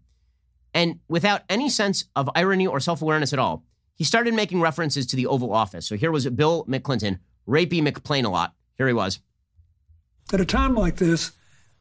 And 0.73 0.99
without 1.07 1.43
any 1.49 1.69
sense 1.69 2.05
of 2.15 2.29
irony 2.35 2.67
or 2.67 2.79
self 2.79 3.01
awareness 3.01 3.31
at 3.31 3.39
all, 3.39 3.63
he 3.95 4.03
started 4.03 4.33
making 4.33 4.61
references 4.61 5.05
to 5.07 5.15
the 5.15 5.27
Oval 5.27 5.53
Office. 5.53 5.87
So 5.87 5.95
here 5.95 6.11
was 6.11 6.27
Bill 6.29 6.65
McClinton, 6.65 7.19
rapey 7.47 7.81
McPlain 7.81 8.25
a 8.25 8.29
lot. 8.29 8.53
Here 8.77 8.87
he 8.87 8.93
was. 8.93 9.19
At 10.33 10.41
a 10.41 10.45
time 10.45 10.75
like 10.75 10.97
this, 10.97 11.31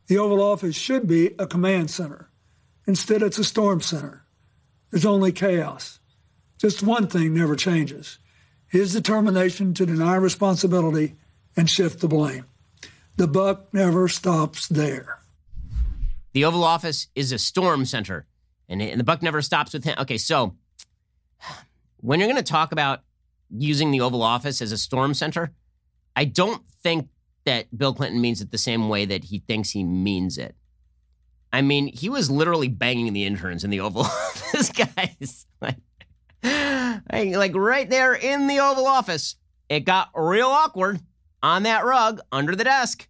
the 0.07 0.19
Oval 0.19 0.43
Office 0.43 0.77
should 0.77 1.07
be 1.07 1.35
a 1.39 1.47
command 1.47 1.91
center. 1.91 2.31
Instead, 2.87 3.23
it's 3.23 3.39
a 3.39 3.45
storm 3.45 3.81
center. 3.81 4.25
There's 4.91 5.07
only 5.07 5.33
chaos. 5.33 5.99
Just 6.59 6.83
one 6.83 7.09
thing 7.09 7.35
never 7.35 7.57
changes 7.57 8.19
his 8.75 8.93
determination 8.93 9.73
to 9.73 9.87
deny 9.87 10.17
responsibility 10.17 11.15
and 11.57 11.71
shift 11.71 12.01
the 12.01 12.09
blame. 12.09 12.45
The 13.17 13.29
buck 13.29 13.73
never 13.73 14.09
stops 14.09 14.67
there. 14.67 15.21
The 16.33 16.45
Oval 16.45 16.65
Office 16.65 17.07
is 17.15 17.31
a 17.31 17.39
storm 17.39 17.85
center, 17.85 18.27
and, 18.69 18.81
the 18.81 19.05
buck 19.05 19.23
never 19.23 19.43
stops 19.43 19.75
with 19.75 19.85
him. 19.85 19.95
Okay, 20.01 20.19
so 20.19 20.57
when 22.05 22.21
you're 22.21 22.29
going 22.29 22.37
to 22.37 22.43
talk 22.43 22.71
about 22.71 23.01
using 23.51 23.91
the 23.91 24.03
Oval 24.03 24.23
Office 24.23 24.61
as 24.61 24.73
a 24.73 24.79
storm 24.79 25.15
center, 25.15 25.53
I 26.15 26.27
don't 26.27 26.63
think 26.83 27.09
that 27.47 27.77
Bill 27.77 27.95
Clinton 27.95 28.21
means 28.21 28.43
it 28.43 28.51
the 28.51 28.59
same 28.59 28.91
way 28.91 29.07
that 29.07 29.25
he 29.25 29.39
thinks 29.39 29.71
he 29.71 29.85
means 29.85 30.37
it. 30.37 30.55
I 31.51 31.63
mean, 31.63 31.87
he 31.87 32.11
was 32.11 32.31
literally 32.31 32.69
banging 32.69 33.15
the 33.15 33.25
interns 33.25 33.65
in 33.65 33.71
the 33.71 33.81
Oval 33.81 34.03
Office, 34.03 34.71
guys. 34.71 35.47
like, 35.63 35.77
like 36.43 37.55
right 37.55 37.89
there 37.89 38.15
in 38.15 38.49
the 38.49 38.59
Oval 38.61 38.87
Office. 38.87 39.37
It 39.71 39.81
got 39.81 40.11
real 40.15 40.49
awkward 40.49 41.01
on 41.43 41.63
that 41.63 41.87
rug 41.87 42.21
under 42.31 42.55
the 42.55 42.65
desk. 42.65 43.09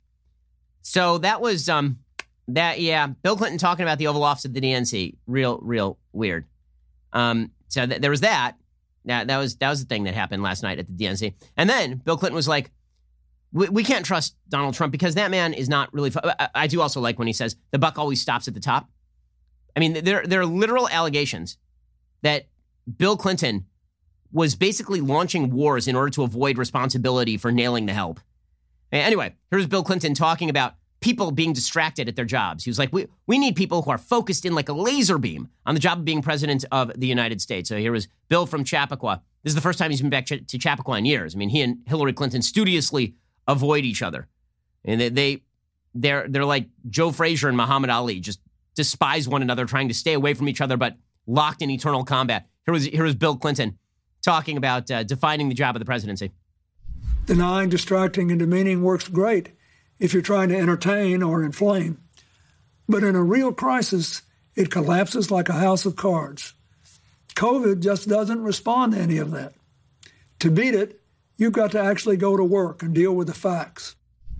So 0.83 1.19
that 1.19 1.41
was 1.41 1.69
um 1.69 1.99
that 2.47 2.81
yeah, 2.81 3.09
Bill 3.09 3.37
Clinton 3.37 3.59
talking 3.59 3.83
about 3.83 3.99
the 3.99 4.07
Oval 4.07 4.23
Office 4.23 4.45
at 4.45 4.55
the 4.55 4.61
DNC, 4.61 5.17
real 5.27 5.59
real 5.63 5.99
weird. 6.13 6.47
Um, 7.13 7.51
so 7.67 7.87
th- 7.87 8.01
there 8.01 8.11
was 8.11 8.21
that. 8.21 8.57
That 9.05 9.27
that 9.29 9.38
was 9.38 9.57
that 9.57 9.71
was 9.71 9.81
the 9.81 9.87
thing 9.87 10.05
that 10.05 10.14
happened 10.14 10.43
last 10.43 10.62
night 10.62 10.79
at 10.79 10.87
the 10.87 10.93
DNC. 10.93 11.35
And 11.57 11.69
then 11.69 11.97
Bill 11.97 12.17
Clinton 12.17 12.37
was 12.37 12.49
like, 12.49 12.71
"We, 13.53 13.69
we 13.69 13.85
can't 13.85 14.05
trust 14.05 14.37
Donald 14.49 14.75
Trump 14.75 14.93
because 14.93 15.14
that 15.17 15.31
man 15.31 15.53
is 15.53 15.69
not 15.69 15.93
really." 15.93 16.12
I, 16.23 16.49
I 16.55 16.67
do 16.67 16.81
also 16.81 17.01
like 17.01 17.19
when 17.19 17.27
he 17.27 17.33
says 17.33 17.57
the 17.71 17.79
buck 17.79 17.99
always 17.99 18.21
stops 18.21 18.49
at 18.49 18.55
the 18.55 18.61
top. 18.61 18.88
I 19.77 19.81
mean, 19.81 20.05
there, 20.05 20.25
there 20.25 20.40
are 20.40 20.47
literal 20.47 20.88
allegations 20.88 21.59
that 22.23 22.47
Bill 22.97 23.17
Clinton 23.17 23.67
was 24.33 24.55
basically 24.55 25.01
launching 25.01 25.51
wars 25.51 25.87
in 25.87 25.95
order 25.97 26.11
to 26.11 26.23
avoid 26.23 26.59
responsibility 26.59 27.37
for 27.37 27.53
nailing 27.53 27.87
the 27.87 27.93
help. 27.93 28.21
Anyway, 28.90 29.35
here's 29.51 29.67
Bill 29.67 29.83
Clinton 29.83 30.14
talking 30.14 30.51
about 30.51 30.75
people 31.05 31.31
being 31.31 31.53
distracted 31.53 32.09
at 32.09 32.17
their 32.17 32.25
jobs. 32.25 32.64
He 32.64 32.71
was 32.71 32.79
like, 32.79 32.90
we, 32.90 33.07
we 33.27 33.37
need 33.37 33.57
people 33.57 33.83
who 33.83 33.90
are 33.90 33.99
focused 33.99 34.47
in 34.47 34.55
like 34.55 34.71
a 34.71 34.73
laser 34.73 35.19
beam 35.19 35.51
on 35.67 35.75
the 35.75 35.81
job 35.81 35.99
of 35.99 36.05
being 36.07 36.23
president 36.23 36.64
of 36.73 36.99
the 36.99 37.07
United 37.07 37.43
States. 37.43 37.69
So 37.69 37.77
here 37.77 37.93
was 37.93 38.09
Bill 38.31 38.47
from 38.47 38.64
Chappaqua. 38.64 39.21
This 39.43 39.51
is 39.51 39.55
the 39.55 39.61
first 39.61 39.79
time 39.79 39.90
he's 39.90 40.01
been 40.01 40.09
back 40.09 40.25
to 40.25 40.59
Chappaqua 40.59 40.97
in 40.97 41.05
years. 41.05 41.35
I 41.35 41.38
mean, 41.38 41.51
he 41.51 41.61
and 41.61 41.77
Hillary 41.87 42.14
Clinton 42.14 42.40
studiously 42.40 43.17
avoid 43.47 43.85
each 43.85 44.01
other. 44.01 44.29
And 44.83 44.99
they, 44.99 45.11
they 45.11 45.43
they're 45.95 46.27
they're 46.27 46.47
like 46.47 46.69
Joe 46.88 47.12
Frazier 47.12 47.49
and 47.49 47.57
Muhammad 47.57 47.90
Ali, 47.90 48.19
just 48.19 48.40
despise 48.75 49.29
one 49.29 49.43
another, 49.43 49.67
trying 49.67 49.88
to 49.88 49.95
stay 49.95 50.14
away 50.14 50.33
from 50.33 50.49
each 50.49 50.62
other, 50.62 50.79
but 50.79 50.97
locked 51.27 51.61
in 51.61 51.69
eternal 51.69 52.05
combat. 52.05 52.49
Here 52.64 52.73
was 52.73 52.87
here 52.87 53.05
was 53.05 53.14
Bill 53.14 53.37
Clinton 53.37 53.79
talking 54.23 54.57
about 54.57 54.90
uh, 54.90 55.03
defining 55.03 55.51
the 55.51 55.55
job 55.55 55.77
of 55.77 55.81
the 55.81 55.87
presidency. 55.87 56.33
Denying, 57.27 57.69
distracting, 57.69 58.31
and 58.31 58.40
demeaning 58.40 58.83
works 58.83 59.09
great 59.09 59.51
if 60.05 60.12
you're 60.12 60.21
trying 60.21 60.51
to 60.51 60.59
entertain 60.59 61.23
or 61.23 61.43
inflame. 61.43 61.99
But 62.87 63.03
in 63.03 63.17
a 63.17 63.23
real 63.23 63.55
crisis, 63.55 64.21
it 64.55 64.71
collapses 64.71 65.31
like 65.31 65.49
a 65.49 65.55
house 65.55 65.87
of 65.87 65.97
cards. 65.97 66.53
COVID 67.35 67.81
just 67.81 68.07
doesn't 68.07 68.43
respond 68.43 68.93
to 68.93 68.99
any 68.99 69.17
of 69.17 69.31
that. 69.31 69.55
To 70.40 70.51
beat 70.51 70.75
it, 70.75 71.01
you've 71.38 71.55
got 71.55 71.71
to 71.71 71.81
actually 71.81 72.19
go 72.19 72.37
to 72.37 72.45
work 72.45 72.83
and 72.83 72.95
deal 72.95 73.14
with 73.14 73.29
the 73.29 73.35
facts. 73.35 73.97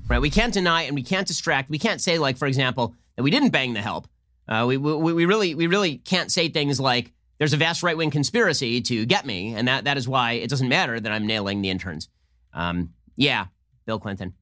Right? 0.07 0.21
We 0.21 0.29
can't 0.29 0.53
deny 0.53 0.83
and 0.83 0.95
we 0.95 1.03
can't 1.03 1.27
distract. 1.27 1.71
We 1.71 1.79
can't 1.79 2.03
say, 2.03 2.19
like, 2.19 2.37
for 2.37 2.47
example, 2.47 2.95
that 3.17 3.23
we 3.23 3.31
didn't 3.31 3.49
bang 3.49 3.73
the 3.73 3.81
help. 3.81 4.07
Uh, 4.47 4.67
we, 4.69 4.77
we, 4.77 5.15
we 5.15 5.25
really 5.25 5.55
we 5.55 5.67
really 5.67 5.97
can't 5.97 6.31
say 6.31 6.51
things 6.51 6.79
like 6.79 7.11
there's 7.39 7.55
a 7.55 7.57
vast 7.57 7.83
right 7.83 7.97
wing 7.97 8.11
conspiracy 8.11 8.83
to 8.83 9.07
get 9.07 9.25
me, 9.25 9.55
and 9.55 9.67
that 9.69 9.85
that 9.85 9.97
is 9.97 10.07
why 10.07 10.33
it 10.33 10.51
doesn't 10.51 10.69
matter 10.69 11.01
that 11.01 11.11
I'm 11.11 11.27
nailing 11.27 11.63
the 11.63 11.71
interns. 11.71 12.11
Um, 12.53 12.93
yeah, 13.17 13.47
Bill 13.87 13.99
Clinton. 13.99 14.35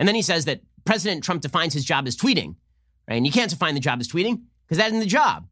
And 0.00 0.08
then 0.08 0.14
he 0.14 0.22
says 0.22 0.46
that 0.46 0.62
President 0.84 1.24
Trump 1.24 1.42
defines 1.42 1.74
his 1.74 1.84
job 1.84 2.06
as 2.06 2.16
tweeting, 2.16 2.56
right? 3.08 3.16
And 3.16 3.26
you 3.26 3.32
can't 3.32 3.50
define 3.50 3.74
the 3.74 3.80
job 3.80 4.00
as 4.00 4.08
tweeting 4.08 4.42
because 4.66 4.78
that 4.78 4.88
isn't 4.88 5.00
the 5.00 5.06
job. 5.06 5.46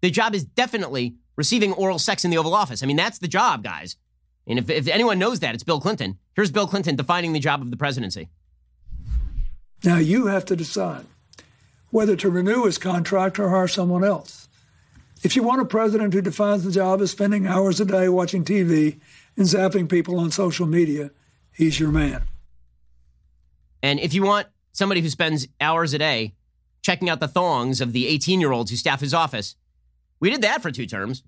The 0.00 0.10
job 0.10 0.34
is 0.34 0.44
definitely 0.44 1.16
receiving 1.36 1.72
oral 1.72 1.98
sex 1.98 2.24
in 2.24 2.30
the 2.30 2.38
Oval 2.38 2.54
Office. 2.54 2.82
I 2.82 2.86
mean, 2.86 2.96
that's 2.96 3.18
the 3.18 3.28
job, 3.28 3.62
guys. 3.62 3.96
And 4.46 4.58
if, 4.58 4.70
if 4.70 4.88
anyone 4.88 5.18
knows 5.18 5.40
that, 5.40 5.54
it's 5.54 5.64
Bill 5.64 5.80
Clinton. 5.80 6.18
Here's 6.34 6.50
Bill 6.50 6.66
Clinton 6.66 6.96
defining 6.96 7.32
the 7.32 7.40
job 7.40 7.62
of 7.62 7.70
the 7.70 7.76
presidency. 7.76 8.28
Now 9.84 9.98
you 9.98 10.26
have 10.26 10.44
to 10.46 10.56
decide 10.56 11.04
whether 11.90 12.16
to 12.16 12.30
renew 12.30 12.64
his 12.64 12.78
contract 12.78 13.38
or 13.38 13.50
hire 13.50 13.68
someone 13.68 14.04
else. 14.04 14.48
If 15.22 15.34
you 15.34 15.42
want 15.42 15.60
a 15.60 15.64
president 15.64 16.14
who 16.14 16.20
defines 16.20 16.64
the 16.64 16.70
job 16.70 17.00
as 17.00 17.10
spending 17.10 17.46
hours 17.46 17.80
a 17.80 17.84
day 17.84 18.08
watching 18.08 18.44
TV 18.44 19.00
and 19.36 19.46
zapping 19.46 19.88
people 19.88 20.18
on 20.18 20.30
social 20.30 20.66
media, 20.66 21.10
he's 21.52 21.80
your 21.80 21.90
man. 21.90 22.22
And 23.82 24.00
if 24.00 24.14
you 24.14 24.22
want 24.22 24.48
somebody 24.72 25.00
who 25.00 25.08
spends 25.08 25.48
hours 25.60 25.92
a 25.94 25.98
day 25.98 26.34
checking 26.82 27.08
out 27.08 27.20
the 27.20 27.28
thongs 27.28 27.80
of 27.80 27.92
the 27.92 28.06
18 28.06 28.40
year 28.40 28.52
olds 28.52 28.70
who 28.70 28.76
staff 28.76 29.00
his 29.00 29.14
office, 29.14 29.56
we 30.20 30.30
did 30.30 30.42
that 30.42 30.62
for 30.62 30.70
two 30.70 30.86
terms. 30.86 31.22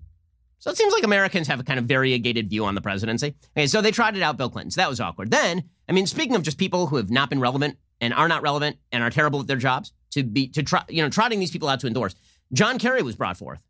So 0.59 0.69
it 0.69 0.77
seems 0.77 0.91
like 0.91 1.03
Americans 1.03 1.47
have 1.47 1.59
a 1.59 1.63
kind 1.63 1.79
of 1.79 1.85
variegated 1.85 2.49
view 2.49 2.65
on 2.65 2.75
the 2.75 2.81
presidency. 2.81 3.35
Okay, 3.55 3.67
so 3.67 3.81
they 3.81 3.91
trotted 3.91 4.21
out 4.21 4.35
Bill 4.35 4.49
Clinton. 4.49 4.71
So 4.71 4.81
that 4.81 4.89
was 4.89 4.99
awkward. 4.99 5.31
Then, 5.31 5.63
I 5.87 5.93
mean, 5.93 6.05
speaking 6.05 6.35
of 6.35 6.43
just 6.43 6.57
people 6.57 6.87
who 6.87 6.97
have 6.97 7.09
not 7.09 7.29
been 7.29 7.39
relevant 7.39 7.77
and 8.01 8.13
are 8.13 8.27
not 8.27 8.41
relevant 8.41 8.77
and 8.91 9.01
are 9.01 9.09
terrible 9.09 9.39
at 9.39 9.47
their 9.47 9.57
jobs, 9.57 9.93
to 10.11 10.23
be 10.23 10.47
to 10.49 10.63
try, 10.63 10.83
you 10.89 11.03
know, 11.03 11.09
trotting 11.09 11.39
these 11.39 11.51
people 11.51 11.69
out 11.69 11.79
to 11.81 11.87
endorse. 11.87 12.15
John 12.51 12.79
Kerry 12.79 13.01
was 13.01 13.15
brought 13.15 13.37
forth. 13.37 13.61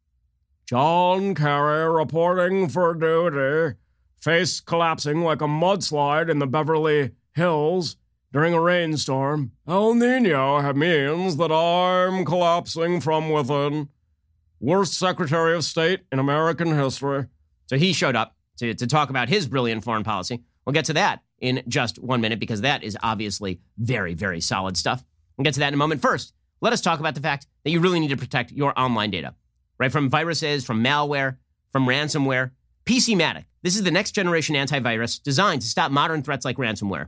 John 0.65 1.35
Kerry 1.35 1.91
reporting 1.91 2.69
for 2.69 2.93
duty. 2.93 3.77
Face 4.19 4.59
collapsing 4.59 5.21
like 5.21 5.41
a 5.41 5.47
mudslide 5.47 6.29
in 6.29 6.39
the 6.39 6.47
Beverly 6.47 7.11
Hills 7.33 7.95
during 8.31 8.53
a 8.53 8.61
rainstorm. 8.61 9.51
El 9.67 9.95
Nino 9.95 10.73
means 10.73 11.37
that 11.37 11.51
I'm 11.51 12.25
collapsing 12.25 13.01
from 13.01 13.29
within. 13.29 13.89
Worst 14.59 14.93
Secretary 14.93 15.55
of 15.55 15.63
State 15.63 16.01
in 16.11 16.19
American 16.19 16.77
history. 16.77 17.27
So 17.67 17.77
he 17.77 17.93
showed 17.93 18.15
up 18.15 18.35
to, 18.57 18.73
to 18.73 18.87
talk 18.87 19.09
about 19.09 19.29
his 19.29 19.47
brilliant 19.47 19.83
foreign 19.83 20.03
policy. 20.03 20.43
We'll 20.65 20.73
get 20.73 20.85
to 20.85 20.93
that 20.93 21.23
in 21.39 21.63
just 21.67 21.97
one 21.97 22.21
minute 22.21 22.39
because 22.39 22.61
that 22.61 22.83
is 22.83 22.97
obviously 23.01 23.61
very, 23.77 24.13
very 24.13 24.41
solid 24.41 24.75
stuff. 24.75 25.03
We'll 25.37 25.45
get 25.45 25.53
to 25.53 25.61
that 25.61 25.69
in 25.69 25.73
a 25.73 25.77
moment. 25.77 26.01
First, 26.01 26.33
let 26.61 26.73
us 26.73 26.81
talk 26.81 26.99
about 26.99 27.15
the 27.15 27.21
fact 27.21 27.47
that 27.63 27.71
you 27.71 27.79
really 27.79 27.99
need 27.99 28.09
to 28.09 28.17
protect 28.17 28.51
your 28.51 28.77
online 28.77 29.11
data, 29.11 29.33
right? 29.77 29.91
From 29.91 30.09
viruses, 30.09 30.65
from 30.65 30.83
malware, 30.83 31.37
from 31.71 31.87
ransomware. 31.87 32.51
PCmatic. 32.85 33.45
This 33.61 33.75
is 33.75 33.83
the 33.83 33.91
next 33.91 34.11
generation 34.11 34.55
antivirus 34.55 35.21
designed 35.21 35.61
to 35.61 35.67
stop 35.67 35.91
modern 35.91 36.21
threats 36.21 36.43
like 36.43 36.57
ransomware. 36.57 37.07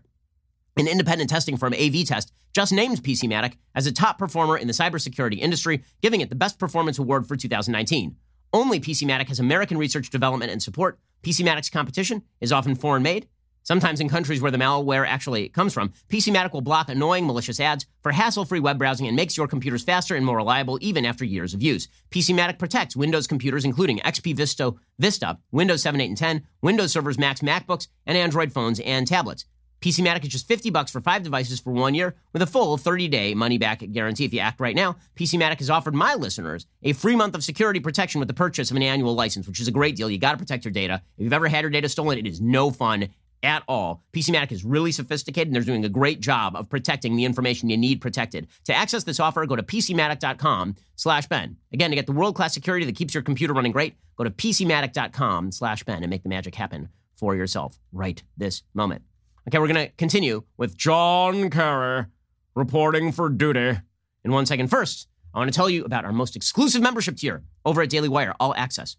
An 0.78 0.88
independent 0.88 1.30
testing 1.30 1.58
firm, 1.58 1.74
AV-Test, 1.74 2.32
just 2.54 2.72
named 2.72 3.04
PCmatic 3.04 3.54
as 3.76 3.88
a 3.88 3.92
top 3.92 4.18
performer 4.18 4.58
in 4.58 4.68
the 4.68 4.74
cybersecurity 4.74 5.40
industry, 5.40 5.84
giving 6.02 6.22
it 6.22 6.30
the 6.30 6.36
Best 6.36 6.60
Performance 6.60 6.98
Award 6.98 7.28
for 7.28 7.36
2019. 7.36 8.16
Only 8.54 8.80
PCmatic 8.80 9.28
has 9.28 9.40
American 9.40 9.78
research, 9.78 10.10
development, 10.10 10.52
and 10.52 10.62
support. 10.62 11.00
PCmatic's 11.24 11.70
competition 11.70 12.24
is 12.40 12.52
often 12.52 12.76
foreign 12.76 13.04
made 13.04 13.28
Sometimes 13.64 14.00
in 14.00 14.10
countries 14.10 14.42
where 14.42 14.52
the 14.52 14.58
malware 14.58 15.06
actually 15.08 15.50
comes 15.50 15.74
from, 15.74 15.94
PCmatic 16.10 16.52
will 16.52 16.62
block 16.62 16.90
annoying 16.90 17.28
malicious 17.28 17.60
ads 17.60 17.86
for 18.02 18.12
hassle-free 18.12 18.60
web 18.60 18.80
browsing 18.80 19.08
and 19.08 19.16
makes 19.16 19.38
your 19.38 19.48
computers 19.48 19.84
faster 19.84 20.16
and 20.16 20.26
more 20.26 20.38
reliable 20.38 20.80
even 20.82 21.06
after 21.06 21.24
years 21.24 21.54
of 21.54 21.62
use. 21.62 21.88
PCmatic 22.10 22.58
protects 22.58 22.96
Windows 22.96 23.28
computers 23.28 23.64
including 23.64 24.00
XP 24.00 24.36
Vista, 24.36 24.74
Vista, 24.98 25.38
Windows 25.52 25.84
7, 25.84 26.02
8, 26.02 26.08
and 26.08 26.18
10, 26.18 26.48
Windows 26.62 26.92
servers, 26.92 27.20
Macs, 27.20 27.42
MacBooks, 27.42 27.88
and 28.08 28.18
Android 28.18 28.52
phones 28.52 28.80
and 28.80 29.08
tablets. 29.08 29.46
PCmatic 29.82 30.24
is 30.24 30.30
just 30.30 30.48
50 30.48 30.70
bucks 30.70 30.92
for 30.92 31.02
five 31.02 31.24
devices 31.24 31.60
for 31.60 31.74
one 31.74 31.96
year 31.96 32.16
with 32.34 32.44
a 32.44 32.48
full 32.48 32.78
30-day 32.78 33.34
money-back 33.34 33.84
guarantee. 33.92 34.26
If 34.26 34.34
you 34.34 34.40
act 34.40 34.60
right 34.60 34.76
now, 34.76 34.98
PCmatic 35.16 35.58
has 35.58 35.72
offered 35.72 35.96
my 35.96 36.14
listeners 36.14 36.68
a 36.84 36.94
free 36.94 37.16
month 37.16 37.34
of 37.34 37.44
security 37.44 37.80
protection 37.80 38.20
with 38.20 38.28
the 38.28 38.34
purchase 38.36 38.70
of 38.70 38.78
an 38.78 38.84
annual 38.84 39.16
license, 39.16 39.48
which 39.48 39.60
is 39.60 39.68
a 39.68 39.72
great 39.72 39.96
deal. 39.96 40.10
You 40.10 40.20
got 40.20 40.34
to 40.34 40.38
protect 40.38 40.66
your 40.66 40.72
data. 40.72 41.02
If 41.18 41.24
you've 41.24 41.34
ever 41.34 41.48
had 41.48 41.62
your 41.62 41.72
data 41.72 41.90
stolen, 41.90 42.20
it 42.20 42.28
is 42.28 42.40
no 42.40 42.70
fun 42.70 43.10
at 43.42 43.64
all. 43.68 44.04
PCmatic 44.14 44.52
is 44.52 44.64
really 44.64 44.92
sophisticated 44.92 45.48
and 45.48 45.56
they're 45.56 45.64
doing 45.64 45.84
a 45.84 45.90
great 45.90 46.20
job 46.20 46.56
of 46.56 46.70
protecting 46.70 47.16
the 47.16 47.26
information 47.26 47.68
you 47.68 47.78
need 47.78 48.02
protected. 48.02 48.48
To 48.66 48.74
access 48.76 49.04
this 49.04 49.20
offer, 49.20 49.44
go 49.48 49.56
to 49.56 49.64
PCmatic.com 49.64 50.76
slash 50.96 51.26
Ben. 51.26 51.58
Again, 51.74 51.90
to 51.90 51.96
get 51.96 52.06
the 52.06 52.12
world-class 52.12 52.54
security 52.54 52.86
that 52.86 52.96
keeps 52.96 53.16
your 53.16 53.24
computer 53.24 53.54
running 53.54 53.72
great, 53.72 53.96
go 54.16 54.24
to 54.24 54.30
PCmatic.com 54.30 55.52
slash 55.52 55.84
Ben 55.84 56.04
and 56.04 56.10
make 56.12 56.22
the 56.22 56.30
magic 56.30 56.54
happen 56.54 56.90
for 57.16 57.36
yourself 57.36 57.80
right 57.92 58.22
this 58.38 58.62
moment. 58.76 59.02
Okay, 59.48 59.58
we're 59.58 59.68
going 59.68 59.88
to 59.88 59.92
continue 59.94 60.44
with 60.58 60.78
John 60.78 61.50
Kerry 61.50 62.06
reporting 62.54 63.12
for 63.12 63.28
duty 63.28 63.80
in 64.24 64.32
one 64.32 64.46
second. 64.46 64.68
First, 64.68 65.08
I 65.34 65.40
want 65.40 65.52
to 65.52 65.56
tell 65.56 65.70
you 65.70 65.84
about 65.84 66.06
our 66.06 66.12
most 66.12 66.36
exclusive 66.36 66.82
membership 66.82 67.18
tier 67.18 67.44
over 67.66 67.82
at 67.82 67.90
Daily 67.90 68.08
Wire, 68.08 68.36
All 68.40 68.54
Access. 68.54 68.98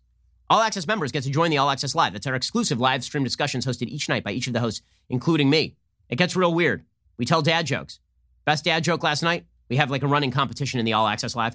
All 0.51 0.61
Access 0.61 0.87
members 0.87 1.13
get 1.13 1.23
to 1.25 1.31
join 1.31 1.51
the 1.51 1.59
All 1.59 1.71
Access 1.71 1.95
Live. 1.95 2.13
That's 2.13 2.27
our 2.27 2.35
exclusive 2.35 2.81
live 2.81 3.05
stream 3.05 3.23
discussions 3.23 3.65
hosted 3.65 3.87
each 3.87 4.09
night 4.09 4.25
by 4.25 4.33
each 4.33 4.49
of 4.49 4.53
the 4.53 4.59
hosts, 4.59 4.83
including 5.09 5.49
me. 5.49 5.77
It 6.09 6.17
gets 6.17 6.35
real 6.35 6.53
weird. 6.53 6.85
We 7.19 7.25
tell 7.25 7.41
dad 7.41 7.67
jokes. 7.67 8.01
Best 8.45 8.65
dad 8.65 8.83
joke 8.83 9.05
last 9.05 9.23
night? 9.23 9.47
We 9.69 9.77
have 9.77 9.93
like 9.93 10.03
a 10.03 10.09
running 10.09 10.33
competition 10.33 10.81
in 10.81 10.85
the 10.85 10.95
All 10.95 11.07
Access 11.07 11.37
Live. 11.37 11.55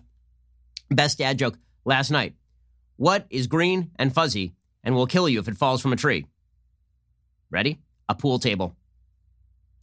Best 0.90 1.18
dad 1.18 1.38
joke 1.38 1.58
last 1.84 2.10
night. 2.10 2.36
What 2.96 3.26
is 3.30 3.48
green 3.48 3.92
and 4.00 4.14
fuzzy 4.14 4.54
and 4.82 4.96
will 4.96 5.08
kill 5.08 5.28
you 5.28 5.40
if 5.40 5.50
it 5.50 5.58
falls 5.58 5.82
from 5.82 5.92
a 5.92 5.98
tree? 5.98 6.26
Ready? 7.52 7.80
A 8.10 8.16
pool 8.16 8.40
table. 8.40 8.76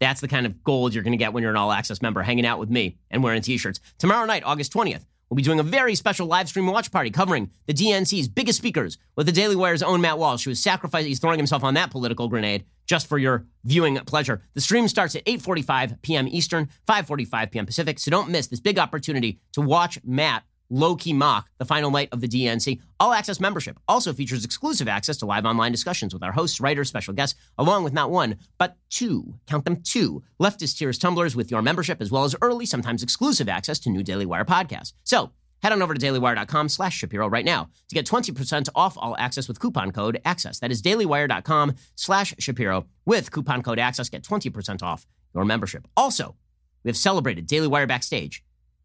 That's 0.01 0.21
the 0.21 0.29
kind 0.29 0.47
of 0.47 0.63
gold 0.65 0.95
you're 0.95 1.05
going 1.05 1.13
to 1.13 1.19
get 1.19 1.33
when 1.33 1.43
you're 1.43 1.53
an 1.53 1.57
all 1.57 1.73
access 1.73 2.03
member, 2.03 2.23
hanging 2.23 2.47
out 2.47 2.59
with 2.59 2.71
me 2.71 2.99
and 3.11 3.23
wearing 3.23 3.43
t 3.43 3.57
shirts. 3.57 3.81
Tomorrow 3.99 4.27
night, 4.27 4.43
August 4.45 4.73
20th, 4.73 5.05
We'll 5.35 5.37
be 5.37 5.43
doing 5.43 5.59
a 5.59 5.65
very 5.65 5.95
special 5.95 6.27
live 6.27 6.49
stream 6.49 6.67
watch 6.67 6.93
party 6.93 7.11
covering 7.11 7.51
the 7.67 7.73
DNC's 7.73 8.29
biggest 8.29 8.59
speakers 8.59 8.99
with 9.17 9.27
the 9.27 9.33
Daily 9.33 9.57
Wire's 9.57 9.83
own 9.83 10.01
Matt 10.01 10.19
Walsh, 10.19 10.45
who 10.45 10.51
is 10.51 10.63
sacrificing, 10.63 11.09
he's 11.09 11.19
throwing 11.19 11.39
himself 11.39 11.65
on 11.65 11.75
that 11.75 11.91
political 11.91 12.29
grenade 12.29 12.65
just 12.87 13.09
for 13.09 13.19
your 13.19 13.47
viewing 13.65 13.97
pleasure. 14.01 14.43
The 14.55 14.61
stream 14.61 14.87
starts 14.87 15.17
at 15.17 15.25
8:45 15.25 16.03
p.m. 16.03 16.29
Eastern, 16.29 16.69
5:45 16.87 17.51
p.m. 17.51 17.67
Pacific, 17.67 17.99
so 17.99 18.11
don't 18.11 18.31
miss 18.31 18.47
this 18.47 18.61
big 18.61 18.79
opportunity 18.79 19.41
to 19.55 19.61
watch 19.61 19.99
Matt 20.05 20.45
low 20.75 20.97
key 20.97 21.13
mock 21.13 21.49
the 21.59 21.65
final 21.65 21.91
night 21.91 22.09
of 22.13 22.21
the 22.21 22.29
DNC. 22.29 22.81
All 23.01 23.13
access 23.13 23.41
membership 23.41 23.79
also 23.89 24.13
features 24.13 24.45
exclusive 24.45 24.89
access 24.89 25.17
to 25.19 25.27
live 25.27 25.47
online 25.47 25.73
discussions 25.73 26.13
with 26.13 26.23
our 26.23 26.33
hosts, 26.33 26.61
writers, 26.61 26.89
special 26.89 27.15
guests, 27.15 27.39
along 27.59 27.85
with 27.85 27.93
not 27.93 28.11
one, 28.11 28.37
but 28.59 28.77
two, 28.91 29.35
count 29.47 29.65
them 29.65 29.83
two, 29.83 30.23
leftist 30.41 30.77
tears 30.77 30.99
tumblers 30.99 31.37
with 31.37 31.51
your 31.51 31.63
membership, 31.63 32.01
as 32.01 32.11
well 32.11 32.25
as 32.25 32.37
early, 32.43 32.67
sometimes 32.67 33.03
exclusive 33.03 33.49
access 33.49 33.79
to 33.79 33.91
new 33.91 34.03
Daily 34.03 34.27
Wire 34.27 34.45
podcasts. 34.45 34.93
So, 35.05 35.31
Head 35.65 35.73
on 35.73 35.81
over 35.81 35.95
to 35.95 36.07
dailywire.com 36.07 36.69
slash 36.69 36.99
Shapiro 36.99 37.27
right 37.27 37.45
now 37.45 37.71
to 37.89 37.95
get 37.95 38.05
20% 38.05 38.69
off 38.75 38.99
all 38.99 39.17
access 39.17 39.49
with 39.49 39.59
coupon 39.59 39.93
code 39.93 40.21
ACCESS. 40.27 40.61
That 40.61 40.71
is 40.71 40.83
dailywire.com 40.83 41.77
slash 41.97 42.35
Shapiro. 42.39 42.85
With 43.07 43.31
coupon 43.31 43.63
code 43.63 43.79
ACCESS, 43.79 44.11
get 44.11 44.23
20% 44.23 44.83
off 44.83 45.07
your 45.35 45.47
membership. 45.47 45.89
Also, 45.97 46.37
we 46.83 46.91
have 46.91 46.99
celebrated 46.99 47.47
Daily 47.47 47.67
Wire 47.67 47.87
Backstage 47.87 48.45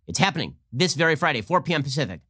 it's 0.09 0.17
happening 0.17 0.55
this 0.73 0.95
very 0.95 1.15
Friday, 1.15 1.41
4 1.41 1.61
p.m. 1.61 1.83
Pacific, 1.83 2.21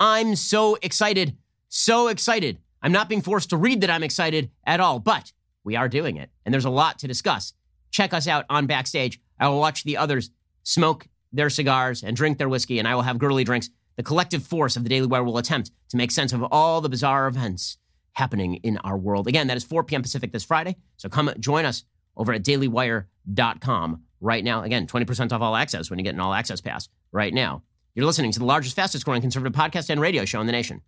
I'm 0.00 0.34
so 0.34 0.76
excited. 0.82 1.36
So 1.68 2.08
excited. 2.08 2.58
I'm 2.82 2.90
not 2.90 3.08
being 3.08 3.22
forced 3.22 3.50
to 3.50 3.56
read 3.56 3.80
that 3.80 3.90
I'm 3.90 4.02
excited 4.02 4.50
at 4.64 4.80
all, 4.80 4.98
but 4.98 5.32
we 5.62 5.76
are 5.76 5.88
doing 5.88 6.16
it. 6.16 6.30
And 6.44 6.52
there's 6.52 6.64
a 6.64 6.70
lot 6.70 6.98
to 6.98 7.06
discuss. 7.06 7.54
Check 7.92 8.12
us 8.12 8.26
out 8.26 8.44
on 8.50 8.66
Backstage. 8.66 9.20
I 9.38 9.48
will 9.48 9.60
watch 9.60 9.84
the 9.84 9.96
others 9.96 10.30
smoke 10.64 11.06
their 11.32 11.48
cigars 11.48 12.02
and 12.02 12.16
drink 12.16 12.38
their 12.38 12.48
whiskey, 12.48 12.80
and 12.80 12.88
I 12.88 12.96
will 12.96 13.02
have 13.02 13.18
girly 13.18 13.44
drinks. 13.44 13.70
The 13.94 14.02
collective 14.02 14.44
force 14.44 14.76
of 14.76 14.82
the 14.82 14.88
Daily 14.88 15.06
Wire 15.06 15.22
will 15.22 15.38
attempt 15.38 15.70
to 15.90 15.96
make 15.96 16.10
sense 16.10 16.32
of 16.32 16.42
all 16.50 16.80
the 16.80 16.88
bizarre 16.88 17.28
events 17.28 17.78
happening 18.14 18.56
in 18.56 18.78
our 18.78 18.98
world. 18.98 19.28
Again, 19.28 19.46
that 19.46 19.56
is 19.56 19.62
4 19.62 19.84
p.m. 19.84 20.02
Pacific 20.02 20.32
this 20.32 20.44
Friday. 20.44 20.74
So 20.96 21.08
come 21.08 21.30
join 21.38 21.64
us 21.64 21.84
over 22.16 22.32
at 22.32 22.42
dailywire.com 22.42 24.02
right 24.20 24.42
now. 24.42 24.62
Again, 24.62 24.86
20% 24.86 25.32
off 25.32 25.40
all 25.40 25.56
access 25.56 25.90
when 25.90 25.98
you 25.98 26.04
get 26.04 26.14
an 26.14 26.20
all 26.20 26.34
access 26.34 26.60
pass 26.60 26.88
right 27.12 27.32
now. 27.32 27.62
You're 27.94 28.06
listening 28.06 28.32
to 28.32 28.38
the 28.38 28.44
largest, 28.44 28.76
fastest 28.76 29.04
growing 29.04 29.20
conservative 29.20 29.58
podcast 29.58 29.90
and 29.90 30.00
radio 30.00 30.24
show 30.24 30.40
in 30.40 30.46
the 30.46 30.52
nation. 30.52 30.82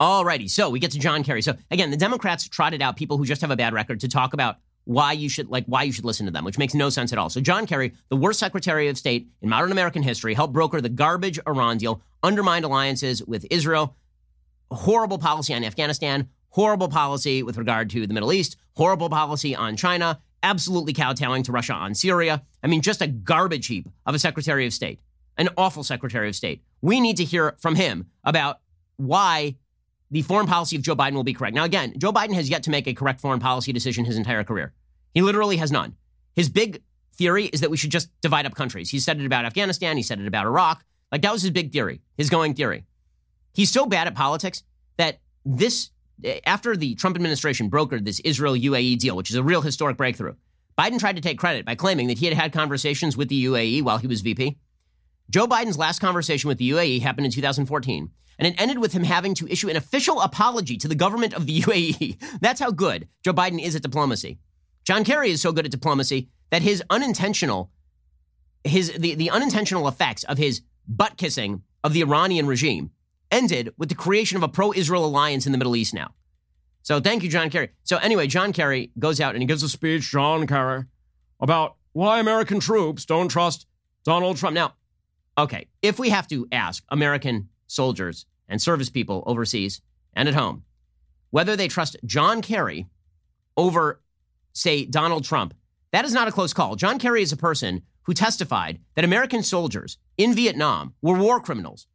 Alrighty, 0.00 0.48
so 0.48 0.70
we 0.70 0.78
get 0.78 0.92
to 0.92 0.98
John 0.98 1.24
Kerry. 1.24 1.42
So 1.42 1.54
again, 1.72 1.90
the 1.90 1.96
Democrats 1.96 2.48
trotted 2.48 2.80
out 2.80 2.96
people 2.96 3.18
who 3.18 3.24
just 3.24 3.40
have 3.40 3.50
a 3.50 3.56
bad 3.56 3.72
record 3.72 4.00
to 4.00 4.08
talk 4.08 4.32
about 4.32 4.58
why 4.84 5.12
you 5.12 5.28
should 5.28 5.48
like 5.50 5.66
why 5.66 5.82
you 5.82 5.92
should 5.92 6.04
listen 6.04 6.24
to 6.26 6.32
them, 6.32 6.44
which 6.44 6.56
makes 6.56 6.72
no 6.72 6.88
sense 6.88 7.12
at 7.12 7.18
all. 7.18 7.28
So 7.28 7.40
John 7.40 7.66
Kerry, 7.66 7.92
the 8.08 8.16
worst 8.16 8.38
Secretary 8.38 8.88
of 8.88 8.96
State 8.96 9.28
in 9.42 9.48
modern 9.48 9.72
American 9.72 10.02
history, 10.02 10.34
helped 10.34 10.54
broker 10.54 10.80
the 10.80 10.88
garbage 10.88 11.38
Iran 11.46 11.78
deal, 11.78 12.00
undermined 12.22 12.64
alliances 12.64 13.24
with 13.24 13.44
Israel, 13.50 13.96
horrible 14.70 15.18
policy 15.18 15.52
on 15.52 15.64
Afghanistan, 15.64 16.28
horrible 16.50 16.88
policy 16.88 17.42
with 17.42 17.56
regard 17.56 17.90
to 17.90 18.06
the 18.06 18.14
Middle 18.14 18.32
East, 18.32 18.56
horrible 18.76 19.08
policy 19.08 19.54
on 19.54 19.76
China, 19.76 20.20
absolutely 20.42 20.92
kowtowing 20.92 21.42
to 21.42 21.52
Russia 21.52 21.72
on 21.72 21.94
Syria. 21.94 22.42
I 22.62 22.66
mean, 22.66 22.82
just 22.82 23.02
a 23.02 23.06
garbage 23.06 23.66
heap 23.66 23.88
of 24.06 24.14
a 24.14 24.18
Secretary 24.18 24.66
of 24.66 24.72
State, 24.72 25.00
an 25.36 25.48
awful 25.56 25.84
Secretary 25.84 26.28
of 26.28 26.36
State. 26.36 26.62
We 26.80 27.00
need 27.00 27.16
to 27.16 27.24
hear 27.24 27.56
from 27.58 27.74
him 27.74 28.06
about 28.24 28.60
why 28.96 29.56
the 30.10 30.22
foreign 30.22 30.46
policy 30.46 30.76
of 30.76 30.82
Joe 30.82 30.96
Biden 30.96 31.14
will 31.14 31.24
be 31.24 31.34
correct. 31.34 31.54
Now, 31.54 31.64
again, 31.64 31.94
Joe 31.98 32.12
Biden 32.12 32.34
has 32.34 32.48
yet 32.48 32.62
to 32.64 32.70
make 32.70 32.86
a 32.86 32.94
correct 32.94 33.20
foreign 33.20 33.40
policy 33.40 33.72
decision 33.72 34.04
his 34.04 34.16
entire 34.16 34.44
career. 34.44 34.72
He 35.12 35.22
literally 35.22 35.56
has 35.58 35.70
none. 35.70 35.96
His 36.34 36.48
big 36.48 36.82
theory 37.14 37.46
is 37.46 37.60
that 37.60 37.70
we 37.70 37.76
should 37.76 37.90
just 37.90 38.08
divide 38.20 38.46
up 38.46 38.54
countries. 38.54 38.90
He 38.90 39.00
said 39.00 39.20
it 39.20 39.26
about 39.26 39.44
Afghanistan. 39.44 39.96
He 39.96 40.02
said 40.02 40.20
it 40.20 40.26
about 40.26 40.46
Iraq. 40.46 40.84
Like 41.10 41.22
that 41.22 41.32
was 41.32 41.42
his 41.42 41.50
big 41.50 41.72
theory, 41.72 42.00
his 42.16 42.30
going 42.30 42.54
theory. 42.54 42.84
He's 43.52 43.70
so 43.70 43.86
bad 43.86 44.06
at 44.06 44.14
politics 44.14 44.62
that 44.98 45.18
this, 45.44 45.90
after 46.44 46.76
the 46.76 46.94
Trump 46.94 47.16
administration 47.16 47.70
brokered 47.70 48.04
this 48.04 48.20
Israel 48.20 48.54
UAE 48.54 48.98
deal, 48.98 49.16
which 49.16 49.30
is 49.30 49.36
a 49.36 49.42
real 49.42 49.62
historic 49.62 49.96
breakthrough, 49.96 50.34
Biden 50.78 50.98
tried 50.98 51.16
to 51.16 51.22
take 51.22 51.38
credit 51.38 51.64
by 51.64 51.74
claiming 51.74 52.08
that 52.08 52.18
he 52.18 52.26
had 52.26 52.36
had 52.36 52.52
conversations 52.52 53.16
with 53.16 53.28
the 53.28 53.44
UAE 53.46 53.82
while 53.82 53.98
he 53.98 54.06
was 54.06 54.20
VP. 54.20 54.56
Joe 55.30 55.46
Biden's 55.46 55.76
last 55.76 56.00
conversation 56.00 56.48
with 56.48 56.58
the 56.58 56.70
UAE 56.70 57.02
happened 57.02 57.26
in 57.26 57.32
2014, 57.32 58.10
and 58.38 58.48
it 58.48 58.60
ended 58.60 58.78
with 58.78 58.92
him 58.92 59.02
having 59.02 59.34
to 59.34 59.48
issue 59.48 59.68
an 59.68 59.76
official 59.76 60.20
apology 60.20 60.76
to 60.78 60.88
the 60.88 60.94
government 60.94 61.34
of 61.34 61.46
the 61.46 61.60
UAE. 61.60 62.18
That's 62.40 62.60
how 62.60 62.70
good 62.70 63.08
Joe 63.24 63.32
Biden 63.32 63.62
is 63.62 63.74
at 63.74 63.82
diplomacy. 63.82 64.38
John 64.84 65.04
Kerry 65.04 65.30
is 65.30 65.42
so 65.42 65.52
good 65.52 65.66
at 65.66 65.70
diplomacy 65.70 66.28
that 66.50 66.62
his 66.62 66.82
unintentional, 66.88 67.70
his 68.64 68.92
the, 68.92 69.14
the 69.14 69.30
unintentional 69.30 69.86
effects 69.88 70.24
of 70.24 70.38
his 70.38 70.62
butt 70.86 71.16
kissing 71.16 71.62
of 71.84 71.92
the 71.92 72.00
Iranian 72.00 72.46
regime 72.46 72.90
ended 73.30 73.72
with 73.76 73.88
the 73.88 73.94
creation 73.94 74.36
of 74.36 74.42
a 74.42 74.48
pro-Israel 74.48 75.04
alliance 75.04 75.46
in 75.46 75.52
the 75.52 75.58
Middle 75.58 75.76
East 75.76 75.94
now. 75.94 76.14
So 76.82 77.00
thank 77.00 77.22
you, 77.22 77.28
John 77.28 77.50
Kerry. 77.50 77.70
So 77.84 77.98
anyway, 77.98 78.26
John 78.26 78.52
Kerry 78.52 78.92
goes 78.98 79.20
out 79.20 79.34
and 79.34 79.42
he 79.42 79.46
gives 79.46 79.62
a 79.62 79.68
speech, 79.68 80.10
John 80.10 80.46
Kerry, 80.46 80.84
about 81.40 81.76
why 81.92 82.20
American 82.20 82.60
troops 82.60 83.04
don't 83.04 83.28
trust 83.28 83.66
Donald 84.04 84.36
Trump. 84.36 84.54
Now, 84.54 84.74
okay, 85.36 85.66
if 85.82 85.98
we 85.98 86.10
have 86.10 86.28
to 86.28 86.46
ask 86.52 86.84
American 86.88 87.48
soldiers 87.66 88.26
and 88.48 88.62
service 88.62 88.88
people 88.88 89.22
overseas 89.26 89.82
and 90.14 90.28
at 90.28 90.34
home 90.34 90.64
whether 91.30 91.56
they 91.56 91.68
trust 91.68 91.96
John 92.04 92.40
Kerry 92.40 92.86
over 93.56 94.00
say, 94.52 94.84
Donald 94.84 95.24
Trump, 95.24 95.54
that 95.92 96.04
is 96.04 96.12
not 96.12 96.28
a 96.28 96.32
close 96.32 96.52
call. 96.52 96.76
John 96.76 96.98
Kerry 96.98 97.22
is 97.22 97.32
a 97.32 97.36
person 97.36 97.82
who 98.02 98.14
testified 98.14 98.78
that 98.94 99.04
American 99.04 99.42
soldiers 99.42 99.98
in 100.16 100.34
Vietnam 100.34 100.94
were 101.02 101.18
war 101.18 101.40
criminals, 101.40 101.86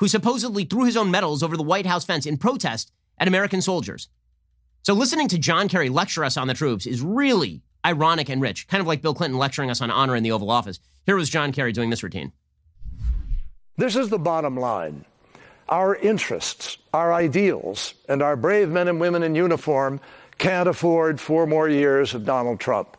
who 0.00 0.08
supposedly 0.08 0.64
threw 0.64 0.84
his 0.84 0.96
own 0.96 1.10
medals 1.10 1.42
over 1.42 1.56
the 1.56 1.62
White 1.62 1.86
House 1.86 2.04
fence 2.04 2.26
in 2.26 2.38
protest 2.38 2.90
at 3.18 3.28
American 3.28 3.60
soldiers. 3.60 4.08
So 4.82 4.94
listening 4.94 5.28
to 5.28 5.38
John 5.38 5.68
Kerry 5.68 5.90
lecture 5.90 6.24
us 6.24 6.38
on 6.38 6.48
the 6.48 6.54
troops 6.54 6.86
is 6.86 7.02
really 7.02 7.62
ironic 7.84 8.30
and 8.30 8.40
rich, 8.40 8.66
kind 8.66 8.80
of 8.80 8.86
like 8.86 9.02
Bill 9.02 9.14
Clinton 9.14 9.38
lecturing 9.38 9.70
us 9.70 9.82
on 9.82 9.90
honor 9.90 10.16
in 10.16 10.22
the 10.22 10.32
Oval 10.32 10.50
Office. 10.50 10.80
Here 11.04 11.16
was 11.16 11.28
John 11.28 11.52
Kerry 11.52 11.72
doing 11.72 11.90
this 11.90 12.02
routine. 12.02 12.32
This 13.76 13.94
is 13.94 14.08
the 14.08 14.18
bottom 14.18 14.56
line. 14.56 15.04
Our 15.68 15.94
interests, 15.96 16.78
our 16.94 17.12
ideals, 17.12 17.94
and 18.08 18.22
our 18.22 18.36
brave 18.36 18.70
men 18.70 18.88
and 18.88 19.00
women 19.00 19.22
in 19.22 19.34
uniform 19.34 20.00
can't 20.38 20.68
afford 20.68 21.20
four 21.20 21.46
more 21.46 21.68
years 21.68 22.14
of 22.14 22.24
Donald 22.24 22.58
Trump. 22.58 22.96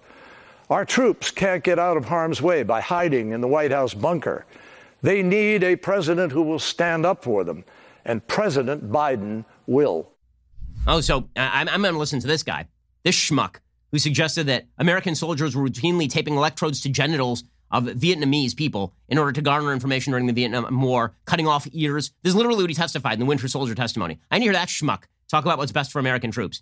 Our 0.70 0.86
troops 0.86 1.32
can't 1.32 1.64
get 1.64 1.80
out 1.80 1.98
of 1.98 2.06
harm's 2.06 2.42
way 2.42 2.62
by 2.62 2.80
hiding 2.80 3.32
in 3.32 3.42
the 3.42 3.48
White 3.48 3.72
House 3.72 3.96
bunker. 3.96 4.46
They 5.02 5.24
need 5.24 5.64
a 5.64 5.76
president 5.76 6.32
who 6.32 6.42
will 6.44 6.60
stand 6.60 7.06
up 7.06 7.24
for 7.24 7.44
them, 7.44 7.66
and 8.06 8.26
President 8.28 8.92
Biden 8.92 9.46
will. 9.68 10.12
Oh, 10.88 11.02
so 11.02 11.30
uh, 11.36 11.50
I'm, 11.54 11.70
I'm 11.70 11.82
going 11.82 11.94
to 11.94 12.00
listen 12.00 12.20
to 12.20 12.28
this 12.28 12.44
guy, 12.44 12.68
this 13.04 13.16
schmuck, 13.16 13.58
who 13.92 14.00
suggested 14.00 14.48
that 14.48 14.66
American 14.78 15.16
soldiers 15.16 15.56
were 15.56 15.68
routinely 15.68 16.10
taping 16.10 16.36
electrodes 16.36 16.82
to 16.82 16.90
genitals 16.90 17.44
of 17.72 17.86
Vietnamese 17.86 18.56
people 18.56 18.94
in 19.08 19.18
order 19.18 19.32
to 19.32 19.42
garner 19.42 19.74
information 19.74 20.12
during 20.12 20.28
the 20.28 20.34
Vietnam 20.34 20.82
War, 20.82 21.16
cutting 21.26 21.48
off 21.48 21.68
ears. 21.72 22.12
This 22.22 22.32
is 22.32 22.36
literally 22.36 22.64
what 22.64 22.70
he 22.70 22.76
testified 22.76 23.14
in 23.14 23.20
the 23.20 23.26
Winter 23.26 23.48
Soldier 23.48 23.76
testimony. 23.76 24.20
I 24.30 24.38
need 24.38 24.46
to 24.46 24.52
hear 24.52 24.54
that 24.54 24.68
schmuck 24.68 25.04
talk 25.30 25.46
about 25.46 25.58
what's 25.58 25.72
best 25.72 25.92
for 25.92 26.00
American 26.00 26.30
troops. 26.30 26.62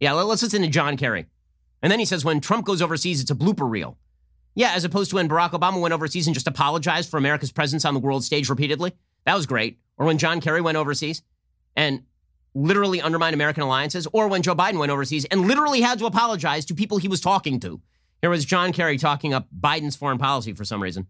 Yeah, 0.00 0.12
let's 0.12 0.42
listen 0.42 0.62
to 0.62 0.68
John 0.68 0.96
Kerry. 0.96 1.26
And 1.82 1.90
then 1.90 2.00
he 2.00 2.04
says 2.04 2.24
when 2.24 2.40
Trump 2.40 2.66
goes 2.66 2.82
overseas, 2.82 3.20
it's 3.20 3.30
a 3.30 3.36
blooper 3.36 3.70
reel. 3.70 3.96
Yeah, 4.58 4.72
as 4.72 4.82
opposed 4.82 5.10
to 5.10 5.16
when 5.16 5.28
Barack 5.28 5.52
Obama 5.52 5.80
went 5.80 5.94
overseas 5.94 6.26
and 6.26 6.34
just 6.34 6.48
apologized 6.48 7.12
for 7.12 7.16
America's 7.16 7.52
presence 7.52 7.84
on 7.84 7.94
the 7.94 8.00
world 8.00 8.24
stage 8.24 8.50
repeatedly. 8.50 8.92
That 9.24 9.36
was 9.36 9.46
great. 9.46 9.78
Or 9.96 10.04
when 10.04 10.18
John 10.18 10.40
Kerry 10.40 10.60
went 10.60 10.76
overseas 10.76 11.22
and 11.76 12.02
literally 12.56 13.00
undermined 13.00 13.34
American 13.34 13.62
alliances. 13.62 14.08
Or 14.12 14.26
when 14.26 14.42
Joe 14.42 14.56
Biden 14.56 14.80
went 14.80 14.90
overseas 14.90 15.26
and 15.26 15.46
literally 15.46 15.80
had 15.80 16.00
to 16.00 16.06
apologize 16.06 16.64
to 16.64 16.74
people 16.74 16.98
he 16.98 17.06
was 17.06 17.20
talking 17.20 17.60
to. 17.60 17.80
Here 18.20 18.30
was 18.30 18.44
John 18.44 18.72
Kerry 18.72 18.98
talking 18.98 19.32
up 19.32 19.46
Biden's 19.56 19.94
foreign 19.94 20.18
policy 20.18 20.52
for 20.54 20.64
some 20.64 20.82
reason. 20.82 21.06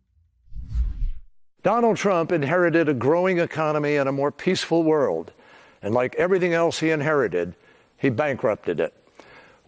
Donald 1.63 1.97
Trump 1.97 2.33
inherited 2.33 2.91
a 2.91 2.95
growing 2.95 3.39
economy 3.39 3.97
and 3.97 4.11
a 4.11 4.13
more 4.13 4.31
peaceful 4.31 4.83
world. 4.83 5.33
And 5.81 5.95
like 5.95 6.15
everything 6.17 6.53
else 6.53 6.81
he 6.81 6.91
inherited, 6.91 7.55
he 7.97 8.11
bankrupted 8.11 8.79
it. 8.79 8.93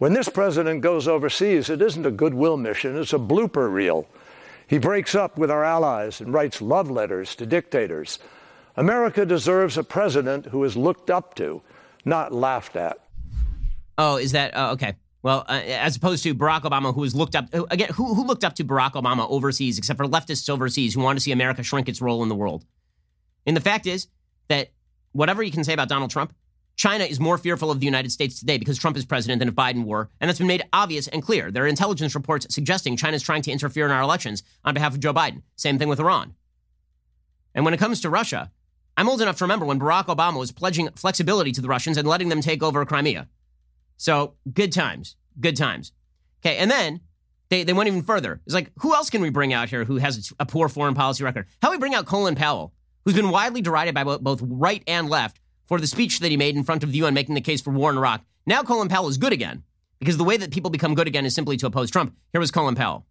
When 0.01 0.13
this 0.13 0.29
president 0.29 0.81
goes 0.81 1.07
overseas, 1.07 1.69
it 1.69 1.79
isn't 1.79 2.07
a 2.07 2.09
goodwill 2.09 2.57
mission, 2.57 2.97
it's 2.97 3.13
a 3.13 3.19
blooper 3.19 3.71
reel. 3.71 4.07
He 4.65 4.79
breaks 4.79 5.13
up 5.13 5.37
with 5.37 5.51
our 5.51 5.63
allies 5.63 6.19
and 6.19 6.33
writes 6.33 6.59
love 6.59 6.89
letters 6.89 7.35
to 7.35 7.45
dictators. 7.45 8.17
America 8.75 9.27
deserves 9.27 9.77
a 9.77 9.83
president 9.83 10.47
who 10.47 10.63
is 10.63 10.75
looked 10.75 11.11
up 11.11 11.35
to, 11.35 11.61
not 12.03 12.33
laughed 12.33 12.75
at. 12.75 12.97
Oh, 13.99 14.15
is 14.15 14.31
that 14.31 14.57
uh, 14.57 14.71
okay? 14.71 14.95
Well, 15.21 15.45
uh, 15.47 15.61
as 15.67 15.97
opposed 15.97 16.23
to 16.23 16.33
Barack 16.33 16.63
Obama, 16.63 16.95
who 16.95 17.01
was 17.01 17.13
looked 17.13 17.35
up 17.35 17.53
again, 17.53 17.89
who, 17.93 18.15
who 18.15 18.25
looked 18.25 18.43
up 18.43 18.55
to 18.55 18.63
Barack 18.63 18.93
Obama 18.93 19.29
overseas, 19.29 19.77
except 19.77 19.97
for 19.97 20.07
leftists 20.07 20.49
overseas 20.49 20.95
who 20.95 21.01
want 21.01 21.17
to 21.17 21.21
see 21.21 21.31
America 21.31 21.61
shrink 21.61 21.87
its 21.87 22.01
role 22.01 22.23
in 22.23 22.29
the 22.29 22.33
world. 22.33 22.65
And 23.45 23.55
the 23.55 23.61
fact 23.61 23.85
is 23.85 24.07
that 24.47 24.71
whatever 25.11 25.43
you 25.43 25.51
can 25.51 25.63
say 25.63 25.73
about 25.73 25.89
Donald 25.89 26.09
Trump, 26.09 26.33
China 26.75 27.03
is 27.03 27.19
more 27.19 27.37
fearful 27.37 27.69
of 27.69 27.79
the 27.79 27.85
United 27.85 28.11
States 28.11 28.39
today 28.39 28.57
because 28.57 28.77
Trump 28.77 28.97
is 28.97 29.05
president 29.05 29.39
than 29.39 29.47
if 29.47 29.55
Biden 29.55 29.85
were, 29.85 30.09
and 30.19 30.29
that's 30.29 30.39
been 30.39 30.47
made 30.47 30.63
obvious 30.73 31.07
and 31.07 31.21
clear. 31.21 31.51
There 31.51 31.63
are 31.63 31.67
intelligence 31.67 32.15
reports 32.15 32.47
suggesting 32.49 32.97
China 32.97 33.15
is 33.15 33.21
trying 33.21 33.41
to 33.43 33.51
interfere 33.51 33.85
in 33.85 33.91
our 33.91 34.01
elections 34.01 34.43
on 34.63 34.73
behalf 34.73 34.93
of 34.93 34.99
Joe 34.99 35.13
Biden. 35.13 35.43
Same 35.55 35.77
thing 35.77 35.89
with 35.89 35.99
Iran. 35.99 36.33
And 37.53 37.65
when 37.65 37.73
it 37.73 37.79
comes 37.79 38.01
to 38.01 38.09
Russia, 38.09 38.51
I'm 38.97 39.09
old 39.09 39.21
enough 39.21 39.37
to 39.37 39.43
remember 39.43 39.65
when 39.65 39.79
Barack 39.79 40.05
Obama 40.05 40.39
was 40.39 40.51
pledging 40.51 40.89
flexibility 40.95 41.51
to 41.51 41.61
the 41.61 41.67
Russians 41.67 41.97
and 41.97 42.07
letting 42.07 42.29
them 42.29 42.41
take 42.41 42.63
over 42.63 42.85
Crimea. 42.85 43.27
So, 43.97 44.35
good 44.51 44.71
times. 44.71 45.15
Good 45.39 45.57
times. 45.57 45.91
Okay, 46.43 46.57
and 46.57 46.71
then 46.71 47.01
they, 47.49 47.63
they 47.63 47.73
went 47.73 47.87
even 47.87 48.01
further. 48.01 48.41
It's 48.45 48.55
like, 48.55 48.71
who 48.77 48.95
else 48.95 49.09
can 49.09 49.21
we 49.21 49.29
bring 49.29 49.53
out 49.53 49.69
here 49.69 49.83
who 49.83 49.97
has 49.97 50.31
a 50.39 50.45
poor 50.45 50.69
foreign 50.69 50.95
policy 50.95 51.23
record? 51.23 51.47
How 51.61 51.69
we 51.69 51.77
bring 51.77 51.93
out 51.93 52.05
Colin 52.05 52.33
Powell, 52.33 52.73
who's 53.03 53.13
been 53.13 53.29
widely 53.29 53.61
derided 53.61 53.93
by 53.93 54.05
both 54.05 54.41
right 54.41 54.81
and 54.87 55.09
left 55.09 55.40
for 55.71 55.79
the 55.79 55.87
speech 55.87 56.19
that 56.19 56.29
he 56.29 56.35
made 56.35 56.57
in 56.57 56.65
front 56.65 56.83
of 56.83 56.91
the 56.91 56.97
UN 56.97 57.13
making 57.13 57.33
the 57.33 57.39
case 57.39 57.61
for 57.61 57.71
war 57.71 57.89
in 57.91 57.97
Iraq. 57.97 58.25
Now 58.45 58.61
Colin 58.61 58.89
Powell 58.89 59.07
is 59.07 59.17
good 59.17 59.31
again 59.31 59.63
because 59.99 60.17
the 60.17 60.23
way 60.25 60.35
that 60.35 60.51
people 60.51 60.69
become 60.69 60.95
good 60.95 61.07
again 61.07 61.25
is 61.25 61.33
simply 61.33 61.55
to 61.55 61.65
oppose 61.65 61.89
Trump. 61.89 62.13
Here 62.33 62.41
was 62.41 62.51
Colin 62.51 62.75
Powell. 62.75 63.05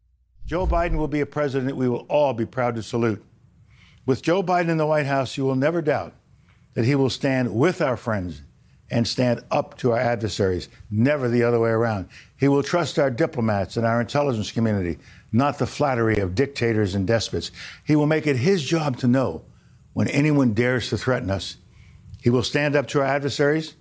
Joe 0.44 0.66
Biden 0.66 0.98
will 0.98 1.08
be 1.08 1.20
a 1.20 1.26
president 1.26 1.78
we 1.78 1.88
will 1.88 2.04
all 2.10 2.34
be 2.34 2.44
proud 2.44 2.74
to 2.74 2.82
salute. 2.82 3.24
With 4.04 4.20
Joe 4.20 4.42
Biden 4.42 4.68
in 4.68 4.76
the 4.76 4.84
White 4.84 5.06
House, 5.06 5.38
you 5.38 5.44
will 5.46 5.54
never 5.54 5.80
doubt 5.80 6.12
that 6.74 6.84
he 6.84 6.94
will 6.94 7.08
stand 7.08 7.54
with 7.54 7.80
our 7.80 7.96
friends 7.96 8.42
and 8.90 9.08
stand 9.08 9.42
up 9.50 9.78
to 9.78 9.92
our 9.92 9.98
adversaries, 9.98 10.68
never 10.90 11.30
the 11.30 11.42
other 11.42 11.60
way 11.60 11.70
around. 11.70 12.10
He 12.38 12.48
will 12.48 12.62
trust 12.62 12.98
our 12.98 13.10
diplomats 13.10 13.78
and 13.78 13.86
our 13.86 14.02
intelligence 14.02 14.52
community 14.52 14.98
not 15.32 15.56
the 15.56 15.66
flattery 15.66 16.18
of 16.18 16.34
dictators 16.34 16.94
and 16.94 17.06
despots. 17.06 17.52
He 17.86 17.96
will 17.96 18.06
make 18.06 18.26
it 18.26 18.36
his 18.36 18.62
job 18.62 18.98
to 18.98 19.06
know 19.06 19.44
when 19.94 20.08
anyone 20.08 20.52
dares 20.52 20.90
to 20.90 20.98
threaten 20.98 21.30
us. 21.30 21.56
He 22.22 22.30
will 22.30 22.42
stand 22.42 22.76
up 22.76 22.86
to 22.88 23.00
our 23.00 23.06
adversaries 23.06 23.74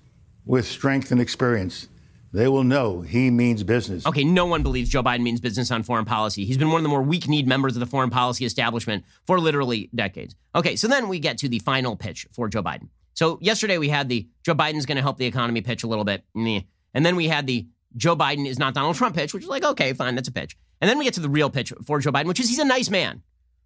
with 0.45 0.65
strength 0.65 1.11
and 1.11 1.19
experience. 1.19 1.87
They 2.31 2.47
will 2.47 2.63
know 2.63 3.01
he 3.01 3.31
means 3.31 3.63
business. 3.63 4.05
Okay, 4.05 4.23
no 4.23 4.45
one 4.45 4.61
believes 4.61 4.89
Joe 4.89 5.01
Biden 5.01 5.21
means 5.21 5.41
business 5.41 5.71
on 5.71 5.81
foreign 5.83 6.05
policy. 6.05 6.45
He's 6.45 6.57
been 6.57 6.69
one 6.69 6.79
of 6.79 6.83
the 6.83 6.89
more 6.89 7.01
weak 7.01 7.27
kneed 7.27 7.47
members 7.47 7.75
of 7.75 7.79
the 7.79 7.87
foreign 7.87 8.11
policy 8.11 8.45
establishment 8.45 9.03
for 9.25 9.39
literally 9.39 9.89
decades. 9.95 10.35
Okay, 10.55 10.75
so 10.75 10.87
then 10.87 11.07
we 11.07 11.19
get 11.19 11.39
to 11.39 11.49
the 11.49 11.59
final 11.59 11.95
pitch 11.95 12.27
for 12.31 12.47
Joe 12.47 12.61
Biden. 12.61 12.89
So 13.13 13.39
yesterday 13.41 13.79
we 13.79 13.89
had 13.89 14.09
the 14.09 14.27
Joe 14.45 14.53
Biden's 14.53 14.85
going 14.85 14.97
to 14.97 15.01
help 15.01 15.17
the 15.17 15.25
economy 15.25 15.61
pitch 15.61 15.83
a 15.83 15.87
little 15.87 16.05
bit. 16.05 16.23
And 16.35 17.05
then 17.05 17.15
we 17.15 17.27
had 17.27 17.47
the 17.47 17.67
Joe 17.97 18.15
Biden 18.15 18.47
is 18.47 18.59
not 18.59 18.75
Donald 18.75 18.95
Trump 18.95 19.15
pitch, 19.15 19.33
which 19.33 19.43
is 19.43 19.49
like, 19.49 19.63
okay, 19.63 19.93
fine, 19.93 20.15
that's 20.15 20.29
a 20.29 20.31
pitch. 20.31 20.55
And 20.81 20.89
then 20.89 20.99
we 20.99 21.05
get 21.05 21.15
to 21.15 21.19
the 21.19 21.29
real 21.29 21.49
pitch 21.49 21.73
for 21.83 21.99
Joe 21.99 22.11
Biden, 22.11 22.27
which 22.27 22.39
is 22.39 22.47
he's 22.47 22.59
a 22.59 22.65
nice 22.65 22.89
man, 22.89 23.23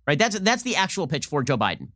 right? 0.08 0.18
That's, 0.18 0.40
that's 0.40 0.64
the 0.64 0.78
actual 0.78 1.08
pitch 1.08 1.26
for 1.26 1.44
Joe 1.44 1.58
Biden. 1.58 1.90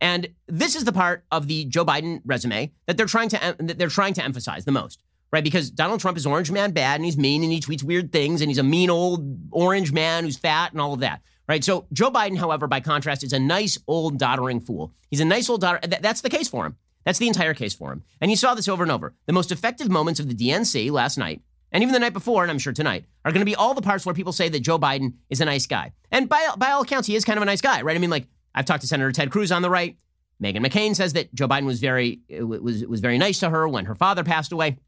And 0.00 0.28
this 0.46 0.76
is 0.76 0.84
the 0.84 0.92
part 0.92 1.24
of 1.30 1.46
the 1.46 1.64
Joe 1.64 1.84
Biden 1.84 2.20
resume 2.24 2.72
that 2.86 2.96
they're 2.96 3.06
trying 3.06 3.28
to 3.30 3.56
that 3.58 3.78
they're 3.78 3.88
trying 3.88 4.14
to 4.14 4.24
emphasize 4.24 4.64
the 4.64 4.72
most, 4.72 5.02
right? 5.32 5.44
Because 5.44 5.70
Donald 5.70 6.00
Trump 6.00 6.16
is 6.16 6.26
orange 6.26 6.50
man 6.50 6.72
bad 6.72 6.96
and 6.96 7.04
he's 7.04 7.16
mean 7.16 7.42
and 7.42 7.52
he 7.52 7.60
tweets 7.60 7.82
weird 7.82 8.12
things 8.12 8.40
and 8.40 8.50
he's 8.50 8.58
a 8.58 8.62
mean 8.62 8.90
old 8.90 9.38
orange 9.50 9.92
man 9.92 10.24
who's 10.24 10.36
fat 10.36 10.72
and 10.72 10.80
all 10.80 10.92
of 10.92 11.00
that, 11.00 11.22
right? 11.48 11.64
So 11.64 11.86
Joe 11.92 12.10
Biden, 12.10 12.36
however, 12.36 12.66
by 12.66 12.80
contrast, 12.80 13.22
is 13.22 13.32
a 13.32 13.38
nice 13.38 13.78
old 13.86 14.18
doddering 14.18 14.60
fool. 14.60 14.92
He's 15.10 15.20
a 15.20 15.24
nice 15.24 15.48
old 15.48 15.60
doddering. 15.60 15.94
That's 16.00 16.20
the 16.20 16.30
case 16.30 16.48
for 16.48 16.66
him. 16.66 16.76
That's 17.04 17.18
the 17.18 17.28
entire 17.28 17.54
case 17.54 17.74
for 17.74 17.92
him. 17.92 18.02
And 18.20 18.30
you 18.30 18.36
saw 18.36 18.54
this 18.54 18.68
over 18.68 18.82
and 18.82 18.90
over. 18.90 19.14
The 19.26 19.32
most 19.32 19.52
effective 19.52 19.90
moments 19.90 20.20
of 20.20 20.28
the 20.28 20.34
DNC 20.34 20.90
last 20.90 21.18
night 21.18 21.42
and 21.74 21.82
even 21.82 21.92
the 21.92 21.98
night 21.98 22.12
before, 22.12 22.42
and 22.42 22.52
I'm 22.52 22.60
sure 22.60 22.72
tonight, 22.72 23.04
are 23.24 23.32
going 23.32 23.40
to 23.40 23.44
be 23.44 23.56
all 23.56 23.74
the 23.74 23.82
parts 23.82 24.06
where 24.06 24.14
people 24.14 24.32
say 24.32 24.48
that 24.48 24.60
Joe 24.60 24.78
Biden 24.78 25.14
is 25.28 25.40
a 25.40 25.44
nice 25.44 25.66
guy. 25.66 25.92
And 26.12 26.28
by, 26.28 26.46
by 26.56 26.70
all 26.70 26.82
accounts, 26.82 27.08
he 27.08 27.16
is 27.16 27.24
kind 27.24 27.36
of 27.36 27.42
a 27.42 27.46
nice 27.46 27.60
guy, 27.60 27.82
right? 27.82 27.96
I 27.96 27.98
mean, 27.98 28.10
like, 28.10 28.28
I've 28.54 28.64
talked 28.64 28.82
to 28.82 28.86
Senator 28.86 29.12
Ted 29.12 29.30
Cruz 29.30 29.50
on 29.52 29.62
the 29.62 29.70
right. 29.70 29.96
Meghan 30.42 30.66
McCain 30.66 30.94
says 30.94 31.12
that 31.14 31.34
Joe 31.34 31.48
Biden 31.48 31.64
was 31.64 31.80
very 31.80 32.20
was 32.30 32.84
was 32.86 33.00
very 33.00 33.18
nice 33.18 33.40
to 33.40 33.50
her 33.50 33.68
when 33.68 33.86
her 33.86 33.94
father 33.94 34.24
passed 34.24 34.52
away. 34.52 34.78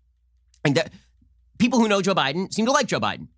And 0.65 0.75
that 0.75 0.93
people 1.59 1.79
who 1.79 1.89
know 1.89 2.03
Joe 2.03 2.15
Biden 2.15 2.53
seem 2.53 2.67
to 2.67 2.73
like 2.73 2.87
Joe 2.87 3.01
Biden. 3.01 3.29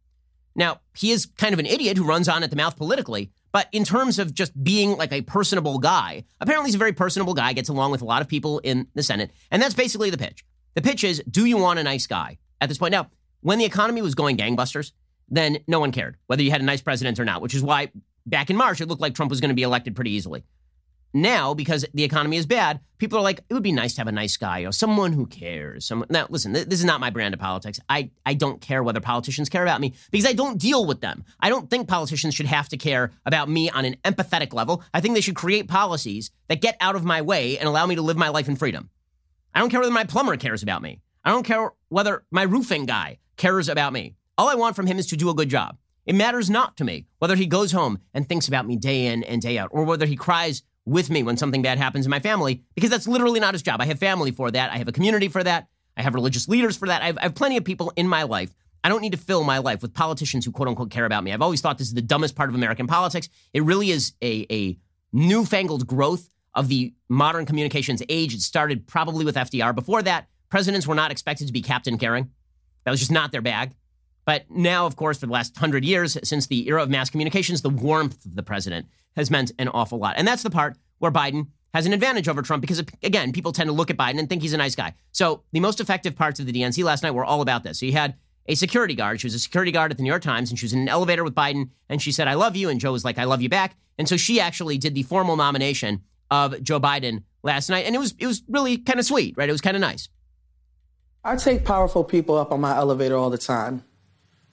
Now, 0.56 0.80
he 0.96 1.12
is 1.12 1.26
kind 1.26 1.52
of 1.52 1.60
an 1.60 1.66
idiot 1.66 1.96
who 1.96 2.04
runs 2.04 2.28
on 2.28 2.42
at 2.42 2.50
the 2.50 2.56
mouth 2.56 2.76
politically, 2.76 3.30
but 3.52 3.68
in 3.70 3.84
terms 3.84 4.18
of 4.18 4.34
just 4.34 4.60
being 4.62 4.96
like 4.96 5.12
a 5.12 5.22
personable 5.22 5.78
guy, 5.78 6.24
apparently 6.40 6.68
he's 6.68 6.74
a 6.74 6.78
very 6.78 6.92
personable 6.92 7.34
guy, 7.34 7.52
gets 7.52 7.68
along 7.68 7.92
with 7.92 8.02
a 8.02 8.04
lot 8.04 8.22
of 8.22 8.28
people 8.28 8.58
in 8.60 8.88
the 8.94 9.02
Senate. 9.02 9.30
And 9.52 9.62
that's 9.62 9.74
basically 9.74 10.10
the 10.10 10.18
pitch. 10.18 10.44
The 10.74 10.82
pitch 10.82 11.04
is 11.04 11.22
do 11.30 11.44
you 11.44 11.58
want 11.58 11.78
a 11.78 11.84
nice 11.84 12.06
guy 12.06 12.38
at 12.60 12.68
this 12.68 12.78
point? 12.78 12.92
Now, 12.92 13.08
when 13.40 13.58
the 13.58 13.64
economy 13.64 14.02
was 14.02 14.14
going 14.14 14.36
gangbusters, 14.36 14.92
then 15.28 15.58
no 15.68 15.78
one 15.78 15.92
cared 15.92 16.16
whether 16.26 16.42
you 16.42 16.50
had 16.50 16.60
a 16.60 16.64
nice 16.64 16.80
president 16.80 17.20
or 17.20 17.24
not, 17.24 17.42
which 17.42 17.54
is 17.54 17.62
why 17.62 17.90
back 18.28 18.50
in 18.50 18.56
March 18.56 18.80
it 18.80 18.86
looked 18.86 19.02
like 19.02 19.14
Trump 19.14 19.30
was 19.30 19.40
going 19.40 19.50
to 19.50 19.54
be 19.54 19.62
elected 19.62 19.94
pretty 19.94 20.12
easily. 20.12 20.44
Now, 21.14 21.54
because 21.54 21.86
the 21.94 22.04
economy 22.04 22.36
is 22.36 22.44
bad, 22.44 22.80
people 22.98 23.18
are 23.18 23.22
like, 23.22 23.40
it 23.48 23.54
would 23.54 23.62
be 23.62 23.72
nice 23.72 23.94
to 23.94 24.00
have 24.02 24.08
a 24.08 24.12
nice 24.12 24.36
guy, 24.36 24.60
or 24.60 24.72
someone 24.72 25.12
who 25.12 25.26
cares. 25.26 25.86
Someone... 25.86 26.06
Now, 26.10 26.26
listen, 26.28 26.52
this 26.52 26.66
is 26.70 26.84
not 26.84 27.00
my 27.00 27.08
brand 27.08 27.32
of 27.32 27.40
politics. 27.40 27.80
I, 27.88 28.10
I 28.26 28.34
don't 28.34 28.60
care 28.60 28.82
whether 28.82 29.00
politicians 29.00 29.48
care 29.48 29.62
about 29.62 29.80
me 29.80 29.94
because 30.10 30.26
I 30.26 30.34
don't 30.34 30.58
deal 30.58 30.84
with 30.84 31.00
them. 31.00 31.24
I 31.40 31.48
don't 31.48 31.70
think 31.70 31.88
politicians 31.88 32.34
should 32.34 32.46
have 32.46 32.68
to 32.68 32.76
care 32.76 33.12
about 33.24 33.48
me 33.48 33.70
on 33.70 33.86
an 33.86 33.96
empathetic 34.04 34.52
level. 34.52 34.82
I 34.92 35.00
think 35.00 35.14
they 35.14 35.22
should 35.22 35.34
create 35.34 35.66
policies 35.66 36.30
that 36.48 36.60
get 36.60 36.76
out 36.78 36.94
of 36.94 37.04
my 37.04 37.22
way 37.22 37.58
and 37.58 37.66
allow 37.66 37.86
me 37.86 37.94
to 37.94 38.02
live 38.02 38.18
my 38.18 38.28
life 38.28 38.48
in 38.48 38.56
freedom. 38.56 38.90
I 39.54 39.60
don't 39.60 39.70
care 39.70 39.80
whether 39.80 39.92
my 39.92 40.04
plumber 40.04 40.36
cares 40.36 40.62
about 40.62 40.82
me. 40.82 41.00
I 41.24 41.30
don't 41.30 41.46
care 41.46 41.72
whether 41.88 42.24
my 42.30 42.42
roofing 42.42 42.84
guy 42.84 43.18
cares 43.38 43.70
about 43.70 43.94
me. 43.94 44.14
All 44.36 44.48
I 44.48 44.56
want 44.56 44.76
from 44.76 44.86
him 44.86 44.98
is 44.98 45.06
to 45.06 45.16
do 45.16 45.30
a 45.30 45.34
good 45.34 45.48
job. 45.48 45.78
It 46.08 46.14
matters 46.14 46.48
not 46.48 46.78
to 46.78 46.84
me 46.84 47.04
whether 47.18 47.36
he 47.36 47.44
goes 47.44 47.70
home 47.70 47.98
and 48.14 48.26
thinks 48.26 48.48
about 48.48 48.66
me 48.66 48.76
day 48.76 49.08
in 49.08 49.22
and 49.24 49.42
day 49.42 49.58
out, 49.58 49.68
or 49.72 49.84
whether 49.84 50.06
he 50.06 50.16
cries 50.16 50.62
with 50.86 51.10
me 51.10 51.22
when 51.22 51.36
something 51.36 51.60
bad 51.60 51.76
happens 51.76 52.06
in 52.06 52.10
my 52.10 52.18
family, 52.18 52.62
because 52.74 52.88
that's 52.88 53.06
literally 53.06 53.40
not 53.40 53.52
his 53.52 53.60
job. 53.60 53.82
I 53.82 53.84
have 53.84 53.98
family 53.98 54.30
for 54.30 54.50
that. 54.50 54.72
I 54.72 54.78
have 54.78 54.88
a 54.88 54.92
community 54.92 55.28
for 55.28 55.44
that. 55.44 55.68
I 55.98 56.02
have 56.02 56.14
religious 56.14 56.48
leaders 56.48 56.78
for 56.78 56.88
that. 56.88 57.02
I 57.02 57.06
have, 57.08 57.18
I 57.18 57.22
have 57.24 57.34
plenty 57.34 57.58
of 57.58 57.64
people 57.64 57.92
in 57.94 58.08
my 58.08 58.22
life. 58.22 58.54
I 58.82 58.88
don't 58.88 59.02
need 59.02 59.12
to 59.12 59.18
fill 59.18 59.44
my 59.44 59.58
life 59.58 59.82
with 59.82 59.92
politicians 59.92 60.46
who 60.46 60.50
quote 60.50 60.68
unquote 60.68 60.90
care 60.90 61.04
about 61.04 61.24
me. 61.24 61.32
I've 61.34 61.42
always 61.42 61.60
thought 61.60 61.76
this 61.76 61.88
is 61.88 61.94
the 61.94 62.00
dumbest 62.00 62.34
part 62.34 62.48
of 62.48 62.54
American 62.54 62.86
politics. 62.86 63.28
It 63.52 63.64
really 63.64 63.90
is 63.90 64.14
a, 64.22 64.46
a 64.50 64.78
newfangled 65.12 65.86
growth 65.86 66.30
of 66.54 66.68
the 66.68 66.94
modern 67.10 67.44
communications 67.44 68.02
age. 68.08 68.32
It 68.32 68.40
started 68.40 68.86
probably 68.86 69.26
with 69.26 69.36
FDR. 69.36 69.74
Before 69.74 70.00
that, 70.04 70.28
presidents 70.48 70.86
were 70.86 70.94
not 70.94 71.10
expected 71.10 71.48
to 71.48 71.52
be 71.52 71.60
Captain 71.60 71.98
Caring. 71.98 72.30
That 72.84 72.92
was 72.92 73.00
just 73.00 73.12
not 73.12 73.30
their 73.30 73.42
bag. 73.42 73.74
But 74.28 74.44
now, 74.50 74.84
of 74.84 74.94
course, 74.94 75.20
for 75.20 75.24
the 75.24 75.32
last 75.32 75.56
hundred 75.56 75.86
years, 75.86 76.18
since 76.22 76.48
the 76.48 76.68
era 76.68 76.82
of 76.82 76.90
mass 76.90 77.08
communications, 77.08 77.62
the 77.62 77.70
warmth 77.70 78.26
of 78.26 78.36
the 78.36 78.42
president 78.42 78.86
has 79.16 79.30
meant 79.30 79.52
an 79.58 79.68
awful 79.68 79.98
lot. 79.98 80.16
And 80.18 80.28
that's 80.28 80.42
the 80.42 80.50
part 80.50 80.76
where 80.98 81.10
Biden 81.10 81.46
has 81.72 81.86
an 81.86 81.94
advantage 81.94 82.28
over 82.28 82.42
Trump 82.42 82.60
because, 82.60 82.78
again, 83.02 83.32
people 83.32 83.52
tend 83.52 83.68
to 83.68 83.72
look 83.72 83.88
at 83.88 83.96
Biden 83.96 84.18
and 84.18 84.28
think 84.28 84.42
he's 84.42 84.52
a 84.52 84.58
nice 84.58 84.76
guy. 84.76 84.92
So 85.12 85.44
the 85.52 85.60
most 85.60 85.80
effective 85.80 86.14
parts 86.14 86.40
of 86.40 86.44
the 86.44 86.52
DNC 86.52 86.84
last 86.84 87.02
night 87.02 87.12
were 87.12 87.24
all 87.24 87.40
about 87.40 87.64
this. 87.64 87.80
So 87.80 87.86
you 87.86 87.92
had 87.92 88.16
a 88.44 88.54
security 88.54 88.94
guard. 88.94 89.18
She 89.18 89.26
was 89.26 89.34
a 89.34 89.38
security 89.38 89.72
guard 89.72 89.92
at 89.92 89.96
the 89.96 90.02
New 90.02 90.10
York 90.10 90.20
Times, 90.20 90.50
and 90.50 90.58
she 90.58 90.66
was 90.66 90.74
in 90.74 90.80
an 90.80 90.90
elevator 90.90 91.24
with 91.24 91.34
Biden, 91.34 91.70
and 91.88 92.02
she 92.02 92.12
said, 92.12 92.28
I 92.28 92.34
love 92.34 92.54
you. 92.54 92.68
And 92.68 92.78
Joe 92.78 92.92
was 92.92 93.06
like, 93.06 93.16
I 93.16 93.24
love 93.24 93.40
you 93.40 93.48
back. 93.48 93.78
And 93.96 94.06
so 94.06 94.18
she 94.18 94.40
actually 94.40 94.76
did 94.76 94.94
the 94.94 95.04
formal 95.04 95.36
nomination 95.36 96.02
of 96.30 96.62
Joe 96.62 96.78
Biden 96.78 97.22
last 97.42 97.70
night. 97.70 97.86
And 97.86 97.94
it 97.94 97.98
was 97.98 98.14
it 98.18 98.26
was 98.26 98.42
really 98.46 98.76
kind 98.76 98.98
of 98.98 99.06
sweet, 99.06 99.38
right? 99.38 99.48
It 99.48 99.52
was 99.52 99.62
kind 99.62 99.74
of 99.74 99.80
nice. 99.80 100.10
I 101.24 101.36
take 101.36 101.64
powerful 101.64 102.04
people 102.04 102.36
up 102.36 102.52
on 102.52 102.60
my 102.60 102.76
elevator 102.76 103.16
all 103.16 103.30
the 103.30 103.38
time. 103.38 103.84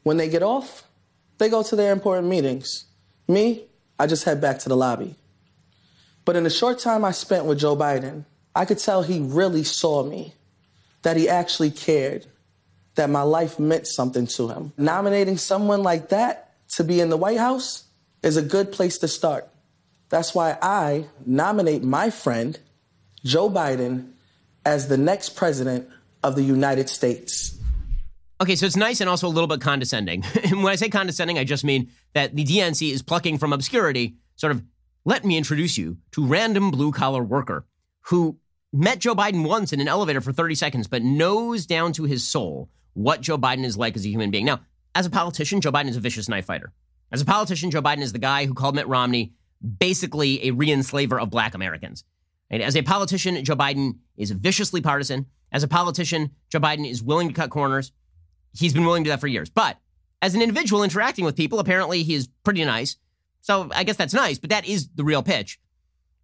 When 0.05 0.17
they 0.17 0.29
get 0.29 0.43
off, 0.43 0.83
they 1.39 1.49
go 1.49 1.63
to 1.63 1.75
their 1.75 1.91
important 1.91 2.27
meetings. 2.27 2.85
Me, 3.27 3.63
I 3.97 4.05
just 4.05 4.23
head 4.23 4.39
back 4.39 4.59
to 4.59 4.69
the 4.69 4.77
lobby. 4.77 5.15
But 6.25 6.35
in 6.35 6.43
the 6.43 6.51
short 6.51 6.77
time 6.77 7.03
I 7.03 7.09
spent 7.09 7.45
with 7.45 7.57
Joe 7.57 7.75
Biden, 7.75 8.25
I 8.53 8.65
could 8.65 8.77
tell 8.77 9.01
he 9.01 9.19
really 9.19 9.63
saw 9.63 10.03
me, 10.03 10.35
that 11.01 11.17
he 11.17 11.27
actually 11.27 11.71
cared, 11.71 12.27
that 12.93 13.09
my 13.09 13.23
life 13.23 13.57
meant 13.57 13.87
something 13.87 14.27
to 14.27 14.47
him. 14.47 14.73
Nominating 14.77 15.37
someone 15.37 15.81
like 15.81 16.09
that 16.09 16.53
to 16.75 16.83
be 16.83 17.01
in 17.01 17.09
the 17.09 17.17
White 17.17 17.39
House 17.39 17.85
is 18.21 18.37
a 18.37 18.43
good 18.43 18.71
place 18.71 18.99
to 18.99 19.07
start. 19.07 19.47
That's 20.09 20.35
why 20.35 20.55
I 20.61 21.05
nominate 21.25 21.81
my 21.81 22.11
friend, 22.11 22.59
Joe 23.23 23.49
Biden, 23.49 24.11
as 24.63 24.87
the 24.87 24.97
next 24.97 25.29
president 25.35 25.89
of 26.21 26.35
the 26.35 26.43
United 26.43 26.89
States. 26.89 27.54
Okay, 28.41 28.55
so 28.55 28.65
it's 28.65 28.75
nice 28.75 28.99
and 28.99 29.09
also 29.09 29.27
a 29.27 29.29
little 29.29 29.47
bit 29.47 29.61
condescending. 29.61 30.23
and 30.43 30.61
when 30.63 30.71
I 30.71 30.75
say 30.75 30.89
condescending, 30.89 31.37
I 31.37 31.45
just 31.45 31.63
mean 31.63 31.89
that 32.13 32.35
the 32.35 32.43
DNC 32.43 32.91
is 32.91 33.01
plucking 33.01 33.37
from 33.37 33.53
obscurity, 33.53 34.15
sort 34.35 34.51
of, 34.51 34.63
let 35.05 35.23
me 35.23 35.37
introduce 35.37 35.77
you 35.77 35.97
to 36.11 36.25
random 36.25 36.71
blue 36.71 36.91
collar 36.91 37.23
worker 37.23 37.65
who 38.01 38.37
met 38.73 38.99
Joe 38.99 39.15
Biden 39.15 39.47
once 39.47 39.71
in 39.71 39.79
an 39.79 39.87
elevator 39.87 40.19
for 40.19 40.33
30 40.33 40.55
seconds, 40.55 40.87
but 40.87 41.01
knows 41.01 41.65
down 41.65 41.93
to 41.93 42.03
his 42.03 42.27
soul 42.27 42.69
what 42.93 43.21
Joe 43.21 43.37
Biden 43.37 43.63
is 43.63 43.77
like 43.77 43.95
as 43.95 44.05
a 44.05 44.09
human 44.09 44.31
being. 44.31 44.45
Now, 44.45 44.61
as 44.95 45.05
a 45.05 45.09
politician, 45.09 45.61
Joe 45.61 45.71
Biden 45.71 45.89
is 45.89 45.97
a 45.97 46.01
vicious 46.01 46.27
knife 46.27 46.45
fighter. 46.45 46.73
As 47.11 47.21
a 47.21 47.25
politician, 47.25 47.71
Joe 47.71 47.81
Biden 47.81 48.01
is 48.01 48.13
the 48.13 48.19
guy 48.19 48.45
who 48.45 48.53
called 48.53 48.75
Mitt 48.75 48.87
Romney 48.87 49.33
basically 49.79 50.47
a 50.47 50.51
re 50.51 50.71
enslaver 50.71 51.19
of 51.19 51.29
black 51.29 51.53
Americans. 51.53 52.03
And 52.49 52.61
as 52.61 52.75
a 52.75 52.81
politician, 52.81 53.43
Joe 53.43 53.55
Biden 53.55 53.99
is 54.17 54.31
viciously 54.31 54.81
partisan. 54.81 55.25
As 55.51 55.63
a 55.63 55.67
politician, 55.67 56.31
Joe 56.49 56.59
Biden 56.59 56.89
is 56.89 57.01
willing 57.01 57.27
to 57.29 57.33
cut 57.33 57.49
corners. 57.49 57.91
He's 58.57 58.73
been 58.73 58.85
willing 58.85 59.03
to 59.03 59.07
do 59.07 59.11
that 59.11 59.19
for 59.19 59.27
years. 59.27 59.49
But 59.49 59.77
as 60.21 60.35
an 60.35 60.41
individual 60.41 60.83
interacting 60.83 61.25
with 61.25 61.35
people, 61.35 61.59
apparently 61.59 62.03
he 62.03 62.15
is 62.15 62.29
pretty 62.43 62.63
nice. 62.65 62.97
So 63.41 63.69
I 63.73 63.83
guess 63.83 63.95
that's 63.95 64.13
nice, 64.13 64.39
but 64.39 64.49
that 64.49 64.65
is 64.67 64.89
the 64.95 65.03
real 65.03 65.21
pitch. 65.21 65.59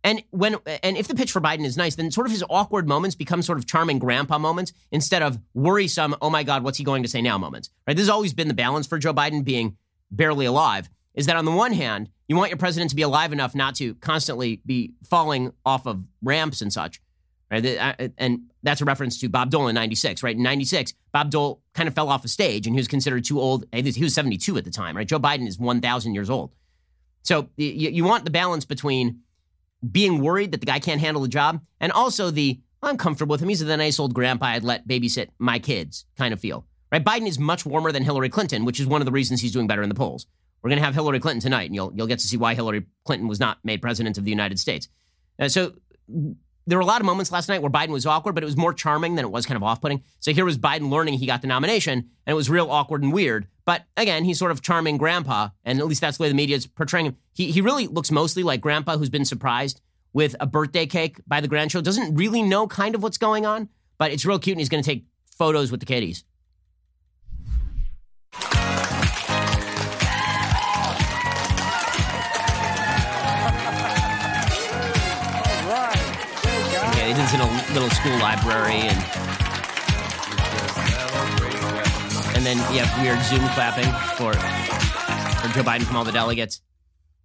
And 0.04 0.24
when 0.32 0.56
and 0.82 0.98
if 0.98 1.08
the 1.08 1.14
pitch 1.14 1.32
for 1.32 1.40
Biden 1.40 1.66
is 1.66 1.78
nice, 1.78 1.96
then 1.96 2.10
sort 2.10 2.26
of 2.26 2.32
his 2.32 2.44
awkward 2.50 2.88
moments 2.88 3.16
become 3.16 3.44
sort 3.44 3.60
of 3.60 3.68
charming 3.68 4.00
grandpa 4.00 4.40
moments 4.40 4.74
instead 4.92 5.22
of 5.22 5.38
worrisome, 5.54 6.16
oh 6.22 6.30
my 6.32 6.42
God, 6.42 6.64
what's 6.64 6.80
he 6.80 6.84
going 6.84 7.04
to 7.04 7.10
say 7.10 7.22
now 7.22 7.38
moments. 7.38 7.70
Right? 7.86 7.96
This 7.96 8.06
has 8.06 8.10
always 8.10 8.34
been 8.34 8.48
the 8.48 8.56
balance 8.56 8.88
for 8.88 8.98
Joe 8.98 9.14
Biden 9.14 9.44
being 9.44 9.78
barely 10.10 10.46
alive, 10.46 10.90
is 11.14 11.28
that 11.28 11.36
on 11.36 11.46
the 11.46 11.52
one 11.52 11.74
hand, 11.74 12.10
you 12.28 12.36
want 12.36 12.50
your 12.50 12.58
president 12.58 12.90
to 12.90 12.96
be 12.96 13.04
alive 13.04 13.32
enough 13.32 13.54
not 13.54 13.76
to 13.76 13.94
constantly 13.96 14.62
be 14.66 14.94
falling 15.08 15.54
off 15.64 15.86
of 15.86 16.04
ramps 16.24 16.62
and 16.62 16.74
such. 16.74 17.00
Right? 17.52 17.78
Uh, 17.78 18.08
and 18.18 18.51
that's 18.64 18.82
a 18.82 18.86
reference 18.86 19.20
to 19.20 19.30
Bob 19.30 19.49
Dole 19.49 19.68
in 19.68 19.76
96, 19.76 20.24
right? 20.24 20.36
In 20.36 20.43
96, 20.43 20.93
Bob 21.12 21.32
Dole 21.32 21.62
kind 21.74 21.88
of 21.88 21.95
fell 21.95 22.09
off 22.09 22.24
a 22.26 22.28
stage 22.28 22.68
and 22.68 22.76
he 22.76 22.80
was 22.80 22.88
considered 22.88 23.26
too 23.26 23.39
old. 23.39 23.66
He 23.74 24.03
was 24.03 24.14
72 24.14 24.57
at 24.57 24.66
the 24.66 24.72
time, 24.72 24.95
right? 24.95 25.07
Joe 25.07 25.20
Biden 25.20 25.47
is 25.47 25.57
1,000 25.57 26.14
years 26.14 26.30
old. 26.30 26.51
So 27.24 27.49
you, 27.57 27.89
you 27.89 28.03
want 28.03 28.26
the 28.26 28.32
balance 28.32 28.66
between 28.66 29.22
being 29.89 30.22
worried 30.22 30.51
that 30.51 30.59
the 30.59 30.66
guy 30.66 30.80
can't 30.80 31.01
handle 31.01 31.22
the 31.22 31.28
job 31.28 31.62
and 31.80 31.91
also 31.91 32.32
the 32.32 32.59
I'm 32.84 32.97
comfortable 32.97 33.34
with 33.34 33.41
him. 33.41 33.49
He's 33.49 33.62
a 33.62 33.78
nice 33.78 33.99
old 33.99 34.14
grandpa 34.14 34.47
I'd 34.47 34.64
let 34.64 34.88
babysit 34.88 35.30
my 35.38 35.59
kids 35.59 36.05
kind 36.18 36.34
of 36.34 36.39
feel. 36.39 36.66
Right? 36.91 37.03
Biden 37.03 37.28
is 37.28 37.38
much 37.38 37.66
warmer 37.66 37.91
than 37.91 38.03
Hillary 38.03 38.30
Clinton, 38.30 38.66
which 38.66 38.80
is 38.80 38.88
one 38.88 39.01
of 39.01 39.05
the 39.05 39.12
reasons 39.12 39.41
he's 39.41 39.51
doing 39.51 39.68
better 39.68 39.84
in 39.84 39.89
the 39.89 39.95
polls. 39.95 40.26
We're 40.62 40.70
going 40.70 40.80
to 40.80 40.86
have 40.86 40.93
Hillary 40.93 41.20
Clinton 41.20 41.41
tonight, 41.41 41.66
and 41.66 41.76
you'll 41.76 41.91
you'll 41.95 42.07
get 42.07 42.20
to 42.20 42.28
see 42.28 42.38
why 42.38 42.53
Hillary 42.53 42.86
Clinton 43.05 43.28
was 43.28 43.39
not 43.39 43.57
made 43.64 43.82
president 43.82 44.18
of 44.18 44.26
the 44.26 44.30
United 44.30 44.59
States. 44.59 44.89
Uh, 45.39 45.47
so 45.47 45.74
there 46.68 46.78
were 46.78 46.84
a 46.84 46.86
lot 46.86 47.01
of 47.01 47.05
moments 47.05 47.32
last 47.32 47.49
night 47.49 47.62
where 47.62 47.72
Biden 47.72 47.89
was 47.89 48.05
awkward, 48.05 48.36
but 48.36 48.43
it 48.43 48.45
was 48.45 48.57
more 48.57 48.74
charming 48.74 49.16
than 49.16 49.26
it 49.26 49.32
was 49.32 49.45
kind 49.45 49.57
of 49.57 49.64
off 49.64 49.82
putting. 49.82 50.03
So 50.20 50.32
here 50.32 50.45
was 50.45 50.57
Biden 50.57 50.89
learning 50.89 51.16
he 51.16 51.26
got 51.26 51.41
the 51.41 51.47
nomination, 51.47 51.93
and 51.99 52.32
it 52.32 52.36
was 52.36 52.49
real 52.49 52.70
awkward 52.70 53.03
and 53.03 53.12
weird. 53.12 53.47
But 53.66 53.86
again, 53.97 54.24
he's 54.24 54.39
sort 54.39 54.51
of 54.51 54.62
charming 54.62 54.97
grandpa, 54.97 55.49
and 55.64 55.80
at 55.80 55.88
least 55.88 56.01
that's 56.01 56.18
the 56.18 56.24
way 56.24 56.30
the 56.30 56.36
media 56.36 56.55
is 56.55 56.68
portraying 56.68 57.07
him. 57.07 57.18
He, 57.34 57.51
he 57.51 57.62
really 57.62 57.88
looks 57.88 58.12
mostly 58.12 58.43
like 58.43 58.62
grandpa 58.62 58.97
who's 58.97 59.09
been 59.09 59.26
surprised 59.26 59.82
with 60.14 60.36
a 60.39 60.45
birthday 60.45 60.86
cake 60.86 61.20
by 61.26 61.41
the 61.41 61.47
grandchild, 61.47 61.86
doesn't 61.86 62.16
really 62.16 62.41
know 62.41 62.68
kind 62.68 62.95
of 62.95 63.03
what's 63.03 63.18
going 63.18 63.45
on, 63.45 63.70
but 63.97 64.12
it's 64.12 64.26
real 64.26 64.39
cute, 64.39 64.55
and 64.55 64.62
he's 64.62 64.70
going 64.70 64.84
to 64.84 64.89
take 64.89 65.05
photos 65.38 65.72
with 65.72 65.80
the 65.80 65.86
kiddies. 65.86 66.24
This 77.12 77.34
in 77.34 77.41
a 77.41 77.74
little 77.74 77.89
school 77.89 78.18
library, 78.20 78.88
and 78.88 78.97
and 82.38 82.45
then 82.45 82.55
you 82.74 82.80
have 82.80 83.01
weird 83.03 83.20
Zoom 83.26 83.45
clapping 83.49 83.84
for 84.16 84.32
for 84.34 85.53
Joe 85.53 85.62
Biden 85.62 85.84
from 85.84 85.97
all 85.97 86.05
the 86.05 86.14
delegates. 86.14 86.62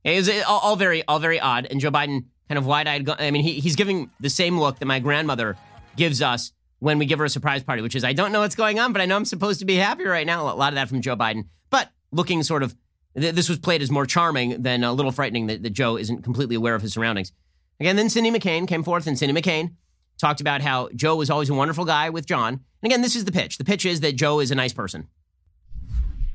It 0.03 0.16
was 0.16 0.28
all, 0.43 0.59
all 0.59 0.74
very 0.74 1.05
all 1.05 1.20
very 1.20 1.39
odd, 1.39 1.68
and 1.70 1.78
Joe 1.78 1.93
Biden 1.93 2.24
kind 2.49 2.59
of 2.59 2.66
wide 2.66 2.89
eyed. 2.89 3.09
I 3.09 3.30
mean, 3.30 3.45
he, 3.45 3.61
he's 3.61 3.76
giving 3.76 4.11
the 4.18 4.28
same 4.28 4.59
look 4.59 4.80
that 4.80 4.87
my 4.87 4.99
grandmother 4.99 5.57
gives 5.95 6.20
us 6.20 6.51
when 6.80 6.99
we 6.99 7.07
give 7.07 7.20
her 7.20 7.24
a 7.26 7.30
surprise 7.30 7.62
party, 7.62 7.80
which 7.80 7.95
is 7.95 8.03
I 8.03 8.12
don't 8.12 8.32
know 8.32 8.41
what's 8.41 8.57
going 8.57 8.80
on, 8.80 8.93
but 8.93 9.01
I 9.01 9.07
know 9.07 9.14
I'm 9.14 9.24
supposed 9.24 9.61
to 9.61 9.66
be 9.66 9.76
happy 9.76 10.05
right 10.05 10.26
now. 10.26 10.53
A 10.53 10.57
lot 10.57 10.72
of 10.72 10.74
that 10.74 10.89
from 10.89 11.01
Joe 11.01 11.14
Biden, 11.14 11.45
but 11.70 11.91
looking 12.11 12.43
sort 12.43 12.64
of. 12.64 12.74
This 13.14 13.49
was 13.49 13.59
played 13.59 13.80
as 13.80 13.91
more 13.91 14.05
charming 14.05 14.62
than 14.62 14.84
a 14.84 14.93
little 14.93 15.12
frightening 15.12 15.47
that, 15.47 15.62
that 15.62 15.70
Joe 15.70 15.97
isn't 15.97 16.22
completely 16.22 16.57
aware 16.57 16.74
of 16.74 16.82
his 16.82 16.93
surroundings. 16.93 17.32
Again, 17.79 17.97
then 17.97 18.09
Cindy 18.09 18.31
McCain 18.31 18.66
came 18.66 18.83
forth, 18.83 19.07
and 19.07 19.18
Cindy 19.18 19.39
McCain 19.39 19.74
talked 20.18 20.41
about 20.41 20.62
how 20.62 20.89
Joe 20.95 21.16
was 21.16 21.31
always 21.31 21.51
a 21.51 21.55
wonderful 21.55 21.85
guy 21.85 22.09
with 22.11 22.27
John. 22.27 22.55
And 22.55 22.91
again, 22.91 23.03
this 23.03 23.16
is 23.16 23.24
the 23.24 23.33
pitch. 23.33 23.59
The 23.59 23.64
pitch 23.64 23.85
is 23.85 24.01
that 24.01 24.16
Joe 24.16 24.41
is 24.41 24.51
a 24.51 24.55
nice 24.55 24.72
person. 24.72 25.09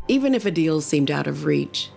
Even 0.08 0.36
if 0.36 0.46
a 0.46 0.52
deal 0.52 0.82
seemed 0.82 1.10
out 1.10 1.28
of 1.28 1.46
reach, 1.46 1.90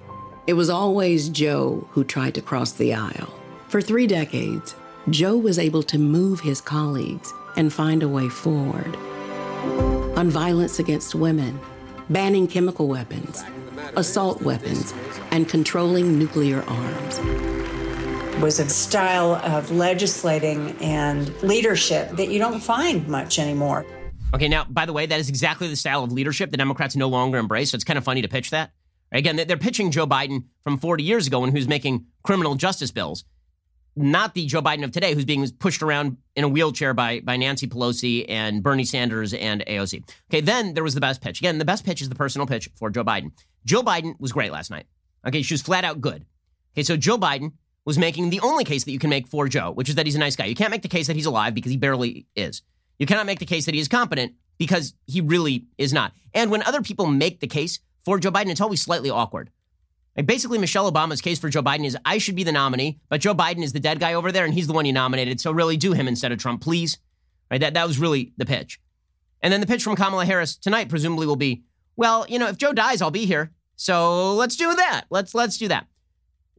it 0.47 0.55
was 0.55 0.70
always 0.70 1.28
Joe 1.28 1.86
who 1.90 2.05
tried 2.05 2.34
to 2.34 2.42
cross 2.42 2.72
the 2.72 2.95
aisle. 2.95 3.32
For 3.68 3.82
three 3.82 4.07
decades, 4.07 4.74
Joe 5.11 5.36
was 5.36 5.59
able 5.59 5.82
to 5.84 5.99
move 5.99 6.40
his 6.40 6.61
colleagues 6.61 7.32
and 7.57 7.72
find 7.72 8.03
a 8.03 8.09
way 8.09 8.28
forward. 8.28 8.97
On 10.16 10.30
violence 10.30 10.78
against 10.78 11.14
women, 11.14 11.59
banning 12.09 12.47
chemical 12.47 12.88
weapons, 12.88 13.42
assault 13.97 14.42
weapons, 14.42 14.95
and 15.30 15.49
controlling 15.49 16.18
nuclear 16.18 16.62
arms. 16.62 17.64
Was 18.41 18.59
a 18.59 18.68
style 18.68 19.37
of 19.37 19.70
legislating 19.70 20.76
and 20.80 21.35
leadership 21.43 22.11
that 22.11 22.28
you 22.28 22.39
don't 22.39 22.61
find 22.61 23.09
much 23.09 23.39
anymore. 23.39 23.87
Okay, 24.35 24.49
now, 24.49 24.64
by 24.64 24.85
the 24.85 24.93
way, 24.93 25.07
that 25.07 25.18
is 25.18 25.28
exactly 25.30 25.68
the 25.68 25.76
style 25.76 26.05
of 26.05 26.12
leadership 26.12 26.51
the 26.51 26.57
Democrats 26.57 26.95
no 26.95 27.09
longer 27.09 27.39
embrace. 27.39 27.70
So 27.70 27.76
it's 27.76 27.85
kind 27.85 27.97
of 27.97 28.05
funny 28.05 28.20
to 28.20 28.28
pitch 28.28 28.51
that. 28.51 28.72
Again, 29.12 29.37
they're 29.37 29.57
pitching 29.57 29.93
Joe 29.93 30.07
Biden 30.07 30.45
from 30.62 30.76
40 30.76 31.05
years 31.05 31.26
ago 31.26 31.41
when 31.41 31.51
he 31.51 31.57
was 31.57 31.68
making 31.68 32.07
criminal 32.22 32.57
justice 32.57 32.91
bills, 32.91 33.24
not 33.97 34.35
the 34.35 34.45
Joe 34.45 34.61
Biden 34.61 34.82
of 34.82 34.91
today 34.91 35.14
who's 35.14 35.24
being 35.24 35.49
pushed 35.61 35.82
around 35.82 36.16
in 36.35 36.45
a 36.45 36.49
wheelchair 36.49 36.93
by, 36.93 37.20
by 37.20 37.37
Nancy 37.37 37.68
Pelosi 37.68 38.26
and 38.28 38.62
Bernie 38.62 38.85
Sanders 38.85 39.32
and 39.32 39.64
AOC. 39.66 40.03
Okay, 40.30 40.41
then 40.41 40.74
there 40.74 40.85
was 40.85 40.95
the 40.95 41.01
best 41.01 41.22
pitch. 41.22 41.41
Again, 41.41 41.59
the 41.59 41.64
best 41.64 41.87
pitch 41.87 42.03
is 42.03 42.09
the 42.09 42.16
personal 42.16 42.47
pitch 42.47 42.68
for 42.74 42.91
Joe 42.91 43.05
Biden. 43.05 43.30
Jill 43.64 43.85
Biden 43.85 44.18
was 44.18 44.32
great 44.32 44.53
last 44.53 44.70
night. 44.70 44.87
Okay, 45.26 45.41
she 45.43 45.55
was 45.55 45.62
flat 45.62 45.85
out 45.85 46.01
good. 46.01 46.26
Okay, 46.74 46.82
so 46.82 46.97
Jill 46.97 47.18
Biden 47.18 47.53
was 47.85 47.99
making 47.99 48.30
the 48.30 48.41
only 48.41 48.64
case 48.64 48.85
that 48.85 48.93
you 48.93 48.99
can 48.99 49.11
make 49.11 49.28
for 49.28 49.49
Joe, 49.49 49.70
which 49.72 49.89
is 49.89 49.95
that 49.97 50.07
he's 50.07 50.14
a 50.14 50.18
nice 50.18 50.37
guy. 50.37 50.47
You 50.47 50.55
can't 50.55 50.70
make 50.70 50.82
the 50.82 50.89
case 50.89 51.07
that 51.07 51.16
he's 51.16 51.26
alive 51.26 51.55
because 51.55 51.70
he 51.70 51.76
barely 51.76 52.26
is. 52.35 52.62
You 52.99 53.07
cannot 53.07 53.26
make 53.26 53.39
the 53.39 53.47
case 53.47 53.66
that 53.66 53.74
he 53.74 53.80
is 53.80 53.89
competent 53.89 54.35
because 54.59 54.95
he 55.07 55.20
really 55.20 55.66
is 55.78 55.93
not. 55.93 56.12
And 56.32 56.51
when 56.51 56.62
other 56.62 56.82
people 56.82 57.07
make 57.07 57.41
the 57.41 57.47
case 57.47 57.80
for 58.05 58.18
Joe 58.18 58.30
Biden, 58.30 58.51
it's 58.51 58.61
always 58.61 58.82
slightly 58.82 59.11
awkward. 59.11 59.51
Like 60.16 60.26
basically, 60.26 60.59
Michelle 60.59 60.91
Obama's 60.91 61.20
case 61.20 61.39
for 61.39 61.49
Joe 61.49 61.62
Biden 61.62 61.85
is 61.85 61.97
I 62.05 62.18
should 62.18 62.37
be 62.37 62.45
the 62.45 62.53
nominee, 62.53 63.01
but 63.09 63.20
Joe 63.20 63.35
Biden 63.35 63.64
is 63.64 63.72
the 63.72 63.80
dead 63.80 63.99
guy 63.99 64.14
over 64.14 64.30
there, 64.30 64.45
and 64.45 64.55
he's 64.55 64.68
the 64.68 64.72
one 64.72 64.87
you 64.87 64.93
nominated. 64.93 65.41
So 65.41 65.51
really, 65.51 65.76
do 65.76 65.93
him 65.93 66.07
instead 66.07 66.30
of 66.30 66.39
Trump, 66.39 66.62
please. 66.62 66.99
Right? 67.51 67.61
That 67.61 67.74
that 67.74 67.87
was 67.87 67.99
really 67.99 68.32
the 68.37 68.47
pitch. 68.47 68.80
And 69.43 69.53
then 69.53 69.61
the 69.61 69.66
pitch 69.66 69.82
from 69.82 69.97
Kamala 69.97 70.24
Harris 70.24 70.57
tonight 70.57 70.89
presumably 70.89 71.26
will 71.26 71.37
be, 71.37 71.64
well, 71.97 72.24
you 72.28 72.39
know, 72.39 72.49
if 72.49 72.57
Joe 72.57 72.72
dies, 72.72 73.03
I'll 73.03 73.11
be 73.11 73.26
here. 73.26 73.53
So 73.76 74.35
let's 74.35 74.57
do 74.57 74.74
that. 74.74 75.05
Let's 75.11 75.35
let's 75.35 75.59
do 75.59 75.68
that. 75.68 75.87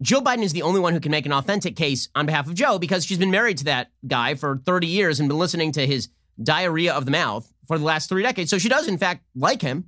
Jill 0.02 0.22
Biden 0.22 0.44
is 0.44 0.54
the 0.54 0.62
only 0.62 0.80
one 0.80 0.94
who 0.94 1.00
can 1.00 1.12
make 1.12 1.26
an 1.26 1.32
authentic 1.32 1.76
case 1.76 2.10
on 2.16 2.26
behalf 2.26 2.48
of 2.48 2.54
Joe 2.54 2.78
because 2.78 3.06
she's 3.06 3.18
been 3.18 3.32
married 3.32 3.58
to 3.60 3.66
that 3.66 3.92
guy 4.06 4.36
for 4.36 4.62
30 4.66 4.88
years 4.88 5.20
and 5.20 5.30
been 5.30 5.38
listening 5.38 5.72
to 5.74 5.88
his 5.88 6.10
diarrhea 6.42 6.94
of 6.94 7.06
the 7.06 7.12
mouth 7.12 7.52
for 7.66 7.78
the 7.78 7.86
last 7.86 8.10
three 8.10 8.22
decades. 8.22 8.50
So 8.50 8.58
she 8.58 8.68
does, 8.68 8.88
in 8.88 8.98
fact, 8.98 9.24
like 9.36 9.62
him. 9.62 9.86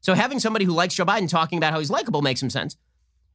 So 0.00 0.14
having 0.14 0.40
somebody 0.40 0.64
who 0.64 0.72
likes 0.72 0.94
Joe 0.94 1.04
Biden 1.04 1.28
talking 1.28 1.58
about 1.58 1.72
how 1.72 1.78
he's 1.78 1.90
likable 1.90 2.22
makes 2.22 2.40
some 2.40 2.50
sense. 2.50 2.76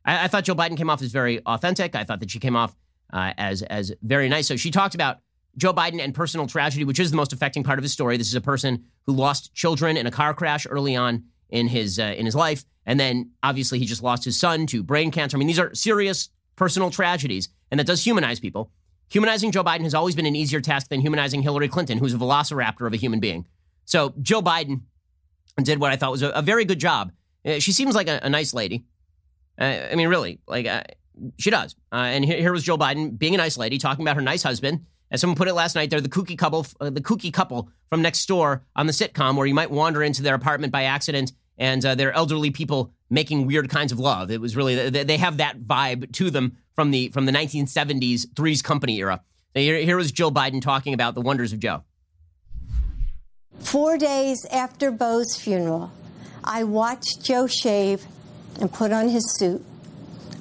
I, 0.05 0.25
I 0.25 0.27
thought 0.27 0.43
Jill 0.43 0.55
Biden 0.55 0.77
came 0.77 0.89
off 0.89 1.01
as 1.01 1.11
very 1.11 1.39
authentic. 1.45 1.95
I 1.95 2.03
thought 2.03 2.19
that 2.19 2.31
she 2.31 2.39
came 2.39 2.55
off 2.55 2.75
uh, 3.13 3.33
as 3.37 3.61
as 3.63 3.93
very 4.01 4.29
nice. 4.29 4.47
So 4.47 4.55
she 4.55 4.71
talked 4.71 4.95
about 4.95 5.17
Joe 5.57 5.73
Biden 5.73 5.99
and 5.99 6.13
personal 6.13 6.47
tragedy, 6.47 6.83
which 6.83 6.99
is 6.99 7.11
the 7.11 7.17
most 7.17 7.33
affecting 7.33 7.63
part 7.63 7.79
of 7.79 7.83
his 7.83 7.91
story. 7.91 8.17
This 8.17 8.27
is 8.27 8.35
a 8.35 8.41
person 8.41 8.85
who 9.05 9.13
lost 9.13 9.53
children 9.53 9.97
in 9.97 10.07
a 10.07 10.11
car 10.11 10.33
crash 10.33 10.65
early 10.69 10.95
on 10.95 11.25
in 11.51 11.67
his 11.67 11.99
uh, 11.99 12.13
in 12.17 12.25
his 12.25 12.35
life, 12.35 12.65
and 12.85 12.99
then 12.99 13.31
obviously 13.43 13.77
he 13.79 13.85
just 13.85 14.01
lost 14.01 14.25
his 14.25 14.39
son 14.39 14.65
to 14.67 14.81
brain 14.81 15.11
cancer. 15.11 15.37
I 15.37 15.39
mean, 15.39 15.47
these 15.47 15.59
are 15.59 15.73
serious 15.75 16.29
personal 16.55 16.89
tragedies, 16.89 17.49
and 17.69 17.79
that 17.79 17.87
does 17.87 18.03
humanize 18.05 18.39
people. 18.39 18.71
Humanizing 19.09 19.51
Joe 19.51 19.63
Biden 19.63 19.83
has 19.83 19.93
always 19.93 20.15
been 20.15 20.25
an 20.25 20.35
easier 20.35 20.61
task 20.61 20.87
than 20.89 21.01
humanizing 21.01 21.41
Hillary 21.41 21.67
Clinton, 21.67 21.97
who's 21.97 22.13
a 22.13 22.17
velociraptor 22.17 22.87
of 22.87 22.93
a 22.93 22.97
human 22.97 23.19
being. 23.19 23.45
So 23.85 24.13
Jill 24.21 24.41
Biden 24.41 24.81
did 25.61 25.79
what 25.79 25.91
I 25.91 25.97
thought 25.97 26.11
was 26.11 26.23
a, 26.23 26.29
a 26.29 26.41
very 26.41 26.65
good 26.65 26.79
job. 26.79 27.11
Uh, 27.45 27.59
she 27.59 27.71
seems 27.73 27.93
like 27.93 28.07
a, 28.07 28.21
a 28.23 28.29
nice 28.29 28.53
lady. 28.53 28.85
Uh, 29.59 29.79
I 29.91 29.95
mean, 29.95 30.07
really, 30.07 30.39
like 30.47 30.65
uh, 30.65 30.83
she 31.37 31.49
does. 31.49 31.75
Uh, 31.91 31.95
and 31.95 32.23
here, 32.23 32.37
here, 32.37 32.53
was 32.53 32.63
Jill 32.63 32.77
Biden 32.77 33.17
being 33.17 33.33
a 33.35 33.37
nice 33.37 33.57
lady, 33.57 33.77
talking 33.77 34.03
about 34.03 34.15
her 34.15 34.21
nice 34.21 34.43
husband. 34.43 34.85
As 35.11 35.19
someone 35.19 35.35
put 35.35 35.49
it 35.49 35.53
last 35.53 35.75
night, 35.75 35.89
they're 35.89 35.99
the 35.99 36.07
kooky 36.07 36.37
couple, 36.37 36.65
uh, 36.79 36.89
the 36.89 37.01
kooky 37.01 37.33
couple 37.33 37.69
from 37.89 38.01
next 38.01 38.25
door 38.27 38.63
on 38.77 38.87
the 38.87 38.93
sitcom, 38.93 39.35
where 39.35 39.45
you 39.45 39.53
might 39.53 39.69
wander 39.69 40.01
into 40.01 40.23
their 40.23 40.35
apartment 40.35 40.71
by 40.71 40.83
accident 40.83 41.33
and 41.57 41.85
uh, 41.85 41.95
they're 41.95 42.13
elderly 42.13 42.51
people 42.51 42.91
making 43.09 43.45
weird 43.45 43.69
kinds 43.69 43.91
of 43.91 43.99
love. 43.99 44.31
It 44.31 44.41
was 44.41 44.55
really 44.55 44.89
they 44.89 45.17
have 45.17 45.37
that 45.37 45.61
vibe 45.61 46.11
to 46.13 46.29
them 46.29 46.57
from 46.73 46.91
the 46.91 47.09
from 47.09 47.25
the 47.25 47.31
1970s 47.31 48.35
Three's 48.35 48.61
Company 48.61 48.97
era. 48.99 49.21
Here, 49.53 49.77
here 49.77 49.97
was 49.97 50.11
Jill 50.11 50.31
Biden 50.31 50.61
talking 50.61 50.93
about 50.93 51.13
the 51.13 51.21
wonders 51.21 51.51
of 51.51 51.59
Joe. 51.59 51.83
Four 53.59 53.97
days 53.97 54.45
after 54.51 54.91
Bo's 54.91 55.35
funeral, 55.35 55.91
I 56.43 56.63
watched 56.63 57.23
Joe 57.23 57.47
shave 57.47 58.05
and 58.59 58.71
put 58.71 58.91
on 58.91 59.09
his 59.09 59.37
suit. 59.37 59.63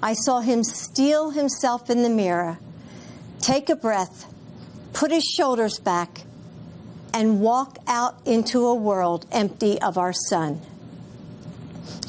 I 0.03 0.15
saw 0.15 0.41
him 0.41 0.65
steel 0.65 1.31
himself 1.31 1.91
in 1.91 2.03
the 2.03 2.09
mirror, 2.09 2.59
take 3.41 3.69
a 3.69 3.77
breath, 3.77 4.33
put 4.93 5.11
his 5.11 5.25
shoulders 5.25 5.79
back, 5.79 6.23
and 7.13 7.41
walk 7.41 7.79
out 7.87 8.17
into 8.25 8.67
a 8.67 8.75
world 8.75 9.27
empty 9.33 9.81
of 9.83 9.99
our 9.99 10.13
son. 10.13 10.61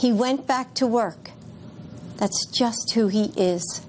He 0.01 0.11
went 0.11 0.47
back 0.47 0.73
to 0.75 0.87
work. 0.87 1.29
That's 2.17 2.47
just 2.47 2.93
who 2.95 3.07
he 3.07 3.25
is. 3.37 3.85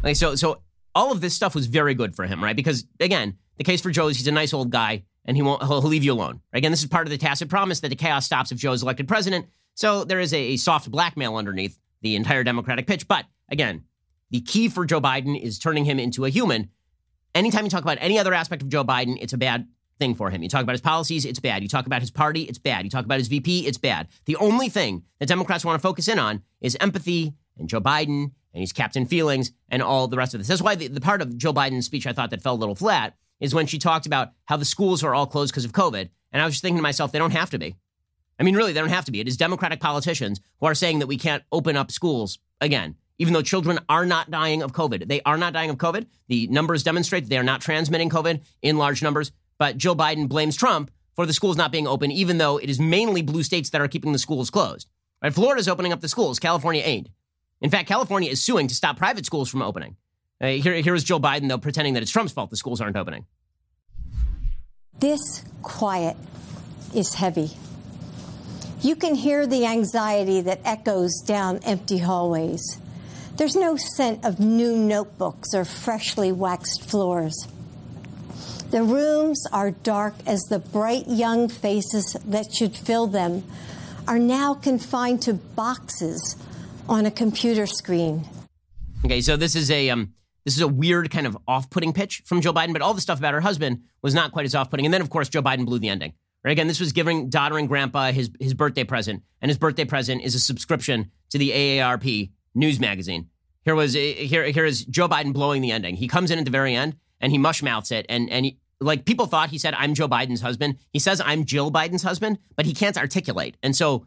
Okay, 0.00 0.12
so 0.12 0.34
so 0.34 0.60
all 0.92 1.12
of 1.12 1.20
this 1.20 1.34
stuff 1.34 1.54
was 1.54 1.66
very 1.66 1.94
good 1.94 2.16
for 2.16 2.26
him, 2.26 2.42
right? 2.42 2.56
Because 2.56 2.84
again, 2.98 3.38
the 3.56 3.62
case 3.62 3.80
for 3.80 3.90
Joe 3.90 4.08
is 4.08 4.16
he's 4.16 4.26
a 4.26 4.32
nice 4.32 4.52
old 4.52 4.70
guy 4.70 5.04
and 5.24 5.36
he 5.36 5.44
won't 5.44 5.62
he'll, 5.62 5.80
leave 5.82 6.02
you 6.02 6.12
alone. 6.12 6.40
Again, 6.52 6.72
this 6.72 6.82
is 6.82 6.88
part 6.88 7.06
of 7.06 7.12
the 7.12 7.18
tacit 7.18 7.48
promise 7.48 7.78
that 7.80 7.90
the 7.90 7.96
chaos 7.96 8.26
stops 8.26 8.50
if 8.50 8.58
Joe 8.58 8.72
is 8.72 8.82
elected 8.82 9.06
president. 9.06 9.46
So 9.74 10.02
there 10.02 10.18
is 10.18 10.34
a, 10.34 10.38
a 10.38 10.56
soft 10.56 10.90
blackmail 10.90 11.36
underneath 11.36 11.78
the 12.00 12.16
entire 12.16 12.42
Democratic 12.42 12.88
pitch. 12.88 13.06
But 13.06 13.24
again, 13.48 13.84
the 14.30 14.40
key 14.40 14.68
for 14.68 14.84
Joe 14.84 15.00
Biden 15.00 15.40
is 15.40 15.60
turning 15.60 15.84
him 15.84 16.00
into 16.00 16.24
a 16.24 16.28
human. 16.28 16.70
Anytime 17.36 17.62
you 17.62 17.70
talk 17.70 17.82
about 17.82 17.98
any 18.00 18.18
other 18.18 18.34
aspect 18.34 18.62
of 18.62 18.68
Joe 18.68 18.82
Biden, 18.82 19.16
it's 19.20 19.32
a 19.32 19.38
bad 19.38 19.68
thing 19.98 20.14
for 20.14 20.30
him. 20.30 20.42
You 20.42 20.48
talk 20.48 20.62
about 20.62 20.72
his 20.72 20.80
policies, 20.80 21.24
it's 21.24 21.40
bad. 21.40 21.62
You 21.62 21.68
talk 21.68 21.86
about 21.86 22.00
his 22.00 22.10
party, 22.10 22.42
it's 22.42 22.58
bad. 22.58 22.84
You 22.84 22.90
talk 22.90 23.04
about 23.04 23.18
his 23.18 23.28
VP, 23.28 23.66
it's 23.66 23.78
bad. 23.78 24.08
The 24.26 24.36
only 24.36 24.68
thing 24.68 25.02
that 25.18 25.26
Democrats 25.26 25.64
want 25.64 25.80
to 25.80 25.82
focus 25.82 26.08
in 26.08 26.18
on 26.18 26.42
is 26.60 26.76
empathy 26.80 27.34
and 27.58 27.68
Joe 27.68 27.80
Biden 27.80 28.32
and 28.52 28.60
his 28.60 28.72
Captain 28.72 29.06
Feelings 29.06 29.52
and 29.68 29.82
all 29.82 30.08
the 30.08 30.16
rest 30.16 30.34
of 30.34 30.40
this. 30.40 30.48
That's 30.48 30.62
why 30.62 30.74
the, 30.74 30.88
the 30.88 31.00
part 31.00 31.22
of 31.22 31.36
Jill 31.36 31.54
Biden's 31.54 31.86
speech 31.86 32.06
I 32.06 32.12
thought 32.12 32.30
that 32.30 32.42
fell 32.42 32.54
a 32.54 32.56
little 32.56 32.74
flat 32.74 33.14
is 33.40 33.54
when 33.54 33.66
she 33.66 33.78
talked 33.78 34.06
about 34.06 34.32
how 34.46 34.56
the 34.56 34.64
schools 34.64 35.04
are 35.04 35.14
all 35.14 35.26
closed 35.26 35.52
because 35.52 35.64
of 35.64 35.72
COVID. 35.72 36.08
And 36.32 36.42
I 36.42 36.44
was 36.44 36.54
just 36.54 36.62
thinking 36.62 36.78
to 36.78 36.82
myself, 36.82 37.12
they 37.12 37.18
don't 37.18 37.32
have 37.32 37.50
to 37.50 37.58
be. 37.58 37.76
I 38.38 38.42
mean, 38.42 38.56
really, 38.56 38.72
they 38.72 38.80
don't 38.80 38.88
have 38.88 39.04
to 39.06 39.12
be. 39.12 39.20
It 39.20 39.28
is 39.28 39.36
Democratic 39.36 39.80
politicians 39.80 40.40
who 40.60 40.66
are 40.66 40.74
saying 40.74 40.98
that 40.98 41.06
we 41.06 41.16
can't 41.16 41.42
open 41.52 41.76
up 41.76 41.90
schools 41.90 42.38
again, 42.60 42.96
even 43.18 43.32
though 43.32 43.42
children 43.42 43.78
are 43.88 44.04
not 44.04 44.30
dying 44.30 44.62
of 44.62 44.72
COVID. 44.72 45.08
They 45.08 45.22
are 45.22 45.38
not 45.38 45.52
dying 45.52 45.70
of 45.70 45.76
COVID. 45.76 46.06
The 46.28 46.46
numbers 46.48 46.82
demonstrate 46.82 47.28
they 47.28 47.38
are 47.38 47.42
not 47.42 47.60
transmitting 47.60 48.10
COVID 48.10 48.42
in 48.62 48.76
large 48.76 49.02
numbers. 49.02 49.32
But 49.58 49.78
Jill 49.78 49.96
Biden 49.96 50.28
blames 50.28 50.56
Trump 50.56 50.90
for 51.14 51.26
the 51.26 51.32
schools 51.32 51.56
not 51.56 51.72
being 51.72 51.86
open, 51.86 52.10
even 52.10 52.38
though 52.38 52.58
it 52.58 52.68
is 52.68 52.78
mainly 52.78 53.22
blue 53.22 53.42
states 53.42 53.70
that 53.70 53.80
are 53.80 53.88
keeping 53.88 54.12
the 54.12 54.18
schools 54.18 54.50
closed. 54.50 54.88
Right? 55.22 55.32
Florida's 55.32 55.68
opening 55.68 55.92
up 55.92 56.00
the 56.00 56.08
schools. 56.08 56.38
California 56.38 56.82
ain't. 56.84 57.08
In 57.60 57.70
fact, 57.70 57.88
California 57.88 58.30
is 58.30 58.42
suing 58.42 58.68
to 58.68 58.74
stop 58.74 58.98
private 58.98 59.24
schools 59.24 59.48
from 59.48 59.62
opening. 59.62 59.96
Uh, 60.40 60.48
here, 60.48 60.74
here 60.74 60.94
is 60.94 61.04
Jill 61.04 61.20
Biden, 61.20 61.48
though, 61.48 61.58
pretending 61.58 61.94
that 61.94 62.02
it's 62.02 62.12
Trump's 62.12 62.32
fault 62.32 62.50
the 62.50 62.56
schools 62.56 62.80
aren't 62.82 62.96
opening. 62.96 63.24
This 64.98 65.42
quiet 65.62 66.16
is 66.94 67.14
heavy. 67.14 67.50
You 68.82 68.94
can 68.94 69.14
hear 69.14 69.46
the 69.46 69.64
anxiety 69.64 70.42
that 70.42 70.60
echoes 70.64 71.22
down 71.22 71.60
empty 71.64 71.98
hallways. 71.98 72.78
There's 73.36 73.56
no 73.56 73.76
scent 73.76 74.24
of 74.24 74.38
new 74.38 74.76
notebooks 74.76 75.54
or 75.54 75.64
freshly 75.64 76.32
waxed 76.32 76.88
floors. 76.88 77.48
The 78.76 78.82
rooms 78.82 79.42
are 79.54 79.70
dark 79.70 80.12
as 80.26 80.42
the 80.50 80.58
bright 80.58 81.08
young 81.08 81.48
faces 81.48 82.14
that 82.26 82.52
should 82.52 82.76
fill 82.76 83.06
them 83.06 83.42
are 84.06 84.18
now 84.18 84.52
confined 84.52 85.22
to 85.22 85.32
boxes 85.32 86.36
on 86.86 87.06
a 87.06 87.10
computer 87.10 87.66
screen. 87.66 88.28
Okay, 89.06 89.22
so 89.22 89.38
this 89.38 89.56
is 89.56 89.70
a 89.70 89.88
um, 89.88 90.12
this 90.44 90.56
is 90.56 90.60
a 90.60 90.68
weird 90.68 91.10
kind 91.10 91.26
of 91.26 91.38
off-putting 91.48 91.94
pitch 91.94 92.22
from 92.26 92.42
Jill 92.42 92.52
Biden, 92.52 92.74
but 92.74 92.82
all 92.82 92.92
the 92.92 93.00
stuff 93.00 93.18
about 93.18 93.32
her 93.32 93.40
husband 93.40 93.80
was 94.02 94.12
not 94.12 94.32
quite 94.32 94.44
as 94.44 94.54
off-putting. 94.54 94.84
And 94.84 94.92
then, 94.92 95.00
of 95.00 95.08
course, 95.08 95.30
Joe 95.30 95.40
Biden 95.40 95.64
blew 95.64 95.78
the 95.78 95.88
ending. 95.88 96.12
Right 96.44 96.52
again, 96.52 96.66
this 96.66 96.78
was 96.78 96.92
giving 96.92 97.30
daughter 97.30 97.56
and 97.56 97.68
grandpa 97.68 98.12
his 98.12 98.28
his 98.38 98.52
birthday 98.52 98.84
present, 98.84 99.22
and 99.40 99.48
his 99.48 99.56
birthday 99.56 99.86
present 99.86 100.20
is 100.20 100.34
a 100.34 100.38
subscription 100.38 101.12
to 101.30 101.38
the 101.38 101.48
AARP 101.50 102.30
news 102.54 102.78
magazine. 102.78 103.30
Here 103.64 103.74
was 103.74 103.94
here 103.94 104.44
here 104.44 104.66
is 104.66 104.84
Joe 104.84 105.08
Biden 105.08 105.32
blowing 105.32 105.62
the 105.62 105.72
ending. 105.72 105.96
He 105.96 106.08
comes 106.08 106.30
in 106.30 106.38
at 106.38 106.44
the 106.44 106.50
very 106.50 106.74
end 106.74 106.96
and 107.20 107.32
he 107.32 107.38
mush 107.38 107.62
mouths 107.62 107.90
it, 107.90 108.06
and 108.08 108.28
and 108.30 108.44
he, 108.44 108.58
like 108.80 109.04
people 109.04 109.26
thought 109.26 109.50
he 109.50 109.58
said 109.58 109.74
I'm 109.74 109.94
Joe 109.94 110.08
Biden's 110.08 110.40
husband. 110.40 110.78
He 110.92 110.98
says 110.98 111.20
I'm 111.24 111.44
Jill 111.44 111.70
Biden's 111.70 112.02
husband, 112.02 112.38
but 112.56 112.66
he 112.66 112.74
can't 112.74 112.96
articulate, 112.98 113.56
and 113.62 113.74
so 113.74 114.06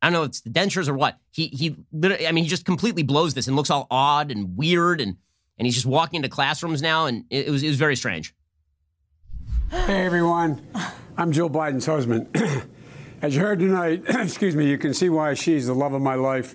I 0.00 0.06
don't 0.06 0.12
know 0.12 0.22
if 0.22 0.28
it's 0.28 0.40
the 0.40 0.50
dentures 0.50 0.88
or 0.88 0.94
what. 0.94 1.18
He 1.30 1.48
he 1.48 1.76
I 2.04 2.32
mean 2.32 2.44
he 2.44 2.50
just 2.50 2.64
completely 2.64 3.02
blows 3.02 3.34
this 3.34 3.46
and 3.46 3.56
looks 3.56 3.70
all 3.70 3.86
odd 3.90 4.30
and 4.30 4.56
weird 4.56 5.00
and 5.00 5.16
and 5.58 5.66
he's 5.66 5.74
just 5.74 5.86
walking 5.86 6.18
into 6.18 6.28
classrooms 6.28 6.80
now 6.80 7.06
and 7.06 7.24
it, 7.30 7.48
it 7.48 7.50
was 7.50 7.62
it 7.62 7.68
was 7.68 7.76
very 7.76 7.96
strange. 7.96 8.34
Hey 9.70 10.06
everyone. 10.06 10.64
I'm 11.16 11.32
Jill 11.32 11.50
Biden's 11.50 11.86
husband. 11.86 12.28
As 13.22 13.34
you 13.34 13.42
heard 13.42 13.58
tonight, 13.58 14.04
excuse 14.08 14.54
me, 14.54 14.70
you 14.70 14.78
can 14.78 14.94
see 14.94 15.08
why 15.08 15.34
she's 15.34 15.66
the 15.66 15.74
love 15.74 15.92
of 15.92 16.00
my 16.00 16.14
life, 16.14 16.54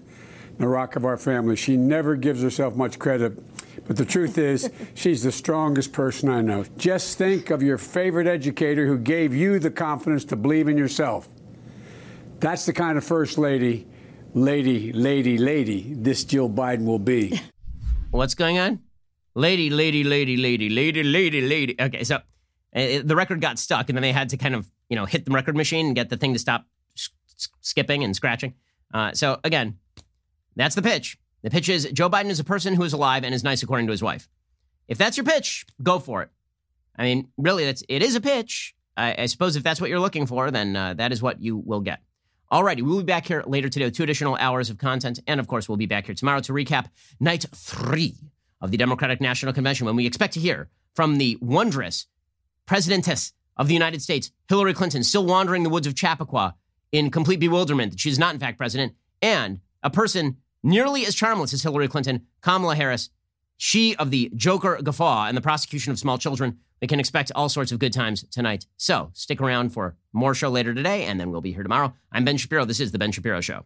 the 0.57 0.67
rock 0.67 0.95
of 0.95 1.03
our 1.03 1.17
family. 1.17 1.57
She 1.57 1.75
never 1.75 2.15
gives 2.15 2.41
herself 2.41 2.77
much 2.77 2.97
credit. 2.97 3.37
But 3.85 3.97
the 3.97 4.05
truth 4.05 4.37
is, 4.37 4.69
she's 4.93 5.23
the 5.23 5.31
strongest 5.31 5.93
person 5.93 6.29
I 6.29 6.41
know. 6.41 6.65
Just 6.77 7.17
think 7.17 7.49
of 7.49 7.61
your 7.61 7.77
favorite 7.77 8.27
educator 8.27 8.87
who 8.87 8.97
gave 8.97 9.33
you 9.33 9.59
the 9.59 9.71
confidence 9.71 10.25
to 10.25 10.35
believe 10.35 10.67
in 10.67 10.77
yourself. 10.77 11.27
That's 12.39 12.65
the 12.65 12.73
kind 12.73 12.97
of 12.97 13.03
first 13.03 13.37
lady, 13.37 13.87
lady, 14.33 14.91
lady, 14.93 15.37
lady 15.37 15.93
this 15.93 16.23
Jill 16.23 16.49
Biden 16.49 16.85
will 16.85 16.99
be. 16.99 17.39
What's 18.11 18.35
going 18.35 18.59
on? 18.59 18.79
Lady, 19.35 19.69
lady, 19.69 20.03
lady, 20.03 20.37
lady, 20.37 20.69
lady, 20.69 21.03
lady, 21.03 21.41
lady. 21.41 21.75
Okay, 21.79 22.03
so 22.03 22.17
uh, 22.75 22.99
the 23.03 23.15
record 23.15 23.41
got 23.41 23.57
stuck, 23.57 23.89
and 23.89 23.97
then 23.97 24.01
they 24.03 24.11
had 24.11 24.29
to 24.29 24.37
kind 24.37 24.55
of, 24.55 24.69
you 24.89 24.95
know, 24.95 25.05
hit 25.05 25.25
the 25.25 25.31
record 25.31 25.55
machine 25.55 25.87
and 25.87 25.95
get 25.95 26.09
the 26.09 26.17
thing 26.17 26.33
to 26.33 26.39
stop 26.39 26.65
skipping 27.61 28.03
and 28.03 28.15
scratching. 28.15 28.53
Uh, 28.93 29.11
so 29.13 29.39
again, 29.43 29.79
that's 30.55 30.75
the 30.75 30.81
pitch. 30.81 31.17
The 31.43 31.49
pitch 31.49 31.69
is 31.69 31.89
Joe 31.91 32.09
Biden 32.09 32.29
is 32.29 32.39
a 32.39 32.43
person 32.43 32.73
who 32.73 32.83
is 32.83 32.93
alive 32.93 33.23
and 33.23 33.35
is 33.35 33.43
nice 33.43 33.63
according 33.63 33.87
to 33.87 33.91
his 33.91 34.01
wife. 34.01 34.29
If 34.87 34.97
that's 34.97 35.17
your 35.17 35.25
pitch, 35.25 35.65
go 35.81 35.99
for 35.99 36.21
it. 36.23 36.29
I 36.97 37.03
mean, 37.03 37.29
really, 37.37 37.65
that's 37.65 37.83
it 37.89 38.01
is 38.01 38.15
a 38.15 38.21
pitch. 38.21 38.75
I, 38.95 39.15
I 39.23 39.25
suppose 39.25 39.55
if 39.55 39.63
that's 39.63 39.81
what 39.81 39.89
you're 39.89 39.99
looking 39.99 40.25
for, 40.25 40.51
then 40.51 40.75
uh, 40.75 40.93
that 40.95 41.11
is 41.11 41.21
what 41.21 41.41
you 41.41 41.57
will 41.57 41.81
get. 41.81 42.01
Alrighty, 42.51 42.81
we'll 42.81 42.99
be 42.99 43.03
back 43.03 43.27
here 43.27 43.43
later 43.47 43.67
today 43.67 43.85
with 43.85 43.95
two 43.95 44.03
additional 44.03 44.37
hours 44.39 44.69
of 44.69 44.77
content. 44.77 45.19
And 45.27 45.39
of 45.39 45.47
course, 45.47 45.67
we'll 45.67 45.77
be 45.77 45.85
back 45.85 46.05
here 46.05 46.15
tomorrow 46.15 46.39
to 46.41 46.53
recap 46.53 46.87
night 47.19 47.45
three 47.53 48.15
of 48.61 48.71
the 48.71 48.77
Democratic 48.77 49.19
National 49.19 49.53
Convention 49.53 49.85
when 49.85 49.95
we 49.95 50.05
expect 50.05 50.33
to 50.35 50.39
hear 50.39 50.69
from 50.93 51.17
the 51.17 51.37
wondrous 51.41 52.05
presidentess 52.67 53.33
of 53.57 53.67
the 53.67 53.73
United 53.73 54.01
States, 54.01 54.31
Hillary 54.47 54.73
Clinton, 54.73 55.03
still 55.03 55.25
wandering 55.25 55.63
the 55.63 55.69
woods 55.69 55.87
of 55.87 55.95
Chappaqua 55.95 56.55
in 56.91 57.09
complete 57.09 57.39
bewilderment 57.39 57.91
that 57.91 57.99
she 57.99 58.09
is 58.09 58.19
not, 58.19 58.33
in 58.33 58.39
fact, 58.39 58.57
president, 58.57 58.93
and 59.21 59.59
a 59.81 59.89
person 59.89 60.37
nearly 60.63 61.05
as 61.05 61.13
charmless 61.13 61.53
as 61.53 61.61
Hillary 61.61 61.87
Clinton, 61.87 62.25
Kamala 62.41 62.75
Harris, 62.75 63.09
she 63.57 63.95
of 63.97 64.09
the 64.09 64.31
Joker 64.35 64.79
guffaw 64.81 65.27
and 65.27 65.37
the 65.37 65.41
prosecution 65.41 65.91
of 65.91 65.99
small 65.99 66.17
children. 66.17 66.57
We 66.81 66.87
can 66.87 66.99
expect 66.99 67.31
all 67.35 67.47
sorts 67.49 67.71
of 67.71 67.79
good 67.79 67.93
times 67.93 68.25
tonight. 68.31 68.65
So 68.77 69.11
stick 69.13 69.39
around 69.39 69.69
for 69.69 69.95
more 70.11 70.33
show 70.33 70.49
later 70.49 70.73
today, 70.73 71.05
and 71.05 71.19
then 71.19 71.31
we'll 71.31 71.41
be 71.41 71.53
here 71.53 71.63
tomorrow. 71.63 71.93
I'm 72.11 72.25
Ben 72.25 72.37
Shapiro. 72.37 72.65
This 72.65 72.79
is 72.79 72.91
The 72.91 72.99
Ben 72.99 73.11
Shapiro 73.11 73.39
Show. 73.39 73.65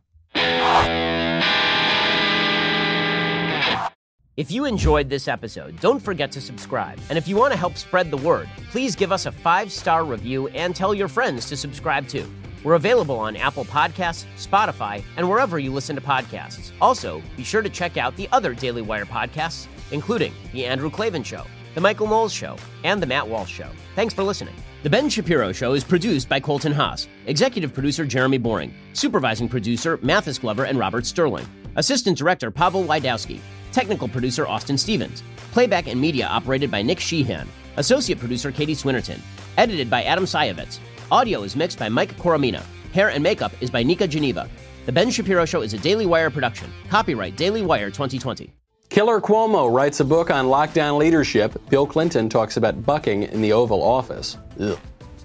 If 4.35 4.51
you 4.51 4.65
enjoyed 4.65 5.09
this 5.09 5.27
episode, 5.27 5.79
don't 5.79 5.99
forget 5.99 6.31
to 6.33 6.41
subscribe. 6.41 6.99
And 7.09 7.17
if 7.17 7.27
you 7.27 7.35
want 7.35 7.53
to 7.53 7.57
help 7.57 7.75
spread 7.75 8.11
the 8.11 8.17
word, 8.17 8.47
please 8.69 8.95
give 8.95 9.11
us 9.11 9.25
a 9.25 9.31
five 9.31 9.71
star 9.71 10.05
review 10.05 10.47
and 10.49 10.75
tell 10.75 10.93
your 10.93 11.07
friends 11.07 11.47
to 11.47 11.57
subscribe 11.57 12.07
too. 12.07 12.29
We're 12.63 12.75
available 12.75 13.17
on 13.19 13.35
Apple 13.35 13.65
Podcasts, 13.65 14.25
Spotify, 14.37 15.03
and 15.15 15.29
wherever 15.29 15.59
you 15.59 15.71
listen 15.71 15.95
to 15.95 16.01
podcasts. 16.01 16.71
Also, 16.81 17.21
be 17.35 17.43
sure 17.43 17.61
to 17.61 17.69
check 17.69 17.97
out 17.97 18.15
the 18.15 18.27
other 18.31 18.53
Daily 18.53 18.81
Wire 18.81 19.05
podcasts, 19.05 19.67
including 19.91 20.33
The 20.53 20.65
Andrew 20.65 20.89
Klavan 20.89 21.23
Show, 21.23 21.43
The 21.75 21.81
Michael 21.81 22.07
Knowles 22.07 22.33
Show, 22.33 22.57
and 22.83 23.01
The 23.01 23.05
Matt 23.05 23.27
Walsh 23.27 23.51
Show. 23.51 23.69
Thanks 23.95 24.13
for 24.13 24.23
listening. 24.23 24.55
The 24.83 24.89
Ben 24.89 25.09
Shapiro 25.09 25.51
Show 25.51 25.73
is 25.73 25.83
produced 25.83 26.29
by 26.29 26.39
Colton 26.39 26.71
Haas, 26.71 27.07
executive 27.25 27.73
producer 27.73 28.05
Jeremy 28.05 28.37
Boring, 28.37 28.73
supervising 28.93 29.49
producer 29.49 29.99
Mathis 30.01 30.37
Glover 30.37 30.65
and 30.65 30.77
Robert 30.77 31.05
Sterling, 31.05 31.47
assistant 31.75 32.17
director 32.17 32.51
Pavel 32.51 32.83
Wydowski, 32.83 33.39
technical 33.71 34.07
producer 34.07 34.47
Austin 34.47 34.77
Stevens, 34.77 35.23
playback 35.51 35.87
and 35.87 35.99
media 35.99 36.27
operated 36.27 36.71
by 36.71 36.81
Nick 36.81 36.99
Sheehan, 36.99 37.47
associate 37.77 38.19
producer 38.19 38.51
Katie 38.51 38.75
Swinnerton, 38.75 39.19
edited 39.57 39.89
by 39.89 40.03
Adam 40.03 40.25
Sayevitz. 40.25 40.79
Audio 41.09 41.43
is 41.43 41.55
mixed 41.55 41.79
by 41.79 41.87
Mike 41.87 42.17
Coromina. 42.17 42.61
Hair 42.91 43.11
and 43.11 43.23
makeup 43.23 43.53
is 43.61 43.69
by 43.69 43.81
Nika 43.81 44.07
Geneva. 44.07 44.49
The 44.85 44.91
Ben 44.91 45.09
Shapiro 45.09 45.45
Show 45.45 45.61
is 45.61 45.73
a 45.73 45.77
Daily 45.77 46.05
Wire 46.05 46.29
production. 46.29 46.69
Copyright 46.89 47.37
Daily 47.37 47.61
Wire 47.61 47.89
2020. 47.89 48.51
Killer 48.89 49.21
Cuomo 49.21 49.73
writes 49.73 50.01
a 50.01 50.05
book 50.05 50.29
on 50.29 50.47
lockdown 50.47 50.97
leadership. 50.97 51.57
Bill 51.69 51.87
Clinton 51.87 52.27
talks 52.27 52.57
about 52.57 52.85
bucking 52.85 53.23
in 53.23 53.41
the 53.41 53.53
Oval 53.53 53.81
Office. 53.81 54.37
Ugh. 54.59 54.77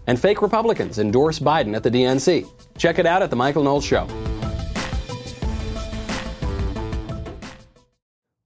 And 0.06 0.20
fake 0.20 0.40
Republicans 0.40 1.00
endorse 1.00 1.40
Biden 1.40 1.74
at 1.74 1.82
the 1.82 1.90
DNC. 1.90 2.48
Check 2.78 3.00
it 3.00 3.06
out 3.06 3.22
at 3.22 3.30
The 3.30 3.36
Michael 3.36 3.64
Knowles 3.64 3.84
Show. 3.84 4.06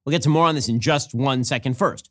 We'll 0.04 0.12
get 0.12 0.22
to 0.22 0.28
more 0.30 0.46
on 0.46 0.54
this 0.54 0.68
in 0.70 0.80
just 0.80 1.14
one 1.14 1.44
second. 1.44 1.76
First, 1.76 2.10